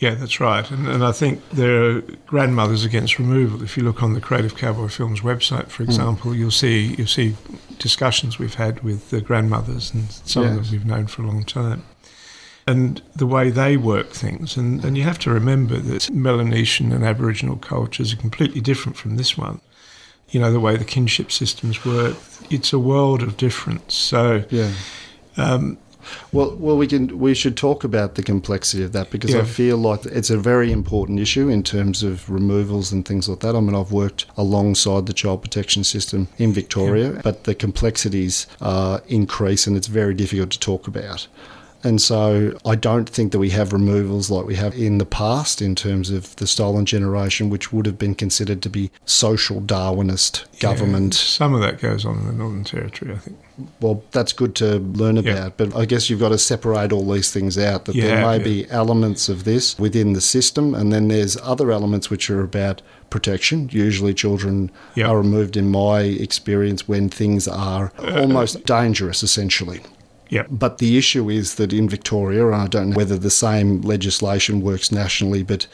Yeah, 0.00 0.14
that's 0.14 0.38
right. 0.38 0.70
And, 0.70 0.86
and 0.86 1.02
I 1.02 1.12
think 1.12 1.40
there 1.48 1.82
are 1.82 2.00
grandmothers 2.26 2.84
against 2.84 3.18
removal. 3.18 3.62
If 3.62 3.74
you 3.78 3.82
look 3.82 4.02
on 4.02 4.12
the 4.12 4.20
Creative 4.20 4.54
Cowboy 4.54 4.88
Films 4.88 5.20
website, 5.22 5.68
for 5.68 5.82
hmm. 5.82 5.88
example, 5.88 6.32
mm. 6.32 6.36
you'll 6.36 6.50
see 6.50 6.94
you'll 6.98 7.06
see 7.06 7.36
discussions 7.78 8.38
we've 8.38 8.56
had 8.56 8.82
with 8.82 9.08
the 9.08 9.22
grandmothers, 9.22 9.94
and 9.94 10.10
some 10.10 10.42
yes. 10.42 10.52
of 10.52 10.64
them 10.64 10.72
we've 10.72 10.84
known 10.84 11.06
for 11.06 11.22
a 11.22 11.26
long 11.26 11.44
time. 11.44 11.82
And 12.66 13.00
the 13.14 13.26
way 13.26 13.48
they 13.48 13.78
work 13.78 14.10
things. 14.10 14.58
And, 14.58 14.84
and 14.84 14.98
you 14.98 15.04
have 15.04 15.20
to 15.20 15.30
remember 15.30 15.78
that 15.78 16.10
Melanesian 16.10 16.92
and 16.92 17.02
Aboriginal 17.02 17.56
cultures 17.56 18.12
are 18.12 18.16
completely 18.16 18.60
different 18.60 18.98
from 18.98 19.16
this 19.16 19.38
one 19.38 19.60
you 20.30 20.40
know 20.40 20.52
the 20.52 20.60
way 20.60 20.76
the 20.76 20.84
kinship 20.84 21.32
systems 21.32 21.84
work. 21.84 22.16
It's 22.50 22.72
a 22.72 22.78
world 22.78 23.22
of 23.22 23.36
difference. 23.36 23.94
So 23.94 24.44
yeah. 24.50 24.72
Um, 25.36 25.78
well, 26.32 26.54
well, 26.56 26.76
we 26.76 26.86
can 26.86 27.18
we 27.18 27.34
should 27.34 27.56
talk 27.56 27.84
about 27.84 28.14
the 28.14 28.22
complexity 28.22 28.84
of 28.84 28.92
that 28.92 29.10
because 29.10 29.34
yeah. 29.34 29.40
I 29.40 29.44
feel 29.44 29.76
like 29.76 30.06
it's 30.06 30.30
a 30.30 30.38
very 30.38 30.72
important 30.72 31.20
issue 31.20 31.48
in 31.48 31.62
terms 31.62 32.02
of 32.02 32.28
removals 32.30 32.92
and 32.92 33.06
things 33.06 33.28
like 33.28 33.40
that. 33.40 33.54
I 33.56 33.60
mean, 33.60 33.74
I've 33.74 33.92
worked 33.92 34.26
alongside 34.36 35.06
the 35.06 35.12
child 35.12 35.42
protection 35.42 35.84
system 35.84 36.28
in 36.38 36.52
Victoria, 36.52 37.14
yeah. 37.14 37.20
but 37.22 37.44
the 37.44 37.54
complexities 37.54 38.46
uh, 38.60 39.00
increase 39.08 39.66
and 39.66 39.76
it's 39.76 39.88
very 39.88 40.14
difficult 40.14 40.50
to 40.50 40.60
talk 40.60 40.86
about. 40.86 41.26
And 41.86 42.02
so 42.02 42.58
I 42.66 42.74
don't 42.74 43.08
think 43.08 43.30
that 43.30 43.38
we 43.38 43.50
have 43.50 43.72
removals 43.72 44.28
like 44.28 44.44
we 44.44 44.56
have 44.56 44.74
in 44.74 44.98
the 44.98 45.06
past 45.06 45.62
in 45.62 45.76
terms 45.76 46.10
of 46.10 46.34
the 46.34 46.46
stolen 46.48 46.84
generation, 46.84 47.48
which 47.48 47.72
would 47.72 47.86
have 47.86 47.96
been 47.96 48.16
considered 48.16 48.60
to 48.62 48.68
be 48.68 48.90
social 49.04 49.60
Darwinist 49.60 50.46
government. 50.58 51.14
Yeah, 51.14 51.20
some 51.20 51.54
of 51.54 51.60
that 51.60 51.78
goes 51.80 52.04
on 52.04 52.18
in 52.18 52.26
the 52.26 52.32
Northern 52.32 52.64
Territory, 52.64 53.12
I 53.12 53.18
think. 53.18 53.38
Well, 53.80 54.02
that's 54.10 54.32
good 54.32 54.56
to 54.56 54.80
learn 54.80 55.16
about, 55.16 55.36
yeah. 55.36 55.48
but 55.56 55.76
I 55.76 55.84
guess 55.84 56.10
you've 56.10 56.18
got 56.18 56.30
to 56.30 56.38
separate 56.38 56.90
all 56.90 57.08
these 57.08 57.30
things 57.30 57.56
out. 57.56 57.84
That 57.84 57.94
yeah, 57.94 58.06
there 58.06 58.26
may 58.26 58.42
be 58.42 58.68
elements 58.68 59.28
of 59.28 59.44
this 59.44 59.78
within 59.78 60.12
the 60.12 60.20
system, 60.20 60.74
and 60.74 60.92
then 60.92 61.06
there's 61.06 61.36
other 61.36 61.70
elements 61.70 62.10
which 62.10 62.28
are 62.30 62.42
about 62.42 62.82
protection. 63.10 63.68
Usually, 63.70 64.12
children 64.12 64.72
yep. 64.96 65.08
are 65.08 65.18
removed, 65.18 65.56
in 65.56 65.70
my 65.70 66.00
experience, 66.00 66.88
when 66.88 67.08
things 67.08 67.46
are 67.46 67.92
uh, 67.98 68.22
almost 68.22 68.64
dangerous, 68.66 69.22
essentially. 69.22 69.80
Yep. 70.28 70.48
But 70.50 70.78
the 70.78 70.98
issue 70.98 71.30
is 71.30 71.54
that 71.54 71.72
in 71.72 71.88
Victoria, 71.88 72.46
and 72.46 72.56
I 72.56 72.66
don't 72.66 72.90
know 72.90 72.96
whether 72.96 73.16
the 73.16 73.30
same 73.30 73.80
legislation 73.82 74.60
works 74.60 74.90
nationally, 74.90 75.42
but 75.42 75.66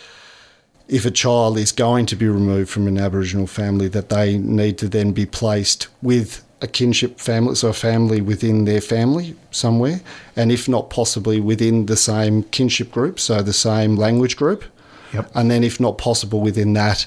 if 0.89 1.07
a 1.07 1.11
child 1.11 1.57
is 1.57 1.73
going 1.73 2.07
to 2.07 2.17
be 2.17 2.29
removed 2.29 2.71
from 2.71 2.87
an 2.87 2.99
Aboriginal 2.99 3.47
family, 3.47 3.89
that 3.89 4.11
they 4.11 4.37
need 4.37 4.77
to 4.79 4.89
then 4.89 5.13
be 5.13 5.25
placed 5.25 5.89
with 6.03 6.45
a 6.61 6.67
kinship 6.67 7.19
family, 7.19 7.55
so 7.55 7.69
a 7.69 7.73
family 7.73 8.21
within 8.21 8.67
their 8.67 8.81
family 8.81 9.35
somewhere, 9.51 10.01
and 10.37 10.53
if 10.53 10.69
not 10.69 10.91
possibly 10.91 11.41
within 11.41 11.87
the 11.87 11.97
same 11.97 12.45
kinship 12.45 12.91
group, 12.93 13.19
so 13.19 13.43
the 13.43 13.53
same 13.53 13.97
language 13.97 14.37
group. 14.37 14.65
Yep. 15.13 15.31
And 15.35 15.51
then, 15.51 15.65
if 15.65 15.81
not 15.81 15.99
possible 15.99 16.41
within 16.41 16.73
that, 16.75 17.07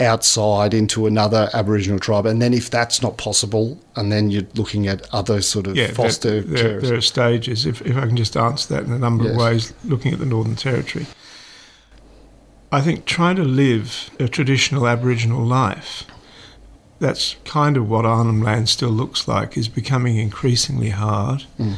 outside 0.00 0.74
into 0.74 1.06
another 1.06 1.48
Aboriginal 1.54 1.98
tribe, 1.98 2.26
and 2.26 2.40
then 2.40 2.52
if 2.52 2.70
that's 2.70 3.02
not 3.02 3.16
possible, 3.16 3.78
and 3.94 4.12
then 4.12 4.30
you're 4.30 4.46
looking 4.54 4.86
at 4.86 5.06
other 5.14 5.40
sort 5.40 5.66
of 5.66 5.76
yeah, 5.76 5.88
foster 5.88 6.40
there, 6.40 6.62
there, 6.62 6.80
there, 6.80 6.94
are 6.96 7.00
stages. 7.00 7.66
If, 7.66 7.82
if 7.82 7.96
I 7.96 8.06
can 8.06 8.16
just 8.16 8.36
answer 8.36 8.74
that 8.74 8.84
in 8.84 8.92
a 8.92 8.98
number 8.98 9.24
yes. 9.24 9.32
of 9.32 9.38
ways, 9.38 9.74
looking 9.84 10.12
at 10.12 10.18
the 10.18 10.26
Northern 10.26 10.56
Territory, 10.56 11.06
I 12.70 12.80
think 12.80 13.04
trying 13.04 13.36
to 13.36 13.44
live 13.44 14.10
a 14.18 14.28
traditional 14.28 14.86
Aboriginal 14.86 15.44
life. 15.44 16.04
That's 16.98 17.36
kind 17.44 17.76
of 17.76 17.90
what 17.90 18.06
Arnhem 18.06 18.42
Land 18.42 18.70
still 18.70 18.88
looks 18.88 19.28
like, 19.28 19.56
is 19.58 19.68
becoming 19.68 20.16
increasingly 20.16 20.90
hard. 20.90 21.44
Mm. 21.58 21.74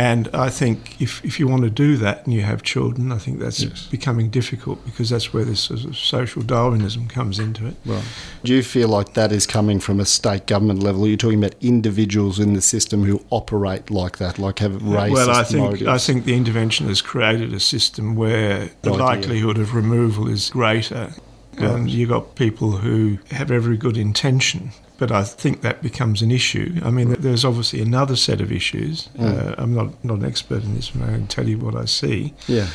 And 0.00 0.28
I 0.32 0.48
think 0.48 0.98
if, 0.98 1.22
if 1.26 1.38
you 1.38 1.46
want 1.46 1.64
to 1.64 1.68
do 1.68 1.98
that 1.98 2.24
and 2.24 2.32
you 2.32 2.40
have 2.40 2.62
children, 2.62 3.12
I 3.12 3.18
think 3.18 3.38
that's 3.38 3.62
yes. 3.62 3.86
becoming 3.88 4.30
difficult 4.30 4.82
because 4.86 5.10
that's 5.10 5.34
where 5.34 5.44
this 5.44 5.60
sort 5.60 5.84
of 5.84 5.94
social 5.94 6.40
Darwinism 6.40 7.06
comes 7.06 7.38
into 7.38 7.66
it. 7.66 7.74
Right. 7.84 8.02
Do 8.42 8.54
you 8.54 8.62
feel 8.62 8.88
like 8.88 9.12
that 9.12 9.30
is 9.30 9.46
coming 9.46 9.78
from 9.78 10.00
a 10.00 10.06
state 10.06 10.46
government 10.46 10.82
level? 10.82 11.04
Are 11.04 11.08
you 11.08 11.18
talking 11.18 11.38
about 11.38 11.54
individuals 11.60 12.40
in 12.40 12.54
the 12.54 12.62
system 12.62 13.04
who 13.04 13.22
operate 13.28 13.90
like 13.90 14.16
that, 14.16 14.38
like 14.38 14.60
have 14.60 14.72
racist 14.72 15.12
Well, 15.12 15.30
I 15.32 15.44
think 15.44 15.64
motives? 15.64 15.86
I 15.86 15.98
think 15.98 16.24
the 16.24 16.34
intervention 16.34 16.88
has 16.88 17.02
created 17.02 17.52
a 17.52 17.60
system 17.60 18.16
where 18.16 18.70
the 18.80 18.94
likelihood 18.94 19.58
of 19.58 19.74
removal 19.74 20.28
is 20.28 20.48
greater. 20.48 21.12
Right. 21.58 21.70
And 21.70 21.90
you've 21.90 22.08
got 22.08 22.36
people 22.36 22.70
who 22.78 23.18
have 23.32 23.50
every 23.50 23.76
good 23.76 23.98
intention 23.98 24.70
but 25.00 25.10
I 25.10 25.24
think 25.24 25.62
that 25.62 25.82
becomes 25.82 26.20
an 26.20 26.30
issue. 26.30 26.78
I 26.84 26.90
mean, 26.90 27.08
there's 27.14 27.42
obviously 27.42 27.80
another 27.80 28.16
set 28.16 28.42
of 28.42 28.52
issues. 28.52 29.08
Mm. 29.16 29.24
Uh, 29.24 29.54
I'm 29.56 29.74
not, 29.74 30.04
not 30.04 30.18
an 30.18 30.26
expert 30.26 30.62
in 30.62 30.74
this, 30.74 30.90
but 30.90 31.08
I 31.08 31.12
can 31.12 31.26
tell 31.26 31.48
you 31.48 31.56
what 31.58 31.74
I 31.74 31.86
see. 31.86 32.34
Yeah. 32.46 32.68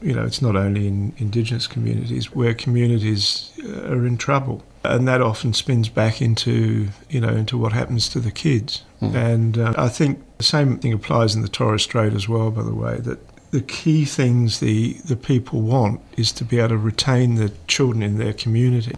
You 0.00 0.14
know, 0.14 0.24
it's 0.24 0.40
not 0.40 0.54
only 0.54 0.86
in 0.86 1.12
Indigenous 1.18 1.66
communities 1.66 2.32
where 2.32 2.54
communities 2.54 3.50
uh, 3.64 3.90
are 3.90 4.06
in 4.06 4.16
trouble, 4.16 4.62
and 4.84 5.08
that 5.08 5.20
often 5.20 5.52
spins 5.52 5.88
back 5.88 6.22
into 6.22 6.88
you 7.08 7.20
know 7.20 7.30
into 7.30 7.56
what 7.58 7.72
happens 7.72 8.08
to 8.10 8.20
the 8.20 8.30
kids. 8.30 8.84
Mm. 9.00 9.14
And 9.14 9.58
uh, 9.58 9.72
I 9.76 9.88
think 9.88 10.22
the 10.36 10.44
same 10.44 10.78
thing 10.78 10.92
applies 10.92 11.34
in 11.34 11.42
the 11.42 11.48
Torres 11.48 11.82
Strait 11.82 12.12
as 12.12 12.28
well. 12.28 12.50
By 12.50 12.62
the 12.62 12.74
way, 12.74 12.98
that 12.98 13.18
the 13.50 13.62
key 13.62 14.04
things 14.04 14.60
the 14.60 14.92
the 15.06 15.16
people 15.16 15.62
want 15.62 16.02
is 16.18 16.32
to 16.32 16.44
be 16.44 16.58
able 16.58 16.68
to 16.68 16.78
retain 16.78 17.36
the 17.36 17.50
children 17.66 18.02
in 18.02 18.18
their 18.18 18.34
community. 18.34 18.94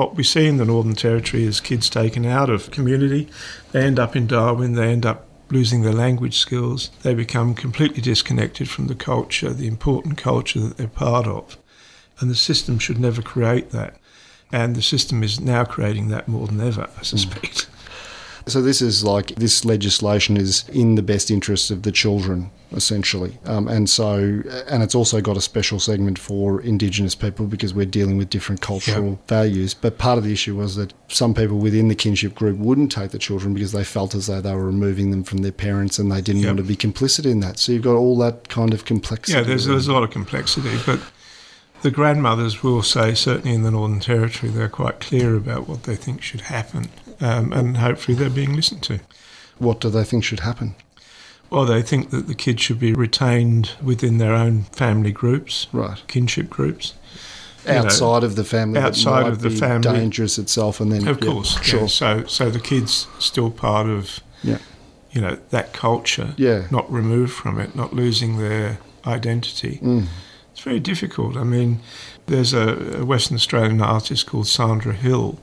What 0.00 0.16
we 0.16 0.24
see 0.24 0.46
in 0.46 0.56
the 0.56 0.64
Northern 0.64 0.94
Territory 0.94 1.44
is 1.44 1.60
kids 1.60 1.90
taken 1.90 2.24
out 2.24 2.48
of 2.48 2.70
community, 2.70 3.28
they 3.72 3.82
end 3.82 3.98
up 3.98 4.16
in 4.16 4.26
Darwin, 4.26 4.72
they 4.72 4.90
end 4.90 5.04
up 5.04 5.26
losing 5.50 5.82
their 5.82 5.92
language 5.92 6.38
skills, 6.38 6.90
they 7.02 7.12
become 7.12 7.54
completely 7.54 8.00
disconnected 8.00 8.70
from 8.70 8.86
the 8.86 8.94
culture, 8.94 9.52
the 9.52 9.66
important 9.66 10.16
culture 10.16 10.58
that 10.60 10.78
they're 10.78 10.86
part 10.86 11.26
of. 11.26 11.58
And 12.18 12.30
the 12.30 12.34
system 12.34 12.78
should 12.78 12.98
never 12.98 13.20
create 13.20 13.72
that. 13.72 13.96
And 14.50 14.74
the 14.74 14.80
system 14.80 15.22
is 15.22 15.38
now 15.38 15.66
creating 15.66 16.08
that 16.08 16.26
more 16.26 16.46
than 16.46 16.62
ever, 16.62 16.84
I 16.84 17.00
hmm. 17.00 17.02
suspect. 17.02 17.68
So 18.46 18.62
this 18.62 18.80
is 18.82 19.04
like 19.04 19.34
this 19.36 19.64
legislation 19.64 20.36
is 20.36 20.68
in 20.70 20.94
the 20.94 21.02
best 21.02 21.30
interests 21.30 21.70
of 21.70 21.82
the 21.82 21.92
children, 21.92 22.50
essentially, 22.72 23.38
um, 23.44 23.68
and 23.68 23.88
so 23.88 24.42
and 24.68 24.82
it's 24.82 24.94
also 24.94 25.20
got 25.20 25.36
a 25.36 25.40
special 25.40 25.78
segment 25.78 26.18
for 26.18 26.60
Indigenous 26.62 27.14
people 27.14 27.46
because 27.46 27.74
we're 27.74 27.86
dealing 27.86 28.16
with 28.16 28.30
different 28.30 28.60
cultural 28.60 29.10
Yep. 29.10 29.28
values. 29.28 29.74
But 29.74 29.98
part 29.98 30.16
of 30.18 30.24
the 30.24 30.32
issue 30.32 30.56
was 30.56 30.76
that 30.76 30.92
some 31.08 31.34
people 31.34 31.58
within 31.58 31.88
the 31.88 31.94
kinship 31.94 32.34
group 32.34 32.56
wouldn't 32.58 32.90
take 32.92 33.10
the 33.10 33.18
children 33.18 33.52
because 33.54 33.72
they 33.72 33.84
felt 33.84 34.14
as 34.14 34.26
though 34.26 34.40
they 34.40 34.54
were 34.54 34.66
removing 34.66 35.10
them 35.10 35.22
from 35.24 35.38
their 35.38 35.52
parents 35.52 35.98
and 35.98 36.10
they 36.10 36.20
didn't 36.20 36.42
Yep. 36.42 36.48
want 36.48 36.58
to 36.58 36.64
be 36.64 36.76
complicit 36.76 37.26
in 37.26 37.40
that. 37.40 37.58
So 37.58 37.72
you've 37.72 37.82
got 37.82 37.96
all 37.96 38.16
that 38.18 38.48
kind 38.48 38.72
of 38.72 38.84
complexity. 38.84 39.36
Yeah, 39.38 39.44
there's, 39.44 39.66
there's 39.66 39.88
a 39.88 39.92
lot 39.92 40.02
of 40.02 40.10
complexity, 40.10 40.78
but 40.86 41.00
the 41.82 41.90
grandmothers 41.90 42.62
will 42.62 42.82
say, 42.82 43.14
certainly 43.14 43.54
in 43.54 43.62
the 43.62 43.70
Northern 43.70 44.00
Territory, 44.00 44.52
they're 44.52 44.68
quite 44.68 45.00
clear 45.00 45.34
about 45.36 45.68
what 45.68 45.84
they 45.84 45.96
think 45.96 46.22
should 46.22 46.42
happen, 46.42 46.88
um, 47.20 47.52
and 47.52 47.76
hopefully 47.78 48.16
they're 48.16 48.30
being 48.30 48.54
listened 48.54 48.82
to. 48.84 49.00
what 49.58 49.80
do 49.80 49.90
they 49.90 50.04
think 50.04 50.24
should 50.24 50.40
happen? 50.40 50.74
Well, 51.50 51.66
they 51.66 51.82
think 51.82 52.10
that 52.10 52.28
the 52.28 52.34
kids 52.34 52.62
should 52.62 52.78
be 52.78 52.92
retained 52.94 53.72
within 53.82 54.18
their 54.18 54.34
own 54.34 54.62
family 54.72 55.12
groups, 55.12 55.66
Right. 55.72 56.00
kinship 56.06 56.48
groups. 56.48 56.94
You 57.66 57.72
know, 57.74 57.78
outside 57.80 58.24
of 58.24 58.36
the 58.36 58.44
family, 58.44 58.80
outside 58.80 59.26
of 59.26 59.40
the 59.42 59.50
family. 59.50 59.98
dangerous 59.98 60.38
itself, 60.38 60.80
and 60.80 60.90
then 60.90 61.06
Of 61.08 61.20
course, 61.20 61.56
yeah. 61.56 61.62
sure, 61.62 61.88
So, 61.88 62.24
so 62.26 62.48
the 62.50 62.60
kids 62.60 63.06
still 63.18 63.50
part 63.50 63.86
of, 63.88 64.20
Yeah. 64.42 64.58
you 65.12 65.20
know, 65.20 65.36
that 65.50 65.72
culture. 65.74 66.34
Yeah. 66.38 66.62
Not 66.70 66.90
removed 66.90 67.32
from 67.32 67.60
it, 67.60 67.74
not 67.76 67.92
losing 67.92 68.38
their 68.38 68.78
identity. 69.06 69.78
Mm. 69.82 70.06
It's 70.52 70.62
very 70.62 70.80
difficult. 70.80 71.36
I 71.36 71.44
mean, 71.44 71.80
there's 72.26 72.54
a, 72.54 73.00
a 73.00 73.04
Western 73.04 73.34
Australian 73.36 73.82
artist 73.82 74.26
called 74.26 74.46
Sandra 74.46 74.94
Hill, 74.94 75.38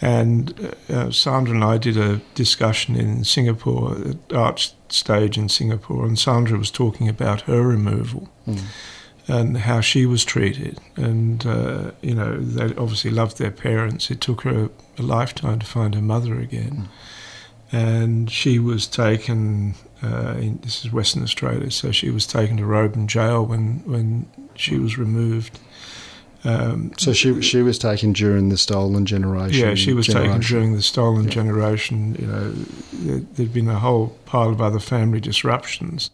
and 0.00 0.74
uh, 0.90 1.10
Sandra 1.10 1.54
and 1.54 1.64
I 1.64 1.78
did 1.78 1.96
a 1.96 2.20
discussion 2.34 2.96
in 2.96 3.24
Singapore, 3.24 3.96
at 4.08 4.36
Art 4.36 4.74
Stage 4.88 5.38
in 5.38 5.48
Singapore, 5.48 6.04
and 6.06 6.18
Sandra 6.18 6.58
was 6.58 6.70
talking 6.70 7.08
about 7.08 7.42
her 7.42 7.62
removal 7.62 8.28
Mm. 8.46 8.60
and 9.28 9.56
how 9.58 9.80
she 9.80 10.06
was 10.06 10.24
treated. 10.24 10.78
And, 10.96 11.44
uh, 11.44 11.90
you 12.00 12.14
know, 12.14 12.38
they 12.38 12.66
obviously 12.76 13.10
loved 13.10 13.38
their 13.38 13.50
parents. 13.50 14.10
It 14.10 14.20
took 14.20 14.42
her 14.42 14.70
a 14.98 15.02
lifetime 15.02 15.58
to 15.58 15.66
find 15.66 15.94
her 15.96 16.02
mother 16.02 16.38
again. 16.38 16.88
And 17.72 18.30
she 18.30 18.60
was 18.60 18.86
taken, 18.86 19.74
uh, 20.00 20.34
in, 20.38 20.60
this 20.62 20.84
is 20.84 20.92
Western 20.92 21.24
Australia, 21.24 21.70
so 21.72 21.90
she 21.90 22.10
was 22.10 22.24
taken 22.26 22.56
to 22.58 22.62
Roban 22.64 23.08
Jail 23.08 23.44
when, 23.44 23.82
when 23.84 24.26
she 24.54 24.78
was 24.78 24.96
removed. 24.96 25.58
Um, 26.44 26.92
So 26.98 27.12
she 27.12 27.40
she 27.42 27.62
was 27.62 27.78
taken 27.78 28.12
during 28.12 28.50
the 28.50 28.56
stolen 28.56 29.04
generation. 29.06 29.60
yeah, 29.68 29.74
she 29.74 29.92
was 29.92 30.06
taken 30.06 30.40
during 30.40 30.74
the 30.74 30.82
stolen 30.82 31.24
Yeah. 31.24 31.30
generation. 31.30 32.16
You 32.18 32.26
know, 32.26 32.52
there, 32.92 33.20
there'd 33.34 33.52
been 33.52 33.68
a 33.68 33.78
whole 33.78 34.16
pile 34.26 34.50
of 34.50 34.60
other 34.60 34.78
family 34.80 35.20
disruptions, 35.20 36.10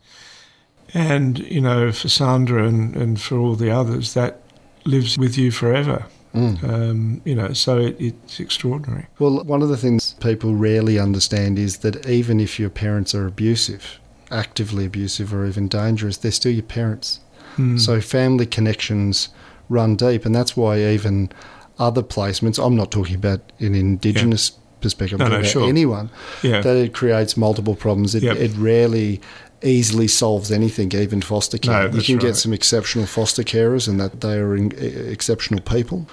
and 0.95 1.39
you 1.39 1.61
know, 1.61 1.93
for 1.93 2.09
Sandra 2.09 2.67
and, 2.67 2.97
and 2.97 3.21
for 3.21 3.37
all 3.39 3.55
the 3.57 3.71
others, 3.71 4.15
that 4.15 4.41
lives 4.85 5.19
with 5.19 5.37
you 5.39 5.51
forever. 5.51 6.05
Mm. 6.35 6.65
Um, 6.65 7.21
you 7.27 7.35
know, 7.35 7.53
so 7.53 7.77
it, 7.79 7.97
it's 8.01 8.41
extraordinary. 8.41 9.07
Well, 9.19 9.45
one 9.45 9.61
of 9.63 9.69
the 9.69 9.77
things 9.77 10.15
people 10.21 10.55
rarely 10.55 10.99
understand 10.99 11.59
is 11.59 11.79
that 11.79 12.07
even 12.09 12.41
if 12.41 12.59
your 12.59 12.71
parents 12.71 13.15
are 13.15 13.27
abusive, 13.27 14.01
actively 14.31 14.87
abusive, 14.87 15.35
or 15.35 15.45
even 15.47 15.69
dangerous, 15.69 16.17
they're 16.17 16.33
still 16.33 16.53
your 16.53 16.63
parents. 16.63 17.21
Mm. 17.59 17.79
So 17.79 18.01
family 18.01 18.47
connections 18.47 19.29
run 19.73 19.97
deep, 19.97 20.25
and 20.27 20.35
that's 20.35 20.57
why 20.57 20.79
even 20.79 21.31
other 21.79 22.03
placements. 22.03 22.65
I'm 22.65 22.77
not 22.77 22.91
talking 22.91 23.17
about 23.17 23.41
an 23.59 23.75
Indigenous 23.75 24.53
perspective. 24.81 25.21
I'm 25.21 25.31
No, 25.31 25.39
no, 25.39 25.43
sure. 25.43 25.69
anyone. 25.69 26.11
yeah, 26.43 26.61
that 26.61 26.77
it 26.77 26.93
creates 26.93 27.37
multiple 27.37 27.75
problems. 27.75 28.15
It, 28.15 28.23
Yep. 28.23 28.37
it 28.37 28.53
rarely 28.57 29.21
easily 29.65 30.09
solves 30.09 30.51
anything, 30.51 30.93
even 30.93 31.23
foster 31.23 31.57
care. 31.59 31.89
No, 31.89 31.97
you 31.97 32.03
can 32.03 32.19
get 32.19 32.27
right. 32.29 32.37
some 32.37 32.53
exceptional 32.53 33.07
foster 33.07 33.43
carers, 33.45 33.89
and 33.89 33.99
that 34.01 34.21
they 34.21 34.35
are 34.39 34.55
in, 34.57 34.73
exceptional 35.13 35.61
people. 35.61 36.07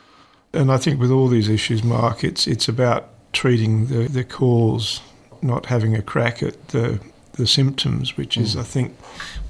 and 0.53 0.71
I 0.71 0.77
think 0.77 0.99
with 0.99 1.11
all 1.11 1.27
these 1.27 1.49
issues, 1.49 1.83
Mark, 1.83 2.23
it's 2.23 2.47
it's 2.47 2.67
about 2.69 3.09
treating 3.33 3.87
the 3.87 4.07
the 4.07 4.23
cause, 4.23 5.01
not 5.41 5.65
having 5.67 5.95
a 5.95 6.01
crack 6.01 6.41
at 6.43 6.55
the 6.69 6.99
the 7.33 7.47
symptoms, 7.47 8.17
which 8.17 8.35
is, 8.37 8.55
Mm. 8.55 8.59
I 8.59 8.63
think, 8.63 8.89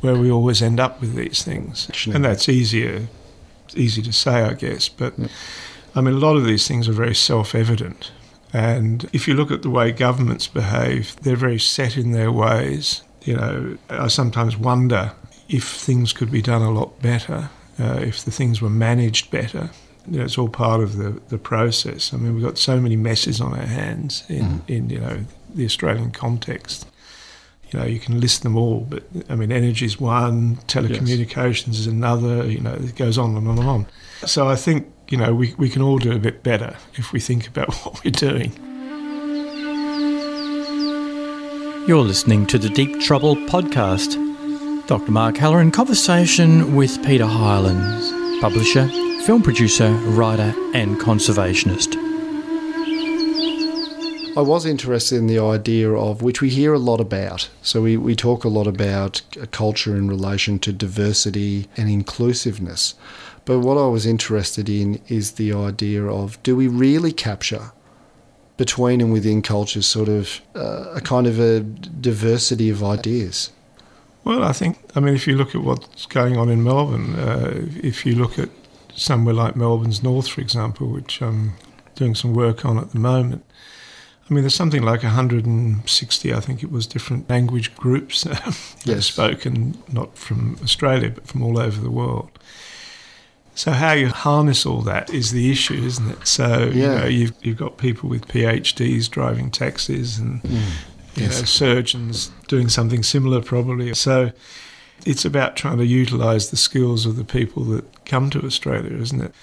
where 0.01 0.15
we 0.15 0.29
always 0.31 0.61
end 0.61 0.79
up 0.79 1.01
with 1.01 1.15
these 1.15 1.41
things. 1.43 1.87
Actually. 1.89 2.15
And 2.15 2.23
that's 2.25 2.47
easier, 2.47 3.07
easy 3.75 4.01
to 4.01 4.11
say, 4.13 4.41
I 4.43 4.53
guess. 4.53 4.89
But 4.89 5.13
Yeah. 5.17 5.27
I 5.95 6.01
mean, 6.01 6.13
a 6.15 6.19
lot 6.19 6.35
of 6.37 6.45
these 6.45 6.67
things 6.67 6.87
are 6.87 6.93
very 6.93 7.15
self-evident. 7.15 8.11
And 8.53 9.09
if 9.13 9.27
you 9.27 9.33
look 9.33 9.51
at 9.51 9.61
the 9.61 9.69
way 9.69 9.91
governments 9.91 10.47
behave, 10.47 11.15
they're 11.21 11.35
very 11.35 11.59
set 11.59 11.97
in 11.97 12.11
their 12.11 12.31
ways. 12.31 13.01
You 13.23 13.35
know, 13.35 13.77
I 13.89 14.07
sometimes 14.07 14.55
wonder 14.57 15.11
if 15.49 15.63
things 15.67 16.13
could 16.13 16.31
be 16.31 16.41
done 16.41 16.61
a 16.61 16.71
lot 16.71 17.01
better, 17.01 17.49
uh, 17.79 17.99
if 18.01 18.23
the 18.23 18.31
things 18.31 18.61
were 18.61 18.69
managed 18.69 19.29
better. 19.31 19.69
You 20.07 20.19
know, 20.19 20.25
it's 20.25 20.37
all 20.37 20.49
part 20.49 20.81
of 20.81 20.97
the, 20.97 21.19
the 21.29 21.37
process. 21.37 22.13
I 22.13 22.17
mean, 22.17 22.33
we've 22.33 22.43
got 22.43 22.57
so 22.57 22.79
many 22.79 22.95
messes 22.95 23.39
on 23.41 23.53
our 23.53 23.65
hands 23.67 24.23
in, 24.29 24.43
Mm. 24.45 24.61
in 24.69 24.89
you 24.89 24.99
know 24.99 25.25
the 25.53 25.65
Australian 25.65 26.11
context. 26.11 26.87
You 27.71 27.79
know, 27.79 27.85
you 27.85 27.99
can 27.99 28.19
list 28.19 28.41
them 28.43 28.57
all, 28.57 28.81
but 28.89 29.03
I 29.29 29.35
mean, 29.35 29.51
energy 29.51 29.85
is 29.85 29.99
one, 29.99 30.57
telecommunications 30.67 31.69
is 31.69 31.87
another. 31.87 32.45
You 32.49 32.61
know, 32.61 32.73
it 32.73 32.95
goes 32.95 33.17
on 33.17 33.35
and 33.37 33.47
on 33.47 33.59
and 33.59 33.67
on. 33.67 33.85
So 34.25 34.47
I 34.47 34.55
think 34.55 34.91
you 35.09 35.17
know 35.17 35.33
we 35.33 35.53
we 35.57 35.69
can 35.69 35.81
all 35.81 35.99
do 35.99 36.11
a 36.11 36.19
bit 36.19 36.41
better 36.43 36.75
if 36.95 37.13
we 37.13 37.19
think 37.19 37.47
about 37.47 37.73
what 37.85 38.03
we're 38.03 38.11
doing. 38.11 38.53
You're 41.87 42.03
listening 42.03 42.45
to 42.47 42.57
the 42.57 42.69
Deep 42.69 42.99
Trouble 43.01 43.35
podcast. 43.35 44.25
Dr. 44.87 45.11
Mark 45.11 45.37
Halloran 45.37 45.67
in 45.67 45.71
conversation 45.71 46.75
with 46.75 47.03
Peter 47.05 47.27
Hylands, 47.27 48.41
publisher, 48.41 48.87
film 49.23 49.43
producer, 49.43 49.91
writer, 49.91 50.53
and 50.73 50.97
conservationist. 50.97 52.08
I 54.37 54.41
was 54.41 54.65
interested 54.65 55.17
in 55.17 55.27
the 55.27 55.39
idea 55.39 55.91
of 55.91 56.21
which 56.21 56.39
we 56.39 56.49
hear 56.49 56.73
a 56.73 56.79
lot 56.79 57.01
about. 57.01 57.49
So 57.61 57.81
we, 57.81 57.97
we 57.97 58.15
talk 58.15 58.43
a 58.43 58.49
lot 58.49 58.67
about 58.67 59.21
a 59.41 59.47
culture 59.47 59.95
in 59.95 60.07
relation 60.07 60.59
to 60.59 60.71
diversity 60.71 61.67
and 61.75 61.89
inclusiveness. 61.89 62.93
But 63.45 63.59
what 63.59 63.77
I 63.77 63.87
was 63.87 64.05
interested 64.05 64.69
in 64.69 65.01
is 65.07 65.33
the 65.33 65.51
idea 65.53 66.05
of 66.05 66.41
do 66.43 66.55
we 66.55 66.67
really 66.67 67.11
capture 67.11 67.71
between 68.57 69.01
and 69.01 69.11
within 69.11 69.41
cultures 69.41 69.87
sort 69.87 70.09
of 70.09 70.41
uh, 70.55 70.91
a 70.93 71.01
kind 71.01 71.25
of 71.25 71.39
a 71.39 71.61
diversity 71.61 72.69
of 72.69 72.83
ideas? 72.83 73.51
Well, 74.23 74.43
I 74.43 74.53
think, 74.53 74.77
I 74.95 74.99
mean, 74.99 75.15
if 75.15 75.25
you 75.25 75.35
look 75.35 75.55
at 75.55 75.63
what's 75.63 76.05
going 76.05 76.37
on 76.37 76.49
in 76.49 76.63
Melbourne, 76.63 77.15
uh, 77.15 77.67
if 77.81 78.05
you 78.05 78.15
look 78.15 78.37
at 78.37 78.49
somewhere 78.93 79.33
like 79.33 79.55
Melbourne's 79.55 80.03
North, 80.03 80.27
for 80.27 80.41
example, 80.41 80.87
which 80.87 81.21
I'm 81.21 81.53
doing 81.95 82.15
some 82.15 82.33
work 82.33 82.65
on 82.65 82.77
at 82.77 82.91
the 82.91 82.99
moment, 82.99 83.43
I 84.29 84.33
mean, 84.33 84.43
there's 84.43 84.53
something 84.55 84.83
like 84.83 85.01
160, 85.03 86.33
I 86.33 86.39
think 86.39 86.61
it 86.61 86.71
was, 86.71 86.85
different 86.85 87.29
language 87.29 87.75
groups 87.75 88.25
Yes. 88.85 89.05
spoken, 89.07 89.77
not 89.91 90.17
from 90.17 90.57
Australia, 90.63 91.09
but 91.09 91.27
from 91.27 91.41
all 91.41 91.57
over 91.59 91.81
the 91.81 91.89
world. 91.89 92.29
So 93.55 93.71
how 93.71 93.93
you 93.93 94.07
harness 94.07 94.65
all 94.65 94.81
that 94.83 95.09
is 95.09 95.31
the 95.31 95.51
issue, 95.51 95.73
isn't 95.83 96.09
it? 96.11 96.27
So 96.27 96.69
you 96.69 96.87
know, 96.87 97.05
you've 97.05 97.33
you've 97.41 97.57
got 97.57 97.77
people 97.77 98.07
with 98.07 98.25
PhDs 98.27 99.09
driving 99.09 99.51
taxis 99.51 100.17
and 100.17 100.41
mm. 100.43 100.51
you 101.15 101.23
Yes. 101.23 101.39
know, 101.39 101.45
surgeons 101.45 102.31
doing 102.47 102.69
something 102.69 103.03
similar 103.03 103.41
probably. 103.41 103.93
So 103.95 104.31
it's 105.05 105.25
about 105.25 105.57
trying 105.57 105.77
to 105.79 105.85
utilise 105.85 106.51
the 106.51 106.57
skills 106.57 107.05
of 107.05 107.17
the 107.17 107.25
people 107.25 107.65
that 107.65 108.05
come 108.05 108.29
to 108.29 108.45
Australia, 108.45 108.95
isn't 108.95 109.21
it? 109.21 109.33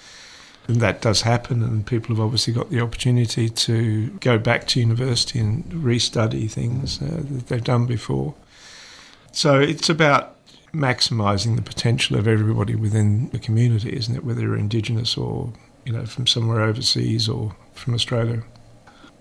And 0.67 0.81
that 0.81 1.01
does 1.01 1.21
happen, 1.21 1.63
and 1.63 1.85
people 1.85 2.13
have 2.13 2.23
obviously 2.23 2.53
got 2.53 2.69
the 2.69 2.81
opportunity 2.81 3.47
to 3.47 4.09
go 4.19 4.37
back 4.37 4.67
to 4.67 4.81
university 4.81 5.39
and 5.39 5.63
restudy 5.71 6.51
things 6.51 7.01
uh, 7.01 7.05
that 7.05 7.47
they've 7.47 7.63
done 7.63 7.85
before. 7.85 8.35
So 9.31 9.59
it's 9.59 9.89
about 9.89 10.35
maximising 10.73 11.55
the 11.55 11.61
potential 11.61 12.17
of 12.17 12.27
everybody 12.27 12.75
within 12.75 13.29
the 13.29 13.39
community, 13.39 13.95
isn't 13.95 14.15
it? 14.15 14.25
Whether 14.25 14.41
you're 14.41 14.57
Indigenous 14.57 15.15
or 15.17 15.53
you 15.85 15.93
know 15.93 16.05
from 16.05 16.27
somewhere 16.27 16.61
overseas 16.61 17.29
or 17.29 17.55
from 17.73 17.93
Australia. 17.93 18.43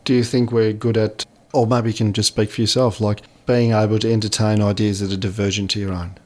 Do 0.04 0.14
you 0.14 0.24
think 0.24 0.50
we're 0.50 0.72
good 0.72 0.96
at, 0.96 1.24
or 1.52 1.66
maybe 1.66 1.90
you 1.90 1.96
can 1.96 2.12
just 2.12 2.28
speak 2.28 2.50
for 2.50 2.60
yourself, 2.60 3.00
like 3.00 3.22
being 3.46 3.72
able 3.72 3.98
to 4.00 4.12
entertain 4.12 4.60
ideas 4.60 5.00
that 5.00 5.12
are 5.12 5.16
divergent 5.16 5.70
to 5.72 5.80
your 5.80 5.92
own? 5.92 6.18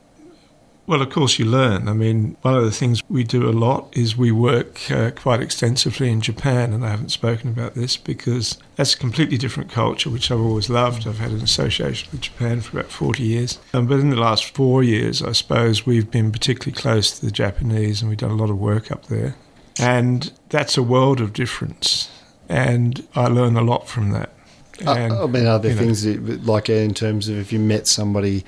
Well, 0.87 1.03
of 1.03 1.11
course, 1.11 1.39
you 1.39 1.45
learn. 1.45 1.87
I 1.89 1.93
mean, 1.93 2.37
one 2.43 2.57
of 2.57 2.65
the 2.65 2.73
things 2.73 3.01
we 3.09 3.23
do 3.23 3.49
a 3.49 3.53
lot 3.53 3.97
is 3.97 4.17
we 4.17 4.33
work 4.33 4.91
uh, 4.91 5.13
quite 5.13 5.41
extensively 5.41 6.11
in 6.11 6.21
Japan, 6.21 6.73
and 6.73 6.85
I 6.85 6.89
haven't 6.91 7.11
spoken 7.11 7.51
about 7.51 7.75
this 7.75 7.97
because 7.97 8.59
that's 8.75 8.95
a 8.95 8.99
completely 8.99 9.39
different 9.39 9.71
culture, 9.71 10.11
which 10.11 10.33
I've 10.33 10.41
always 10.41 10.69
loved. 10.69 11.07
I've 11.07 11.19
had 11.19 11.31
an 11.31 11.43
association 11.43 12.09
with 12.11 12.23
Japan 12.23 12.61
for 12.61 12.81
about 12.81 12.91
40 12.91 13.23
years. 13.23 13.61
Um, 13.73 13.87
but 13.87 14.01
in 14.01 14.11
the 14.11 14.17
last 14.17 14.53
four 14.57 14.83
years, 14.83 15.23
I 15.23 15.31
suppose 15.33 15.87
we've 15.87 16.11
been 16.11 16.33
particularly 16.33 16.73
close 16.73 17.19
to 17.21 17.25
the 17.25 17.33
Japanese, 17.33 18.03
and 18.03 18.09
we've 18.09 18.19
done 18.19 18.33
a 18.33 18.37
lot 18.37 18.51
of 18.51 18.59
work 18.59 18.91
up 18.91 19.07
there. 19.07 19.37
And 19.79 20.33
that's 20.49 20.77
a 20.77 20.83
world 20.83 21.21
of 21.21 21.33
difference. 21.33 22.11
And 22.49 23.07
I 23.15 23.29
learn 23.29 23.57
a 23.57 23.63
lot 23.63 23.89
from 23.89 24.11
that. 24.11 24.31
Uh, 24.85 24.93
And, 24.93 25.13
I 25.13 25.27
mean, 25.27 25.47
are 25.47 25.59
there 25.61 25.71
you 25.71 25.77
know, 25.77 25.83
things 25.83 26.03
that, 26.03 26.45
like 26.45 26.69
in 26.69 26.95
terms 26.95 27.29
of 27.29 27.39
if 27.39 27.53
you 27.53 27.61
met 27.61 27.87
somebody, 27.87 28.45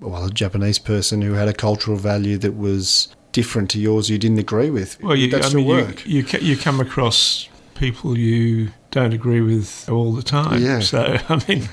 well, 0.00 0.26
a 0.26 0.30
Japanese 0.30 0.78
person 0.78 1.22
who 1.22 1.32
had 1.32 1.48
a 1.48 1.52
cultural 1.52 1.96
value 1.96 2.38
that 2.38 2.56
was 2.56 3.08
different 3.32 3.70
to 3.70 3.78
yours, 3.78 4.08
you 4.08 4.18
didn't 4.18 4.38
agree 4.38 4.70
with? 4.70 5.02
Well, 5.02 5.16
you, 5.16 5.30
Would 5.30 5.42
that 5.42 5.52
I 5.52 5.54
mean, 5.54 5.66
work? 5.66 6.06
You, 6.06 6.22
you 6.22 6.38
you 6.40 6.56
come 6.56 6.80
across 6.80 7.48
people 7.74 8.16
you 8.16 8.70
don't 8.90 9.12
agree 9.12 9.42
with 9.42 9.88
all 9.90 10.12
the 10.12 10.22
time. 10.22 10.62
Yeah. 10.62 10.80
So 10.80 11.18
I 11.28 11.44
mean, 11.46 11.68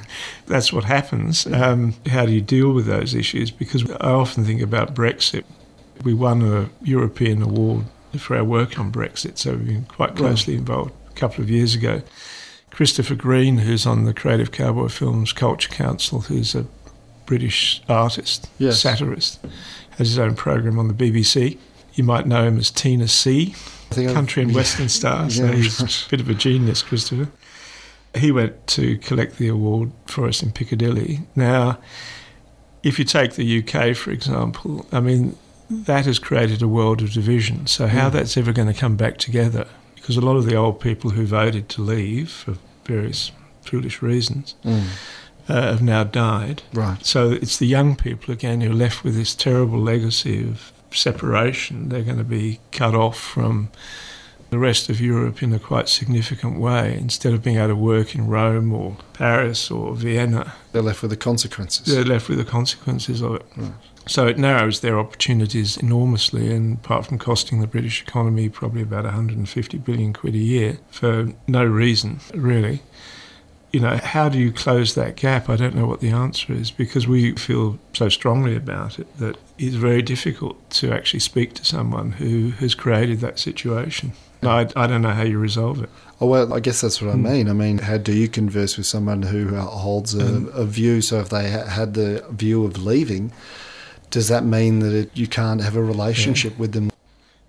that's 0.45 0.73
what 0.73 0.83
happens. 0.83 1.47
Um, 1.47 1.95
how 2.07 2.25
do 2.25 2.33
you 2.33 2.41
deal 2.41 2.73
with 2.73 2.85
those 2.85 3.15
issues? 3.15 3.49
Because 3.51 3.89
I 3.91 4.11
often 4.11 4.43
think 4.43 4.61
about 4.61 4.93
Brexit. 4.93 5.45
We 6.03 6.13
won 6.13 6.41
a 6.41 6.69
European 6.81 7.41
award 7.41 7.85
for 8.17 8.35
our 8.35 8.43
work 8.43 8.77
on 8.77 8.91
Brexit, 8.91 9.37
so 9.37 9.51
we've 9.53 9.67
been 9.67 9.85
quite 9.85 10.15
closely 10.15 10.55
involved 10.55 10.91
a 11.09 11.13
couple 11.13 11.43
of 11.43 11.49
years 11.49 11.75
ago. 11.75 12.01
Christopher 12.71 13.15
Green, 13.15 13.59
who's 13.59 13.85
on 13.85 14.03
the 14.05 14.13
Creative 14.13 14.51
Cowboy 14.51 14.87
Films 14.87 15.31
Culture 15.31 15.69
Council, 15.69 16.21
who's 16.21 16.55
a 16.55 16.65
British 17.25 17.81
artist, 17.89 18.49
Yes. 18.59 18.81
satirist, 18.81 19.39
has 19.97 20.07
his 20.09 20.19
own 20.19 20.35
program 20.35 20.77
on 20.79 20.87
the 20.87 20.93
BBC. 20.93 21.57
You 21.95 22.03
might 22.03 22.25
know 22.27 22.43
him 22.45 22.57
as 22.57 22.71
Tina 22.71 23.07
C, 23.07 23.53
think 23.91 24.07
I've- 24.09 24.13
country 24.15 24.41
and 24.43 24.51
yeah. 24.53 24.57
western 24.57 24.89
star. 24.89 25.29
So 25.29 25.45
Yeah. 25.45 25.51
he's 25.53 25.79
a 25.81 26.09
bit 26.09 26.19
of 26.21 26.29
a 26.29 26.33
genius, 26.33 26.81
Christopher. 26.81 27.29
He 28.15 28.31
went 28.31 28.67
to 28.67 28.97
collect 28.99 29.37
the 29.37 29.47
award 29.47 29.91
for 30.05 30.27
us 30.27 30.43
in 30.43 30.51
Piccadilly. 30.51 31.21
Now, 31.35 31.79
if 32.83 32.99
you 32.99 33.05
take 33.05 33.33
the 33.33 33.45
UK, 33.59 33.93
for 33.95 34.11
example, 34.11 34.85
I 34.91 34.99
mean, 34.99 35.35
that 35.69 36.05
has 36.05 36.19
created 36.19 36.61
a 36.61 36.67
world 36.67 37.01
of 37.01 37.11
division. 37.13 37.65
So, 37.67 37.87
how 37.87 38.09
that's 38.09 38.37
ever 38.37 38.51
going 38.51 38.67
to 38.71 38.79
come 38.79 38.95
back 38.97 39.17
together, 39.17 39.65
because 39.95 40.17
a 40.17 40.21
lot 40.21 40.35
of 40.35 40.45
the 40.45 40.55
old 40.55 40.79
people 40.79 41.11
who 41.11 41.25
voted 41.25 41.69
to 41.69 41.81
leave 41.81 42.29
for 42.29 42.57
various 42.85 43.31
foolish 43.63 44.01
reasons 44.01 44.55
Mm, 44.65 44.83
uh, 45.49 45.61
have 45.71 45.81
now 45.81 46.03
died. 46.03 46.63
right. 46.73 47.05
So 47.05 47.31
it's 47.31 47.57
the 47.57 47.67
young 47.67 47.95
people 47.95 48.33
again 48.33 48.61
who 48.61 48.71
are 48.71 48.73
left 48.75 49.03
with 49.03 49.15
this 49.15 49.35
terrible 49.35 49.79
legacy 49.79 50.43
of 50.47 50.71
separation. 50.91 51.89
They're 51.89 52.01
going 52.03 52.17
to 52.17 52.23
be 52.23 52.59
cut 52.71 52.95
off 52.95 53.19
from 53.19 53.69
the 54.49 54.59
rest 54.59 54.87
of 54.89 55.01
Europe 55.01 55.41
in 55.41 55.51
a 55.53 55.59
quite 55.59 55.89
significant 55.89 56.59
way. 56.59 56.95
Instead 56.99 57.33
of 57.33 57.41
being 57.43 57.57
able 57.57 57.69
to 57.69 57.75
work 57.75 58.13
in 58.13 58.27
Rome 58.27 58.71
or 58.71 58.97
Paris 59.13 59.71
or 59.71 59.95
Vienna, 59.95 60.53
They're 60.71 60.83
left 60.83 61.01
with 61.01 61.09
the 61.11 61.17
consequences. 61.17 61.85
they're 61.87 62.03
left 62.05 62.29
with 62.29 62.37
the 62.37 62.45
consequences 62.45 63.21
of 63.21 63.35
it. 63.35 63.45
Right. 63.57 63.71
So 64.05 64.27
it 64.27 64.37
narrows 64.37 64.81
their 64.81 64.99
opportunities 64.99 65.77
enormously, 65.77 66.53
and 66.53 66.75
apart 66.77 67.05
from 67.07 67.17
costing 67.17 67.61
the 67.61 67.67
British 67.67 68.01
economy 68.01 68.49
probably 68.49 68.81
about 68.83 69.05
150 69.05 69.77
billion 69.79 70.13
quid 70.13 70.35
a 70.35 70.37
year 70.37 70.77
for 70.91 71.29
no 71.47 71.63
reason, 71.65 72.19
really. 72.35 72.81
You 73.73 73.79
know, 73.79 73.97
how 73.97 74.29
do 74.29 74.37
you 74.37 74.51
close 74.51 74.93
that 74.93 75.15
gap? 75.15 75.49
I 75.49 75.55
don't 75.55 75.73
know 75.73 75.87
what 75.87 75.99
the 75.99 76.11
answer 76.11 76.53
is 76.53 76.69
because 76.69 77.07
we 77.07 77.33
feel 77.33 77.79
so 77.93 78.07
strongly 78.07 78.55
about 78.55 78.99
it 78.99 79.17
that 79.17 79.35
it's 79.57 79.73
very 79.75 80.03
difficult 80.03 80.69
to 80.71 80.93
actually 80.93 81.21
speak 81.21 81.55
to 81.55 81.65
someone 81.65 82.11
who 82.11 82.51
has 82.59 82.75
created 82.75 83.19
that 83.21 83.39
situation. 83.39 84.13
I, 84.43 84.67
I 84.75 84.85
don't 84.85 85.01
know 85.01 85.09
how 85.09 85.23
you 85.23 85.39
resolve 85.39 85.81
it. 85.81 85.89
Oh, 86.21 86.27
well, 86.27 86.53
I 86.53 86.59
guess 86.59 86.81
that's 86.81 87.01
what 87.01 87.09
I 87.09 87.15
Mm. 87.15 87.31
mean. 87.31 87.49
I 87.49 87.53
mean, 87.53 87.77
how 87.79 87.97
do 87.97 88.13
you 88.13 88.27
converse 88.27 88.77
with 88.77 88.85
someone 88.85 89.23
who 89.23 89.55
uh, 89.55 89.61
holds 89.61 90.13
a, 90.13 90.27
Um, 90.27 90.51
a 90.53 90.65
view? 90.65 91.01
So 91.01 91.19
if 91.21 91.29
they 91.29 91.49
ha- 91.51 91.65
had 91.65 91.95
the 91.95 92.23
view 92.29 92.65
of 92.65 92.77
leaving, 92.83 93.31
does 94.11 94.27
that 94.27 94.45
mean 94.45 94.79
that 94.79 94.93
it, 94.93 95.09
you 95.15 95.25
can't 95.25 95.61
have 95.61 95.75
a 95.75 95.81
relationship 95.81 96.59
with 96.59 96.73
them? 96.73 96.91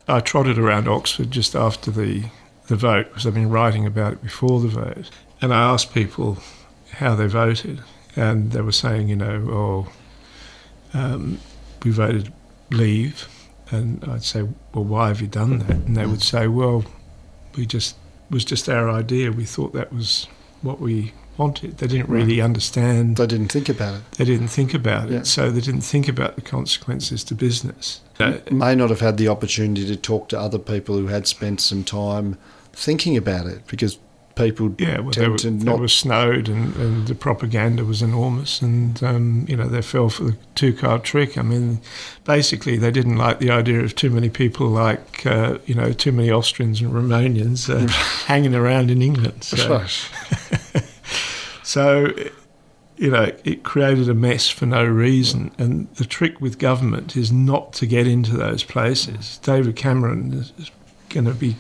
I 0.09 0.21
trotted 0.21 0.57
around 0.57 0.89
Oxford 0.89 1.31
just 1.31 1.55
after 1.55 1.91
the, 1.91 2.25
the 2.69 2.77
vote 2.77 3.09
because 3.09 3.27
I've 3.27 3.35
been 3.35 3.51
writing 3.51 3.85
about 3.85 4.15
it 4.15 4.23
before 4.23 4.61
the 4.61 4.69
vote. 4.69 5.11
And 5.45 5.53
I 5.53 5.73
asked 5.73 5.93
people 5.93 6.39
how 6.93 7.15
they 7.15 7.27
voted. 7.27 7.83
And 8.17 8.53
they 8.53 8.63
were 8.63 8.73
saying, 8.73 9.09
you 9.11 9.17
know, 9.17 9.47
oh, 9.51 10.99
um, 10.99 11.39
we 11.85 11.91
voted 11.91 12.33
leave. 12.71 13.29
And 13.71 14.03
I'd 14.09 14.25
say, 14.25 14.45
well, 14.73 14.85
why 14.85 15.09
have 15.09 15.21
you 15.21 15.27
done 15.27 15.59
that? 15.59 15.71
And 15.71 15.99
they 15.99 16.07
would 16.07 16.23
say, 16.23 16.49
well, 16.49 16.87
we 17.57 17.67
just 17.67 17.95
was 18.31 18.43
just 18.43 18.71
our 18.71 18.89
idea. 18.89 19.33
We 19.33 19.45
thought 19.45 19.75
that 19.75 19.93
was 19.93 20.29
what 20.63 20.81
we 20.81 21.13
wanted. 21.37 21.77
They 21.77 21.89
didn't 21.89 22.09
really 22.09 22.41
understand 22.41 23.19
They 23.19 23.27
didn't 23.27 23.49
think 23.53 23.69
about 23.69 23.97
it. 23.97 24.13
they 24.13 24.25
didn't 24.25 24.49
think 24.49 24.73
about 24.73 25.11
it, 25.11 25.27
so 25.27 25.51
they 25.51 25.61
didn't 25.61 25.83
think 25.83 26.09
about 26.09 26.37
the 26.37 26.41
consequences 26.43 27.23
to 27.25 27.35
business. 27.35 28.01
Uh, 28.19 28.39
May 28.51 28.75
not 28.75 28.89
have 28.89 29.01
had 29.01 29.19
the 29.19 29.29
opportunity 29.29 29.87
to 29.89 29.97
talk 29.97 30.31
to 30.31 30.41
other 30.41 30.59
people 30.59 30.97
who 30.97 31.09
had 31.09 31.27
spent 31.27 31.61
some 31.61 31.85
time 31.85 32.39
thinking 32.73 33.17
about 33.17 33.47
it 33.47 33.67
because 33.67 33.99
people 34.37 34.75
yeah, 34.79 35.01
well, 35.01 35.13
tend 35.13 35.33
were, 35.33 35.39
to 35.39 35.51
they 35.51 35.65
not. 35.65 35.81
were 35.81 35.89
snowed, 35.89 36.49
and, 36.49 36.75
and 36.77 37.07
the 37.07 37.15
propaganda 37.15 37.85
was 37.85 38.03
enormous, 38.03 38.61
and 38.63 39.03
um, 39.03 39.47
you 39.49 39.57
know 39.57 39.69
they 39.69 39.83
fell 39.83 40.09
for 40.09 40.25
the 40.25 40.37
two-card 40.55 41.05
trick. 41.05 41.39
I 41.39 41.43
mean, 41.43 41.81
basically, 42.25 42.77
they 42.77 42.91
didn't 42.91 43.17
like 43.17 43.39
the 43.39 43.51
idea 43.51 43.81
of 43.81 43.95
too 43.95 44.11
many 44.11 44.29
people, 44.29 44.69
like 44.69 45.25
uh, 45.27 45.59
you 45.67 45.75
know, 45.75 45.93
too 45.93 46.13
many 46.13 46.31
Austrians 46.31 46.81
and 46.81 46.93
Romanians 46.93 47.69
uh, 47.69 47.87
hanging 48.27 48.55
around 48.55 48.91
in 48.91 49.03
England. 49.03 49.45
So. 49.45 49.85
So, 51.65 52.15
you 52.99 53.11
know, 53.11 53.33
it 53.43 53.65
created 53.65 54.09
a 54.09 54.15
mess 54.15 54.49
for 54.49 54.67
no 54.67 54.85
reason. 54.85 55.51
And 55.59 55.93
the 55.95 56.05
trick 56.05 56.41
with 56.41 56.59
government 56.59 57.17
is 57.17 57.33
not 57.33 57.73
to 57.75 57.87
get 57.87 58.07
into 58.07 58.37
those 58.37 58.63
places. 58.63 59.39
David 59.39 59.75
Cameron 59.75 60.35
is 60.35 60.71
going 61.09 61.25
to 61.25 61.35
be 61.35 61.57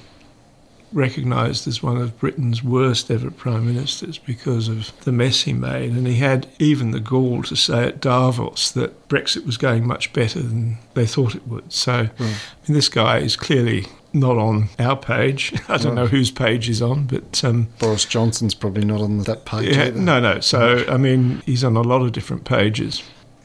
recognised 0.94 1.66
as 1.66 1.82
one 1.82 1.96
of 1.96 2.18
Britain's 2.18 2.62
worst 2.62 3.10
ever 3.10 3.30
prime 3.30 3.66
ministers 3.66 4.16
because 4.16 4.68
of 4.68 4.92
the 5.00 5.12
mess 5.12 5.42
he 5.42 5.52
made. 5.52 5.90
And 5.90 6.06
he 6.06 6.16
had 6.16 6.46
even 6.58 6.92
the 6.92 7.00
gall 7.00 7.42
to 7.42 7.56
say 7.56 7.88
at 7.88 8.00
Davos 8.00 8.70
that 8.70 9.08
Brexit 9.08 9.44
was 9.44 9.56
going 9.56 9.86
much 9.86 10.12
better 10.12 10.40
than 10.40 10.78
they 10.94 11.04
thought 11.04 11.34
it 11.34 11.46
would. 11.48 11.72
So, 11.72 12.04
hmm. 12.04 12.22
I 12.22 12.26
mean, 12.26 12.74
this 12.74 12.88
guy 12.88 13.18
is 13.18 13.36
clearly 13.36 13.86
not 14.12 14.38
on 14.38 14.68
our 14.78 14.96
page. 14.96 15.52
I 15.68 15.76
don't 15.76 15.92
hmm. 15.92 15.96
know 15.96 16.06
whose 16.06 16.30
page 16.30 16.66
he's 16.66 16.80
on, 16.80 17.06
but. 17.06 17.44
Um, 17.44 17.68
Boris 17.80 18.04
Johnson's 18.04 18.54
probably 18.54 18.84
not 18.84 19.00
on 19.00 19.18
that 19.24 19.44
page 19.44 19.76
yeah, 19.76 19.86
either. 19.86 20.00
no, 20.00 20.20
no. 20.20 20.34
Hmm. 20.34 20.40
So, 20.40 20.84
I 20.88 20.96
mean, 20.96 21.42
he's 21.44 21.64
on 21.64 21.76
a 21.76 21.82
lot 21.82 22.02
of 22.02 22.12
different 22.12 22.44
pages. 22.44 23.02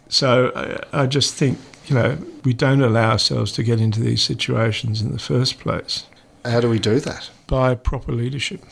So, 0.08 0.52
I, 0.56 1.04
I 1.04 1.06
just 1.08 1.34
think, 1.34 1.58
you 1.88 1.96
know, 1.96 2.18
we 2.44 2.54
don't 2.54 2.82
allow 2.82 3.12
ourselves 3.12 3.52
to 3.54 3.64
get 3.64 3.82
into 3.82 4.00
these 4.00 4.22
situations 4.22 5.02
in 5.02 5.12
the 5.12 5.20
first 5.20 5.60
place 5.60 6.06
How 6.46 6.62
do 6.62 6.70
we 6.70 6.78
do 6.78 7.00
that? 7.00 7.32
By 7.50 7.76
proper 7.76 8.14
leadership 8.14 8.64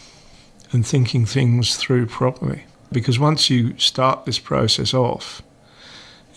and 0.71 0.85
thinking 0.85 1.25
things 1.25 1.75
through 1.75 2.05
properly. 2.05 2.63
Because 2.91 3.19
once 3.19 3.49
you 3.49 3.77
start 3.77 4.25
this 4.25 4.39
process 4.39 4.93
off, 4.93 5.41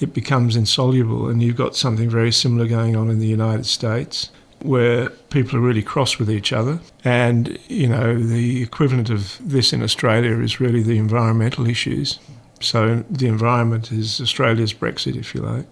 it 0.00 0.14
becomes 0.14 0.56
insoluble, 0.56 1.28
and 1.28 1.42
you've 1.42 1.56
got 1.56 1.76
something 1.76 2.08
very 2.08 2.32
similar 2.32 2.66
going 2.66 2.96
on 2.96 3.10
in 3.10 3.18
the 3.18 3.26
United 3.26 3.66
States 3.66 4.30
where 4.62 5.10
people 5.30 5.56
are 5.56 5.62
really 5.62 5.82
cross 5.82 6.18
with 6.18 6.30
each 6.30 6.52
other. 6.52 6.80
And, 7.04 7.58
you 7.68 7.88
know, 7.88 8.18
the 8.18 8.62
equivalent 8.62 9.10
of 9.10 9.38
this 9.40 9.72
in 9.72 9.82
Australia 9.82 10.38
is 10.40 10.60
really 10.60 10.82
the 10.82 10.98
environmental 10.98 11.66
issues. 11.66 12.18
So 12.60 13.04
the 13.10 13.26
environment 13.26 13.90
is 13.90 14.20
Australia's 14.20 14.74
Brexit, 14.74 15.16
if 15.16 15.34
you 15.34 15.40
like. 15.40 15.66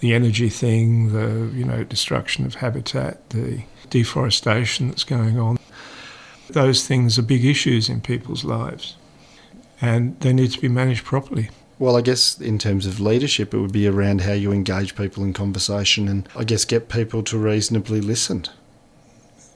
The 0.00 0.14
energy 0.14 0.48
thing, 0.48 1.12
the, 1.12 1.54
you 1.54 1.64
know, 1.64 1.84
destruction 1.84 2.46
of 2.46 2.56
habitat, 2.56 3.28
the 3.30 3.62
deforestation 3.90 4.88
that's 4.88 5.04
going 5.04 5.38
on. 5.38 5.58
Those 6.52 6.86
things 6.86 7.18
are 7.18 7.22
big 7.22 7.44
issues 7.44 7.88
in 7.88 8.00
people's 8.00 8.44
lives. 8.44 8.96
And 9.80 10.18
they 10.20 10.32
need 10.32 10.50
to 10.52 10.60
be 10.60 10.68
managed 10.68 11.04
properly. 11.04 11.50
Well, 11.78 11.96
I 11.96 12.02
guess 12.02 12.38
in 12.38 12.58
terms 12.58 12.86
of 12.86 13.00
leadership, 13.00 13.54
it 13.54 13.58
would 13.58 13.72
be 13.72 13.86
around 13.86 14.20
how 14.20 14.32
you 14.32 14.52
engage 14.52 14.94
people 14.94 15.24
in 15.24 15.32
conversation 15.32 16.08
and 16.08 16.28
I 16.36 16.44
guess 16.44 16.66
get 16.66 16.90
people 16.90 17.22
to 17.22 17.38
reasonably 17.38 18.02
listen. 18.02 18.44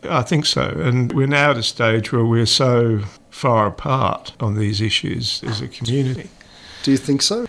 I 0.08 0.22
think 0.22 0.46
so. 0.46 0.62
And 0.62 1.12
we're 1.12 1.26
now 1.26 1.50
at 1.50 1.58
a 1.58 1.62
stage 1.62 2.12
where 2.12 2.24
we're 2.24 2.46
so 2.46 3.02
far 3.30 3.66
apart 3.66 4.32
on 4.40 4.54
these 4.54 4.80
issues 4.80 5.42
as 5.44 5.60
a 5.60 5.68
community. 5.68 6.30
Do 6.82 6.92
you 6.92 6.96
think 6.96 7.20
so? 7.20 7.46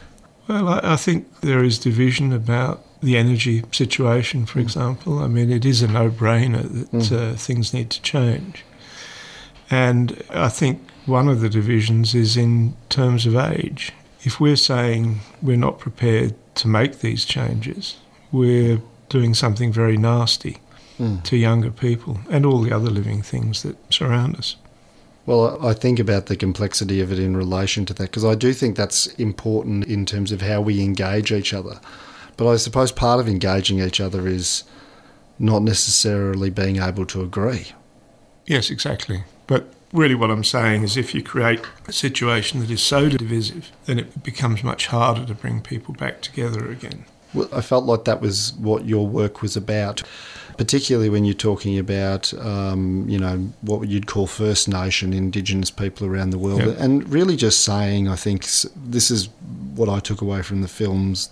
Well, 0.48 0.68
I, 0.68 0.82
I 0.84 0.96
think 0.98 1.42
there 1.42 1.64
is 1.64 1.80
division 1.80 2.34
about 2.34 2.84
the 3.02 3.16
energy 3.18 3.64
situation, 3.72 4.46
for 4.46 4.60
example. 4.60 5.20
I 5.20 5.28
mean, 5.28 5.52
it 5.52 5.64
is 5.64 5.82
a 5.82 5.88
no 5.88 6.10
brainer 6.10 6.90
that 6.92 7.12
uh, 7.12 7.36
things 7.36 7.74
need 7.74 7.92
to 7.92 8.02
change. 8.02 8.65
And 9.70 10.24
I 10.30 10.50
think 10.50 10.82
one 11.06 11.28
of 11.28 11.42
the 11.42 11.50
divisions 11.50 12.16
is 12.16 12.38
in 12.38 12.76
terms 12.90 13.26
of 13.26 13.36
age. 13.36 13.92
If 14.22 14.40
we're 14.40 14.56
saying 14.56 15.20
we're 15.42 15.58
not 15.58 15.80
prepared 15.80 16.36
to 16.56 16.68
make 16.68 17.00
these 17.00 17.26
changes, 17.26 17.98
we're 18.32 18.82
doing 19.10 19.34
something 19.34 19.72
very 19.72 19.98
nasty 19.98 20.58
hmm. 20.98 21.18
to 21.20 21.38
younger 21.38 21.72
people 21.72 22.20
and 22.30 22.46
all 22.46 22.62
the 22.62 22.72
other 22.72 22.90
living 22.90 23.22
things 23.22 23.64
that 23.64 23.78
surround 23.94 24.36
us. 24.36 24.56
Well, 25.26 25.64
I 25.66 25.74
think 25.74 26.00
about 26.00 26.28
the 26.28 26.36
complexity 26.36 27.02
of 27.02 27.12
it 27.12 27.18
in 27.18 27.36
relation 27.36 27.86
to 27.88 27.94
that 27.96 28.04
because 28.04 28.26
I 28.26 28.36
do 28.36 28.54
think 28.54 28.76
that's 28.76 29.08
important 29.16 29.86
in 29.86 30.06
terms 30.06 30.32
of 30.32 30.42
how 30.42 30.62
we 30.62 30.82
engage 30.82 31.32
each 31.32 31.54
other. 31.54 31.80
But 32.38 32.52
I 32.52 32.58
suppose 32.58 32.92
part 32.92 33.20
of 33.20 33.28
engaging 33.28 33.80
each 33.80 34.00
other 34.00 34.28
is 34.28 34.64
not 35.40 35.64
necessarily 35.64 36.50
being 36.50 36.78
able 36.78 37.06
to 37.08 37.22
agree. 37.22 37.68
Yes, 38.46 38.70
exactly. 38.70 39.24
But 39.48 39.74
really 39.94 40.16
what 40.16 40.32
I'm 40.32 40.44
saying 40.44 40.84
is 40.84 40.98
if 40.98 41.14
you 41.16 41.24
create 41.24 41.62
a 41.88 41.94
situation 41.94 42.60
that 42.60 42.70
is 42.70 42.82
so 42.82 43.10
divisive, 43.10 43.72
then 43.86 44.00
it 44.00 44.24
becomes 44.24 44.64
much 44.64 44.88
harder 44.88 45.26
to 45.26 45.34
bring 45.34 45.62
people 45.62 45.94
back 45.94 46.22
together 46.22 46.70
again. 46.70 47.06
Well, 47.34 47.50
I 47.54 47.62
felt 47.62 47.86
like 47.86 48.06
that 48.06 48.22
was 48.22 48.54
what 48.54 48.86
your 48.86 49.08
work 49.08 49.42
was 49.42 49.58
about, 49.58 50.04
particularly 50.58 51.10
when 51.10 51.26
you're 51.26 51.34
talking 51.34 51.78
about, 51.78 52.34
um, 52.36 53.06
you 53.10 53.20
know, 53.20 53.50
what 53.62 53.90
you'd 53.90 54.08
call 54.08 54.26
First 54.26 54.70
Nation, 54.70 55.12
Indigenous 55.14 55.70
people 55.70 56.08
around 56.08 56.30
the 56.30 56.38
world, 56.38 56.62
Yep. 56.62 56.78
and 56.80 57.10
really 57.10 57.36
just 57.36 57.64
saying, 57.66 58.08
I 58.08 58.16
think 58.16 58.46
this 58.76 59.12
is 59.12 59.28
what 59.76 59.90
I 59.90 60.00
took 60.00 60.22
away 60.22 60.42
from 60.44 60.62
the 60.62 60.70
films 60.70 61.30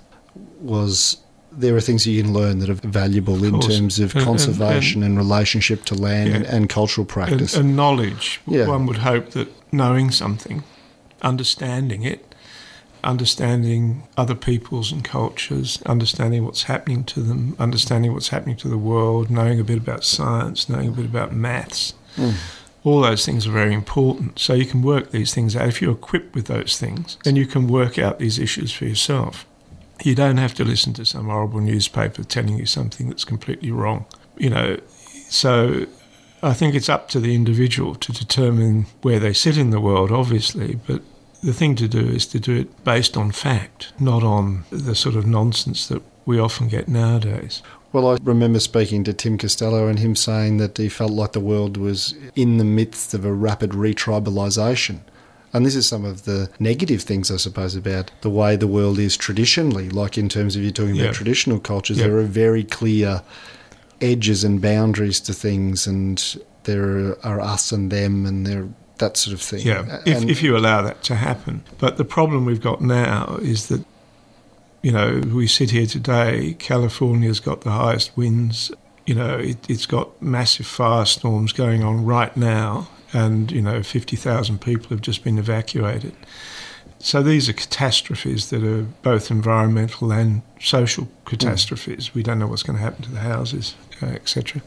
was 0.60 1.18
there 1.58 1.76
are 1.76 1.82
things 1.82 2.06
you 2.08 2.22
can 2.22 2.34
learn 2.34 2.60
that 2.60 2.70
are 2.70 2.74
valuable 2.88 3.44
in 3.44 3.60
terms 3.60 4.00
of 4.00 4.12
And- 4.16 4.18
and- 4.18 4.26
conservation 4.26 5.04
and, 5.04 5.18
relationship 5.18 5.86
to 5.86 5.96
land 5.96 6.30
Yeah. 6.30 6.36
and, 6.38 6.46
and 6.46 6.70
cultural 6.70 7.06
practice. 7.06 7.56
and 7.56 7.76
knowledge. 7.76 8.42
Yeah. 8.48 8.68
One 8.68 8.86
would 8.88 8.98
hope 8.98 9.32
that 9.32 9.50
knowing 9.72 10.12
something, 10.12 10.64
understanding 11.22 12.04
it, 12.04 12.34
understanding 13.04 14.04
other 14.18 14.36
peoples 14.36 14.92
and 14.92 15.04
cultures, 15.04 15.80
understanding 15.86 16.46
what's 16.46 16.64
happening 16.64 17.04
to 17.04 17.20
them, 17.22 17.56
understanding 17.60 18.14
what's 18.14 18.30
happening 18.30 18.56
to 18.58 18.68
the 18.70 18.78
world, 18.78 19.30
knowing 19.30 19.60
a 19.60 19.64
bit 19.64 19.78
about 19.78 20.04
science, 20.04 20.70
knowing 20.70 20.88
a 20.88 20.92
bit 20.92 21.06
about 21.06 21.34
maths. 21.36 21.94
Hmm. 22.16 22.32
All 22.86 23.02
those 23.02 23.26
things 23.26 23.46
are 23.48 23.52
very 23.52 23.74
important. 23.74 24.40
So 24.40 24.54
you 24.54 24.66
can 24.66 24.82
work 24.82 25.12
these 25.12 25.34
things 25.34 25.56
out. 25.56 25.68
If 25.68 25.82
you're 25.82 25.94
equipped 25.94 26.36
with 26.36 26.48
those 26.48 26.78
things, 26.78 27.18
then 27.24 27.36
you 27.36 27.46
can 27.46 27.68
work 27.68 27.98
out 27.98 28.20
these 28.20 28.40
issues 28.40 28.72
for 28.74 28.86
yourself. 28.86 29.46
You 30.02 30.16
don't 30.16 30.38
have 30.38 30.54
to 30.56 30.66
listen 30.66 30.94
to 30.94 31.06
some 31.06 31.28
horrible 31.28 31.62
newspaper 31.62 32.24
telling 32.24 32.58
you 32.58 32.66
something 32.66 33.10
that's 33.10 33.26
completely 33.26 33.72
wrong. 33.72 34.06
You 34.38 34.50
know, 34.50 34.80
so 35.30 35.86
I 36.42 36.54
think 36.54 36.76
it's 36.76 36.90
up 36.90 37.08
to 37.10 37.20
the 37.20 37.36
individual 37.36 37.96
to 37.96 38.12
determine 38.12 38.88
where 39.02 39.20
they 39.20 39.34
sit 39.34 39.58
in 39.58 39.70
the 39.70 39.80
world, 39.80 40.12
obviously, 40.12 40.80
but 40.88 41.02
the 41.42 41.54
thing 41.54 41.76
to 41.76 41.88
do 41.88 42.00
is 42.00 42.26
to 42.28 42.40
do 42.40 42.56
it 42.56 42.84
based 42.84 43.16
on 43.18 43.32
fact, 43.32 43.94
not 44.00 44.24
on 44.24 44.64
the 44.70 44.96
sort 44.96 45.16
of 45.16 45.26
nonsense 45.26 45.88
that 45.88 46.02
we 46.26 46.40
often 46.40 46.68
get 46.68 46.88
nowadays. 46.88 47.62
Well, 47.92 48.08
I 48.08 48.18
remember 48.24 48.60
speaking 48.60 49.04
to 49.04 49.14
Tim 49.14 49.38
Costello 49.38 49.88
and 49.88 50.00
him 50.00 50.16
saying 50.16 50.58
that 50.58 50.78
he 50.78 50.90
felt 50.90 51.12
like 51.12 51.34
the 51.34 51.40
world 51.40 51.78
was 51.78 52.16
in 52.36 52.58
the 52.58 52.64
midst 52.64 53.14
of 53.14 53.24
a 53.24 53.32
rapid 53.32 53.72
retribalisation. 53.72 55.02
And 55.54 55.66
this 55.66 55.76
is 55.76 55.88
some 55.88 56.04
of 56.04 56.24
the 56.26 56.50
negative 56.60 57.02
things, 57.04 57.30
I 57.30 57.38
suppose, 57.38 57.76
about 57.76 58.10
the 58.22 58.30
way 58.30 58.56
the 58.56 58.68
world 58.68 58.98
is 58.98 59.16
traditionally. 59.16 59.90
Like 59.90 60.18
in 60.18 60.28
terms 60.30 60.56
of 60.56 60.64
you're 60.64 60.72
talking 60.72 60.96
Yeah. 60.96 61.04
about 61.04 61.16
traditional 61.16 61.60
cultures, 61.60 61.98
Yeah. 61.98 62.08
there 62.08 62.18
are 62.18 62.24
very 62.24 62.64
clear 62.64 63.22
edges 64.02 64.44
and 64.44 64.62
boundaries 64.62 65.20
to 65.22 65.34
things, 65.34 65.88
and 65.88 66.22
there 66.64 67.16
are 67.24 67.40
us 67.40 67.72
and 67.72 67.92
them, 67.92 68.26
and 68.26 68.46
there 68.48 68.68
that 69.00 69.18
sort 69.18 69.34
of 69.34 69.42
thing. 69.42 69.62
Yeah, 69.66 70.02
if, 70.06 70.24
if 70.24 70.44
you 70.44 70.56
allow 70.56 70.82
that 70.84 71.02
to 71.04 71.16
happen. 71.16 71.64
But 71.80 71.98
the 71.98 72.06
problem 72.06 72.46
we've 72.46 72.62
got 72.62 72.80
now 72.82 73.38
is 73.42 73.68
that, 73.68 73.84
you 74.82 74.92
know, 74.92 75.22
we 75.34 75.48
sit 75.48 75.72
here 75.72 75.88
today, 75.88 76.56
California's 76.60 77.40
got 77.40 77.62
the 77.62 77.72
highest 77.72 78.16
winds. 78.16 78.72
You 79.06 79.16
know, 79.16 79.38
it, 79.40 79.58
it's 79.68 79.86
got 79.88 80.22
massive 80.22 80.66
firestorms 80.68 81.54
going 81.56 81.84
on 81.84 82.06
right 82.06 82.36
now, 82.38 82.88
and, 83.14 83.52
you 83.52 83.62
know, 83.62 83.84
50,000 83.84 84.60
people 84.60 84.90
have 84.90 85.02
just 85.02 85.24
been 85.24 85.38
evacuated. 85.38 86.14
So 87.00 87.22
these 87.22 87.50
are 87.50 87.54
catastrophes 87.54 88.50
that 88.50 88.64
are 88.64 88.84
both 89.02 89.30
environmental 89.30 90.12
and 90.12 90.42
social 90.60 91.08
catastrophes. 91.26 92.16
We 92.16 92.24
don't 92.24 92.40
know 92.40 92.48
what's 92.48 92.64
going 92.64 92.78
to 92.78 92.84
happen 92.84 93.04
to 93.04 93.12
the 93.12 93.20
houses, 93.20 93.76
uh, 94.02 94.08
etc. 94.08 94.62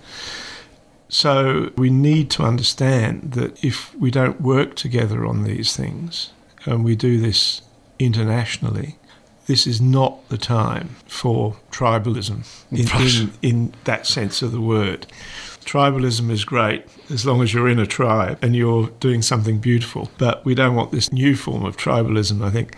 So 1.09 1.73
we 1.77 1.89
need 1.89 2.31
to 2.33 2.43
understand 2.43 3.33
that 3.33 3.65
if 3.65 3.95
we 3.95 4.11
don't 4.11 4.41
work 4.41 4.77
together 4.77 5.25
on 5.25 5.45
these 5.45 5.75
things, 5.75 6.31
and 6.67 6.85
we 6.85 6.97
do 6.97 7.19
this 7.19 7.63
internationally, 7.99 8.99
this 9.47 9.67
is 9.67 9.81
not 9.81 10.29
the 10.29 10.39
time 10.39 10.97
for 11.07 11.57
tribalism 11.71 12.45
in, 12.71 13.33
in, 13.43 13.57
in 13.57 13.75
that 13.85 14.07
sense 14.07 14.43
of 14.43 14.53
the 14.53 14.61
word. 14.61 15.07
Tribalism 15.67 16.31
is 16.31 16.45
great 16.45 16.85
as 17.11 17.27
long 17.27 17.43
as 17.43 17.53
you're 17.53 17.69
in 17.69 17.79
a 17.79 17.87
tribe 17.87 18.39
and 18.41 18.55
you're 18.55 18.89
doing 19.01 19.21
something 19.21 19.59
beautiful, 19.59 20.11
but 20.17 20.45
we 20.45 20.55
don't 20.55 20.75
want 20.77 20.93
this 20.93 21.13
new 21.13 21.35
form 21.37 21.65
of 21.65 21.77
tribalism, 21.77 22.43
I 22.43 22.51
think. 22.51 22.77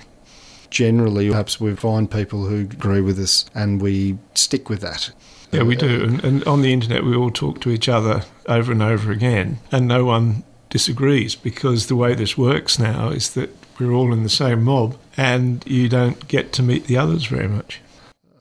generally, 0.70 1.28
perhaps 1.30 1.60
we 1.60 1.74
find 1.74 2.10
people 2.10 2.46
who 2.46 2.60
agree 2.60 3.00
with 3.00 3.18
us 3.18 3.46
and 3.54 3.80
we 3.80 4.18
stick 4.34 4.68
with 4.68 4.80
that. 4.80 5.10
Yeah, 5.52 5.62
we 5.62 5.76
do. 5.76 6.04
And, 6.04 6.24
and 6.24 6.44
on 6.44 6.60
the 6.62 6.72
internet, 6.72 7.04
we 7.04 7.16
all 7.16 7.30
talk 7.30 7.60
to 7.62 7.70
each 7.70 7.88
other 7.88 8.24
over 8.46 8.72
and 8.72 8.82
over 8.82 9.10
again, 9.10 9.58
and 9.72 9.88
no 9.88 10.04
one 10.04 10.44
disagrees 10.68 11.34
because 11.34 11.86
the 11.86 11.96
way 11.96 12.14
this 12.14 12.36
works 12.36 12.78
now 12.78 13.08
is 13.08 13.30
that 13.30 13.50
we're 13.78 13.92
all 13.92 14.12
in 14.12 14.22
the 14.22 14.28
same 14.28 14.62
mob 14.64 14.98
and 15.16 15.64
you 15.66 15.88
don't 15.88 16.28
get 16.28 16.52
to 16.52 16.62
meet 16.62 16.84
the 16.84 16.98
others 16.98 17.24
very 17.26 17.48
much. 17.48 17.80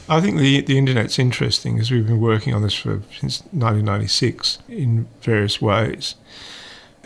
I 0.10 0.22
think 0.22 0.38
the, 0.38 0.62
the 0.62 0.78
internet's 0.78 1.20
interesting 1.20 1.80
as 1.80 1.92
we've 1.92 2.08
been 2.08 2.22
working 2.22 2.54
on 2.54 2.62
this 2.62 2.74
for 2.74 3.02
since 3.20 3.42
1996 3.52 4.60
in 4.70 5.08
various 5.22 5.62
ways. 5.62 6.16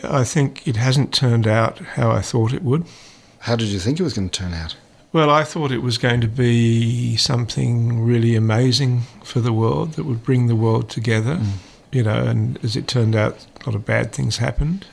I 0.04 0.24
think 0.24 0.68
it 0.68 0.76
hasn't 0.76 1.14
turned 1.14 1.48
out 1.48 1.80
how 1.80 2.12
I 2.12 2.22
thought 2.22 2.54
it 2.54 2.64
would. 2.64 2.86
How 3.40 3.56
did 3.56 3.70
you 3.70 3.80
think 3.80 4.00
it 4.00 4.04
was 4.04 4.14
going 4.14 4.30
to 4.30 4.40
turn 4.40 4.54
out? 4.54 4.76
Well, 5.14 5.30
I 5.30 5.44
thought 5.44 5.72
it 5.72 5.82
was 5.82 5.98
going 5.98 6.22
to 6.22 6.28
be 6.28 7.18
something 7.18 8.02
really 8.02 8.36
amazing 8.36 9.02
for 9.24 9.42
the 9.42 9.52
world 9.52 9.94
that 9.94 10.06
would 10.06 10.24
bring 10.24 10.48
the 10.48 10.56
world 10.56 10.90
together, 10.90 11.36
mm. 11.36 11.52
you 11.92 12.04
know, 12.04 12.24
and 12.24 12.64
as 12.64 12.76
it 12.76 12.88
turned 12.88 13.16
out, 13.16 13.46
a 13.60 13.70
lot 13.70 13.76
of 13.76 13.86
bad 13.86 14.14
things 14.14 14.38
happened. 14.38 14.86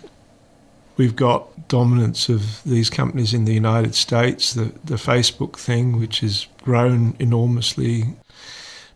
We've 0.99 1.17
got 1.17 1.69
dominance 1.69 2.29
of 2.29 2.61
these 2.65 2.91
companies 2.91 3.33
in 3.33 3.45
the 3.45 3.55
United 3.55 3.95
States, 3.95 4.53
the, 4.53 4.73
the 4.85 4.97
Facebook 4.97 5.57
thing, 5.57 5.97
which 5.99 6.21
has 6.21 6.49
grown 6.63 7.15
enormously, 7.21 8.17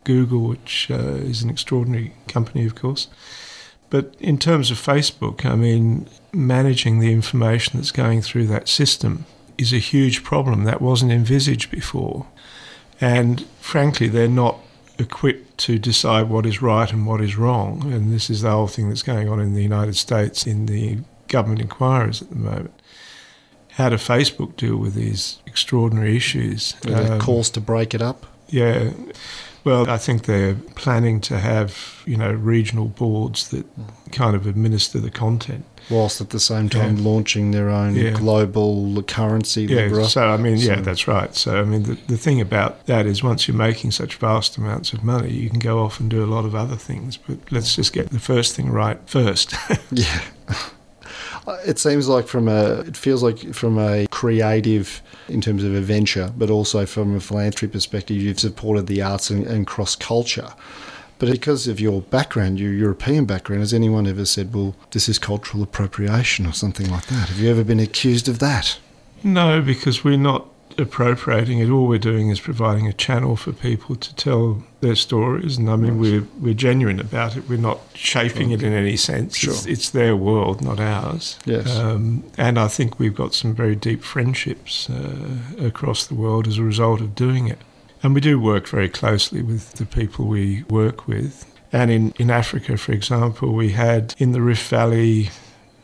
Google, 0.02 0.48
which 0.48 0.90
uh, 0.90 0.96
is 0.96 1.42
an 1.42 1.48
extraordinary 1.48 2.12
company, 2.26 2.66
of 2.66 2.74
course. 2.74 3.06
But 3.88 4.16
in 4.18 4.36
terms 4.38 4.72
of 4.72 4.78
Facebook, 4.78 5.46
I 5.46 5.54
mean, 5.54 6.08
managing 6.32 6.98
the 6.98 7.12
information 7.12 7.78
that's 7.78 7.92
going 7.92 8.20
through 8.20 8.48
that 8.48 8.68
system 8.68 9.24
is 9.56 9.72
a 9.72 9.78
huge 9.78 10.24
problem 10.24 10.64
that 10.64 10.82
wasn't 10.82 11.12
envisaged 11.12 11.70
before. 11.70 12.26
And 13.00 13.46
frankly, 13.60 14.08
they're 14.08 14.26
not 14.26 14.58
equipped 14.98 15.58
to 15.58 15.78
decide 15.78 16.28
what 16.28 16.46
is 16.46 16.60
right 16.60 16.92
and 16.92 17.06
what 17.06 17.20
is 17.20 17.36
wrong. 17.36 17.92
And 17.92 18.12
this 18.12 18.28
is 18.28 18.42
the 18.42 18.50
whole 18.50 18.66
thing 18.66 18.88
that's 18.88 19.04
going 19.04 19.28
on 19.28 19.38
in 19.38 19.54
the 19.54 19.62
United 19.62 19.94
States 19.94 20.48
in 20.48 20.66
the 20.66 20.98
government 21.32 21.60
inquiries 21.60 22.22
at 22.22 22.28
the 22.30 22.36
moment. 22.36 22.72
How 23.70 23.88
do 23.88 23.96
Facebook 23.96 24.56
deal 24.56 24.76
with 24.76 24.94
these 24.94 25.38
extraordinary 25.46 26.14
issues? 26.16 26.76
Um, 26.86 27.18
calls 27.18 27.50
to 27.50 27.60
break 27.60 27.94
it 27.94 28.02
up? 28.02 28.26
yeah. 28.48 28.90
Well, 29.64 29.88
I 29.88 29.96
think 29.96 30.24
they're 30.24 30.56
planning 30.74 31.20
to 31.20 31.38
have, 31.38 32.02
you 32.04 32.16
know, 32.16 32.32
regional 32.32 32.86
boards 32.86 33.50
that 33.50 33.64
kind 34.10 34.34
of 34.34 34.44
administer 34.48 34.98
the 34.98 35.10
content. 35.10 35.64
whilst 35.90 36.20
at 36.20 36.30
the 36.30 36.38
same 36.40 36.68
time 36.68 36.96
Yeah. 36.96 37.02
launching 37.04 37.50
their 37.52 37.68
own 37.68 37.94
Yeah. 37.96 38.10
global 38.10 39.02
currency. 39.02 39.62
Yeah, 39.64 39.82
Libra. 39.86 40.04
so 40.04 40.28
I 40.28 40.36
mean, 40.36 40.56
yeah, 40.56 40.80
that's 40.80 41.06
right. 41.08 41.34
So 41.34 41.60
I 41.60 41.64
mean, 41.64 41.82
the, 41.84 41.96
the 42.08 42.16
thing 42.16 42.40
about 42.40 42.86
that 42.86 43.04
is 43.06 43.22
once 43.22 43.46
you're 43.48 43.56
making 43.56 43.90
such 43.92 44.14
vast 44.16 44.56
amounts 44.56 44.92
of 44.92 45.02
money, 45.04 45.30
you 45.32 45.48
can 45.50 45.58
go 45.60 45.80
off 45.84 45.98
and 46.00 46.08
do 46.10 46.22
a 46.24 46.30
lot 46.34 46.44
of 46.44 46.54
other 46.54 46.76
things. 46.76 47.16
But 47.16 47.38
let's 47.50 47.74
just 47.76 47.92
get 47.92 48.10
the 48.10 48.20
first 48.20 48.54
thing 48.56 48.68
right 48.70 48.98
first. 49.06 49.54
Yeah. 49.92 50.20
Uh, 51.46 51.58
it 51.66 51.78
seems 51.78 52.08
like 52.08 52.26
from 52.28 52.48
a, 52.48 52.80
it 52.80 52.96
feels 52.96 53.22
like 53.22 53.52
from 53.52 53.78
a 53.78 54.06
creative, 54.08 55.02
in 55.28 55.40
terms 55.40 55.64
of 55.64 55.74
a 55.74 55.80
venture, 55.80 56.32
but 56.36 56.50
also 56.50 56.86
from 56.86 57.16
a 57.16 57.20
philanthropy 57.20 57.72
perspective, 57.72 58.16
you've 58.16 58.38
supported 58.38 58.86
the 58.86 59.02
arts 59.02 59.30
and, 59.30 59.46
and 59.46 59.66
cross 59.66 59.96
culture. 59.96 60.52
But 61.18 61.30
because 61.30 61.68
of 61.68 61.78
your 61.78 62.00
background, 62.02 62.58
your 62.58 62.72
European 62.72 63.26
background, 63.26 63.62
has 63.62 63.72
anyone 63.72 64.06
ever 64.06 64.24
said, 64.24 64.52
well, 64.52 64.74
this 64.90 65.08
is 65.08 65.18
cultural 65.18 65.62
appropriation 65.62 66.46
or 66.46 66.52
something 66.52 66.90
like 66.90 67.06
that? 67.06 67.28
Have 67.28 67.38
you 67.38 67.50
ever 67.50 67.62
been 67.62 67.80
accused 67.80 68.28
of 68.28 68.38
that? 68.40 68.78
no, 69.24 69.62
because 69.62 70.02
we're 70.02 70.16
not 70.16 70.48
appropriating 70.78 71.58
it. 71.58 71.70
All 71.70 71.86
we're 71.86 71.98
doing 71.98 72.30
is 72.30 72.40
providing 72.40 72.86
a 72.86 72.92
channel 72.92 73.36
for 73.36 73.52
people 73.52 73.96
to 73.96 74.14
tell 74.14 74.62
their 74.80 74.94
stories. 74.94 75.58
And 75.58 75.70
I 75.70 75.76
mean, 75.76 75.98
we're 75.98 76.26
we're 76.40 76.54
genuine 76.54 77.00
about 77.00 77.36
it. 77.36 77.48
We're 77.48 77.58
not 77.58 77.80
shaping 77.94 78.50
it 78.50 78.62
in 78.62 78.72
any 78.72 78.96
sense. 78.96 79.36
Sure. 79.36 79.52
It's, 79.52 79.66
it's 79.66 79.90
their 79.90 80.16
world, 80.16 80.62
not 80.62 80.80
ours. 80.80 81.38
Yes. 81.44 81.76
Um, 81.76 82.24
and 82.36 82.58
I 82.58 82.68
think 82.68 82.98
we've 82.98 83.14
got 83.14 83.34
some 83.34 83.54
very 83.54 83.76
deep 83.76 84.02
friendships 84.02 84.90
uh, 84.90 85.38
across 85.58 86.06
the 86.06 86.14
world 86.14 86.46
as 86.46 86.58
a 86.58 86.62
result 86.62 87.00
of 87.00 87.14
doing 87.14 87.48
it. 87.48 87.58
And 88.02 88.14
we 88.14 88.20
do 88.20 88.40
work 88.40 88.66
very 88.68 88.88
closely 88.88 89.42
with 89.42 89.74
the 89.74 89.86
people 89.86 90.26
we 90.26 90.64
work 90.64 91.06
with. 91.06 91.46
And 91.72 91.90
in, 91.90 92.12
in 92.18 92.30
Africa, 92.30 92.76
for 92.76 92.92
example, 92.92 93.54
we 93.54 93.72
had 93.72 94.14
in 94.18 94.32
the 94.32 94.42
Rift 94.42 94.68
Valley 94.68 95.30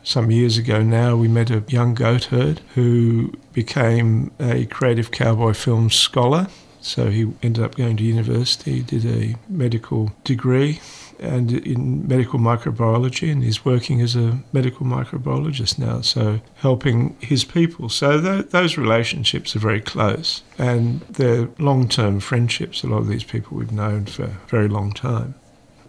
some 0.03 0.30
years 0.30 0.57
ago 0.57 0.82
now, 0.82 1.16
we 1.16 1.28
met 1.28 1.51
a 1.51 1.64
young 1.68 1.94
goat 1.94 2.24
herd 2.24 2.61
who 2.74 3.32
became 3.53 4.30
a 4.40 4.64
creative 4.66 5.11
cowboy 5.11 5.53
film 5.53 5.90
scholar. 5.90 6.49
So 6.80 7.11
he 7.11 7.32
ended 7.42 7.62
up 7.62 7.74
going 7.74 7.96
to 7.99 8.05
university, 8.05 8.82
did 8.82 9.05
a 9.05 9.36
medical 9.49 10.12
degree, 10.24 10.80
and 11.18 11.53
in 11.53 12.07
medical 12.07 12.38
microbiology, 12.38 13.30
and 13.30 13.42
he's 13.42 13.64
working 13.64 14.01
as 14.01 14.14
a 14.14 14.38
medical 14.53 14.86
microbiologist 14.86 15.78
now, 15.78 16.01
so 16.01 16.40
helping 16.57 17.16
his 17.20 17.44
people. 17.44 17.88
So 17.88 18.20
th- 18.20 18.51
those 18.51 18.78
relationships 18.78 19.57
are 19.57 19.59
very 19.59 19.80
close, 19.80 20.42
and 20.57 21.01
they're 21.03 21.49
long 21.59 21.88
term 21.88 22.20
friendships. 22.20 22.82
A 22.82 22.86
lot 22.86 22.99
of 22.99 23.09
these 23.09 23.24
people 23.24 23.57
we've 23.57 23.72
known 23.72 24.07
for 24.07 24.24
a 24.24 24.38
very 24.49 24.68
long 24.68 24.92
time. 24.92 25.34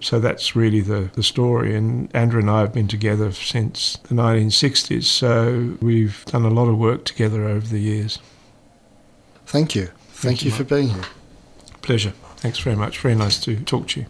So 0.02 0.20
that's 0.20 0.56
really 0.56 0.82
the, 0.82 1.10
the 1.14 1.24
story. 1.24 1.76
And 1.76 2.14
Andrew 2.16 2.39
and 2.39 2.50
I 2.50 2.62
have 2.62 2.74
been 2.74 2.88
together 2.88 3.32
since 3.32 3.97
the 4.04 4.16
1960s, 4.16 5.04
so 5.04 5.78
we've 5.82 6.24
done 6.26 6.45
a 6.45 6.50
lot 6.50 6.70
of 6.70 6.78
work 6.78 7.04
together 7.06 7.43
over 7.45 7.68
the 7.68 7.80
years. 7.80 8.20
Thank 9.45 9.76
you. 9.76 9.88
Thank, 9.88 10.39
Thank 10.39 10.45
you, 10.45 10.52
you 10.52 10.58
for 10.58 10.64
being 10.64 10.89
here. 10.89 11.04
Pleasure. 11.82 12.14
Thanks 12.38 12.60
very 12.60 12.76
much. 12.76 13.00
Very 13.00 13.16
nice 13.16 13.39
to 13.41 13.58
talk 13.64 13.88
to 13.89 14.02
you. 14.02 14.06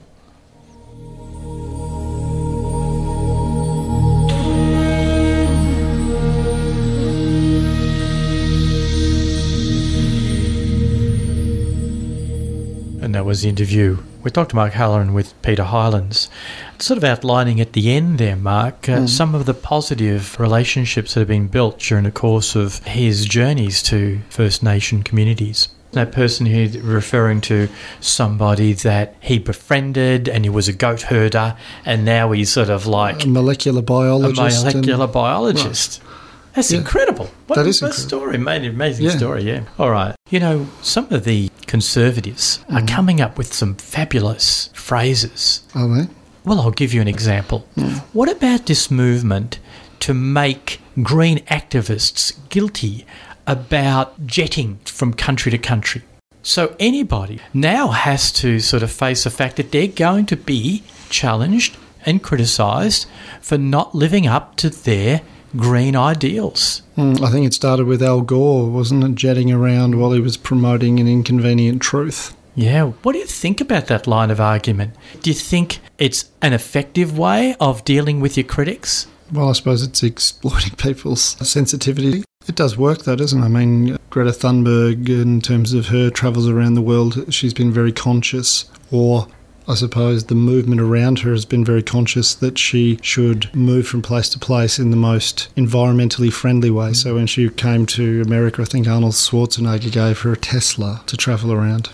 And 13.02 13.16
that 13.16 13.26
was 13.26 13.42
the 13.42 13.50
interview 13.50 13.98
with 14.22 14.34
Dr. 14.34 14.56
Mark 14.56 14.74
Halloran 14.74 15.14
with 15.14 15.40
Peter 15.42 15.64
Hylands. 15.64 16.30
Sort 16.80 16.98
of 16.98 17.04
outlining 17.04 17.60
at 17.60 17.74
the 17.74 17.92
end 17.92 18.18
there, 18.18 18.36
Mark, 18.36 18.88
uh, 18.90 19.00
mm. 19.00 19.10
some 19.10 19.36
of 19.36 19.46
the 19.46 19.54
positive 19.54 20.40
relationships 20.40 21.14
that 21.14 21.22
have 21.22 21.28
been 21.28 21.48
built 21.48 21.80
during 21.80 22.04
the 22.04 22.12
course 22.12 22.56
of 22.56 22.80
his 22.86 23.26
journeys 23.26 23.82
to 23.84 24.22
First 24.30 24.64
Nation 24.64 25.04
communities. 25.04 25.70
That 25.94 26.12
person 26.12 26.46
here 26.46 26.70
referring 26.82 27.42
to 27.42 27.68
somebody 28.00 28.74
that 28.74 29.16
he 29.22 29.40
befriended 29.40 30.30
and 30.30 30.46
he 30.46 30.50
was 30.50 30.68
a 30.68 30.74
goat 30.74 31.02
herder 31.04 31.58
and 31.84 32.06
now 32.06 32.32
he's 32.32 32.52
sort 32.52 32.70
of 32.70 32.86
like 32.86 33.26
a 33.26 33.28
molecular 33.28 33.82
biologist. 33.82 34.64
A 34.64 34.68
molecular 34.68 35.08
biologist. 35.08 36.02
That's 36.54 36.72
yeah. 36.72 36.80
incredible. 36.80 37.30
What 37.48 37.58
that 37.58 37.66
a, 37.66 37.70
is 37.70 37.82
a 37.82 37.94
story, 37.94 38.36
amazing, 38.36 38.70
amazing 38.70 39.06
yeah. 39.06 39.18
story. 39.18 39.44
Yeah. 39.44 39.64
All 39.78 39.92
right. 39.92 40.16
You 40.30 40.40
know, 40.40 40.68
some 40.82 41.12
of 41.12 41.24
the 41.24 41.50
conservatives 41.68 42.64
mm. 42.70 42.82
are 42.82 42.88
coming 42.88 43.22
up 43.22 43.38
with 43.38 43.54
some 43.54 43.76
fabulous 43.76 44.70
phrases. 44.74 45.62
Are 45.76 45.88
they? 45.88 46.08
Well, 46.46 46.62
I'll 46.62 46.72
give 46.72 46.94
you 46.94 47.02
an 47.02 47.08
example. 47.08 47.68
Mm. 47.76 48.00
What 48.14 48.30
about 48.30 48.66
this 48.66 48.90
movement 48.90 49.60
to 50.00 50.14
make 50.14 50.82
green 51.04 51.40
activists 51.46 52.38
guilty 52.50 53.06
about 53.46 54.26
jetting 54.26 54.80
from 54.86 55.14
country 55.14 55.52
to 55.52 55.58
country? 55.58 56.04
So 56.42 56.76
anybody 56.80 57.42
now 57.54 57.90
has 57.90 58.32
to 58.34 58.60
sort 58.60 58.82
of 58.82 58.92
face 58.92 59.26
the 59.26 59.30
fact 59.30 59.58
that 59.58 59.72
they're 59.72 59.88
going 59.88 60.26
to 60.28 60.38
be 60.38 60.84
challenged 61.10 61.78
and 62.06 62.24
criticised 62.24 63.08
for 63.42 63.58
not 63.58 63.94
living 63.94 64.26
up 64.26 64.56
to 64.58 64.70
their 64.70 65.22
green 65.56 65.96
ideals. 65.96 66.82
Mm, 66.98 67.22
I 67.22 67.32
think 67.32 67.46
it 67.46 67.54
started 67.54 67.86
with 67.86 68.04
Al 68.04 68.22
Gore, 68.22 68.70
wasn't 68.70 69.04
it? 69.04 69.16
Jetting 69.16 69.52
around 69.52 70.00
while 70.00 70.12
he 70.12 70.20
was 70.20 70.38
promoting 70.38 71.00
an 71.00 71.08
inconvenient 71.08 71.82
truth. 71.82 72.36
Yeah. 72.56 72.88
What 73.04 73.14
do 73.14 73.20
you 73.20 73.26
think 73.26 73.62
about 73.62 73.88
that 73.88 74.08
line 74.08 74.32
of 74.32 74.42
argument? 74.42 74.94
Do 75.22 75.30
you 75.30 75.34
think 75.34 75.80
it's 75.98 76.30
an 76.42 76.54
effective 76.54 77.18
way 77.18 77.56
of 77.60 77.86
dealing 77.86 78.20
with 78.20 78.36
your 78.36 78.46
critics? 78.46 79.08
Well, 79.32 79.50
I 79.50 79.54
suppose 79.54 79.84
it's 79.84 80.04
exploiting 80.04 80.76
people's 80.78 81.22
sensitivity. 81.48 82.24
It 82.48 82.56
does 82.56 82.78
work, 82.78 83.04
though, 83.04 83.16
doesn't 83.16 83.42
it? 83.42 83.46
I 83.46 83.48
mean, 83.48 83.98
Greta 84.10 84.32
Thunberg, 84.32 85.08
in 85.08 85.40
terms 85.40 85.74
of 85.74 85.88
her 85.88 86.10
travels 86.10 86.48
around 86.48 86.74
the 86.74 86.82
world, 86.82 87.32
she's 87.34 87.54
been 87.54 87.72
very 87.72 87.92
conscious. 87.92 88.66
Or 88.92 89.28
I 89.70 89.76
suppose 89.76 90.24
the 90.26 90.36
movement 90.36 90.82
around 90.82 91.20
her 91.20 91.32
has 91.32 91.46
been 91.46 91.64
very 91.64 91.84
conscious 91.84 92.34
that 92.34 92.58
she 92.58 92.98
should 93.04 93.54
move 93.56 93.88
from 93.88 94.02
place 94.02 94.28
to 94.30 94.40
place 94.40 94.80
in 94.80 94.90
the 94.90 94.98
most 94.98 95.48
environmentally 95.56 96.34
friendly 96.34 96.72
way. 96.72 96.94
So 96.94 97.14
when 97.14 97.28
she 97.28 97.48
came 97.50 97.86
to 97.86 98.24
America, 98.24 98.64
I 98.64 98.66
think 98.66 98.88
Arnold 98.88 99.14
Schwarzenegger 99.14 99.92
gave 99.92 100.20
her 100.22 100.34
a 100.34 100.38
Tesla 100.38 101.04
to 101.06 101.16
travel 101.16 101.54
around. 101.54 101.92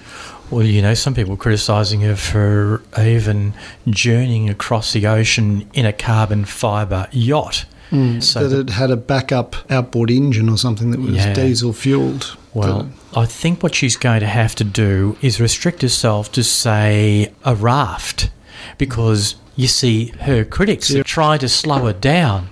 Well, 0.50 0.64
you 0.64 0.82
know, 0.82 0.94
some 0.94 1.14
people 1.14 1.36
criticising 1.36 2.00
her 2.02 2.16
for 2.16 2.82
even 2.98 3.54
journeying 3.90 4.50
across 4.50 4.94
the 4.94 5.06
ocean 5.06 5.70
in 5.74 5.86
a 5.86 5.92
carbon 5.92 6.46
fibre 6.46 7.10
yacht. 7.12 7.66
Mm, 7.92 8.24
so 8.24 8.48
that 8.48 8.58
it 8.58 8.70
had 8.70 8.90
a 8.90 8.98
backup 8.98 9.56
outboard 9.70 10.10
engine 10.10 10.48
or 10.48 10.58
something 10.58 10.92
that 10.92 11.02
was 11.02 11.16
yeah. 11.16 11.34
diesel 11.34 11.74
fueled. 11.74 12.38
Well, 12.56 12.90
I 13.16 13.26
think 13.26 13.62
what 13.62 13.76
she's 13.76 13.98
going 13.98 14.22
to 14.22 14.28
have 14.28 14.56
to 14.56 14.64
do 14.64 15.18
is 15.22 15.42
restrict 15.42 15.82
herself 15.82 16.32
to, 16.32 16.44
say, 16.44 17.34
a 17.44 17.54
raft, 17.54 18.30
because 18.78 19.36
you 19.56 19.68
see, 19.68 20.08
her 20.22 20.44
critics 20.44 20.90
yeah. 20.90 21.02
are 21.02 21.04
trying 21.04 21.40
to 21.40 21.50
slow 21.50 21.86
her 21.86 21.94
down. 21.94 22.50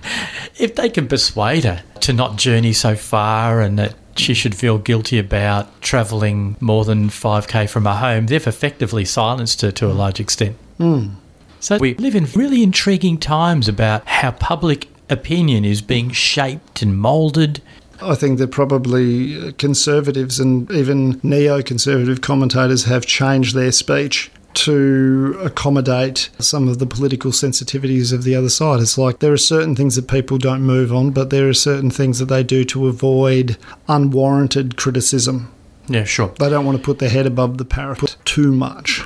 If 0.58 0.74
they 0.74 0.88
can 0.88 1.08
persuade 1.08 1.64
her 1.64 1.82
to 2.00 2.12
not 2.12 2.36
journey 2.36 2.72
so 2.72 2.96
far 2.96 3.60
and 3.60 3.78
that 3.78 3.94
she 4.16 4.34
should 4.34 4.54
feel 4.54 4.78
guilty 4.78 5.18
about 5.18 5.82
travelling 5.82 6.56
more 6.60 6.84
than 6.84 7.08
5k 7.08 7.68
from 7.68 7.84
her 7.84 7.96
home, 7.96 8.26
they've 8.26 8.46
effectively 8.46 9.04
silenced 9.04 9.60
her 9.62 9.70
to 9.72 9.86
a 9.86 9.92
large 9.92 10.20
extent. 10.20 10.56
Mm. 10.78 11.16
So 11.60 11.78
we 11.78 11.94
live 11.94 12.14
in 12.14 12.26
really 12.34 12.62
intriguing 12.62 13.18
times 13.18 13.68
about 13.68 14.06
how 14.06 14.32
public 14.32 14.88
opinion 15.10 15.64
is 15.64 15.82
being 15.82 16.10
shaped 16.10 16.82
and 16.82 16.98
moulded 16.98 17.60
I 18.04 18.14
think 18.14 18.38
that 18.38 18.50
probably 18.50 19.48
uh, 19.48 19.52
conservatives 19.58 20.38
and 20.40 20.70
even 20.70 21.20
neoconservative 21.20 22.20
commentators 22.20 22.84
have 22.84 23.06
changed 23.06 23.54
their 23.54 23.72
speech 23.72 24.30
to 24.54 25.36
accommodate 25.42 26.30
some 26.38 26.68
of 26.68 26.78
the 26.78 26.86
political 26.86 27.32
sensitivities 27.32 28.12
of 28.12 28.22
the 28.22 28.36
other 28.36 28.48
side. 28.48 28.80
It's 28.80 28.96
like 28.96 29.18
there 29.18 29.32
are 29.32 29.38
certain 29.38 29.74
things 29.74 29.96
that 29.96 30.08
people 30.08 30.38
don't 30.38 30.62
move 30.62 30.92
on, 30.92 31.10
but 31.10 31.30
there 31.30 31.48
are 31.48 31.54
certain 31.54 31.90
things 31.90 32.18
that 32.20 32.26
they 32.26 32.42
do 32.42 32.64
to 32.66 32.86
avoid 32.86 33.56
unwarranted 33.88 34.76
criticism. 34.76 35.52
Yeah, 35.88 36.04
sure. 36.04 36.28
They 36.38 36.48
don't 36.48 36.64
want 36.64 36.78
to 36.78 36.84
put 36.84 36.98
their 36.98 37.10
head 37.10 37.26
above 37.26 37.58
the 37.58 37.64
parapet 37.64 38.16
too 38.24 38.52
much. 38.52 39.02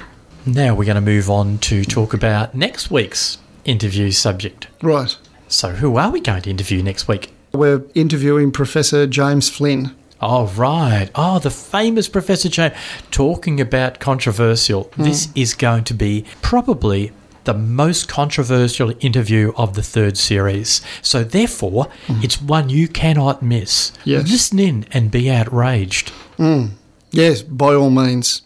Now 0.46 0.74
we're 0.74 0.84
going 0.84 0.94
to 0.94 1.00
move 1.00 1.28
on 1.28 1.58
to 1.58 1.84
talk 1.84 2.14
about 2.14 2.54
next 2.54 2.90
week's 2.90 3.38
interview 3.64 4.10
subject. 4.10 4.68
Right. 4.82 5.16
So, 5.48 5.70
who 5.70 5.96
are 5.96 6.10
we 6.10 6.20
going 6.20 6.42
to 6.42 6.50
interview 6.50 6.82
next 6.82 7.08
week? 7.08 7.32
We're 7.52 7.82
interviewing 7.94 8.52
Professor 8.52 9.06
James 9.06 9.48
Flynn. 9.48 9.94
Oh, 10.20 10.46
right. 10.48 11.10
Oh, 11.14 11.38
the 11.38 11.50
famous 11.50 12.08
Professor 12.08 12.48
James. 12.48 12.74
Talking 13.10 13.60
about 13.60 14.00
controversial, 14.00 14.86
mm. 14.86 15.04
this 15.04 15.28
is 15.34 15.54
going 15.54 15.84
to 15.84 15.94
be 15.94 16.24
probably 16.42 17.12
the 17.44 17.54
most 17.54 18.08
controversial 18.08 18.92
interview 19.00 19.52
of 19.56 19.74
the 19.74 19.82
third 19.82 20.18
series. 20.18 20.82
So, 21.02 21.24
therefore, 21.24 21.86
mm. 22.06 22.22
it's 22.22 22.42
one 22.42 22.68
you 22.68 22.88
cannot 22.88 23.42
miss. 23.42 23.92
Yes. 24.04 24.28
Listen 24.28 24.58
in 24.58 24.86
and 24.92 25.10
be 25.10 25.30
outraged. 25.30 26.12
Mm. 26.36 26.70
Yes, 27.10 27.42
by 27.42 27.74
all 27.74 27.90
means. 27.90 28.42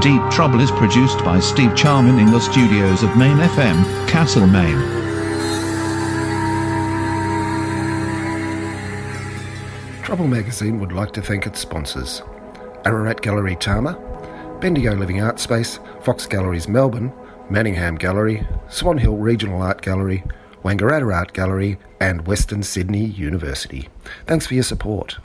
Deep 0.00 0.22
Trouble 0.30 0.60
is 0.60 0.70
produced 0.70 1.22
by 1.26 1.38
Steve 1.38 1.76
Charman 1.76 2.18
in 2.18 2.32
the 2.32 2.40
studios 2.40 3.02
of 3.02 3.14
Main 3.18 3.36
FM, 3.36 4.08
Castlemaine. 4.08 4.80
Trouble 10.02 10.26
magazine 10.26 10.80
would 10.80 10.92
like 10.92 11.12
to 11.12 11.20
thank 11.20 11.46
its 11.46 11.60
sponsors 11.60 12.22
Ararat 12.86 13.20
Gallery 13.20 13.56
Tama, 13.56 13.92
Bendigo 14.58 14.94
Living 14.94 15.20
Art 15.20 15.38
Space, 15.38 15.78
Fox 16.00 16.24
Galleries 16.24 16.66
Melbourne, 16.66 17.12
Manningham 17.50 17.96
Gallery, 17.96 18.46
Swan 18.70 18.96
Hill 18.96 19.18
Regional 19.18 19.60
Art 19.60 19.82
Gallery, 19.82 20.24
Wangaratta 20.64 21.14
Art 21.14 21.34
Gallery, 21.34 21.76
and 22.00 22.26
Western 22.26 22.62
Sydney 22.62 23.04
University. 23.04 23.90
Thanks 24.26 24.46
for 24.46 24.54
your 24.54 24.62
support. 24.62 25.18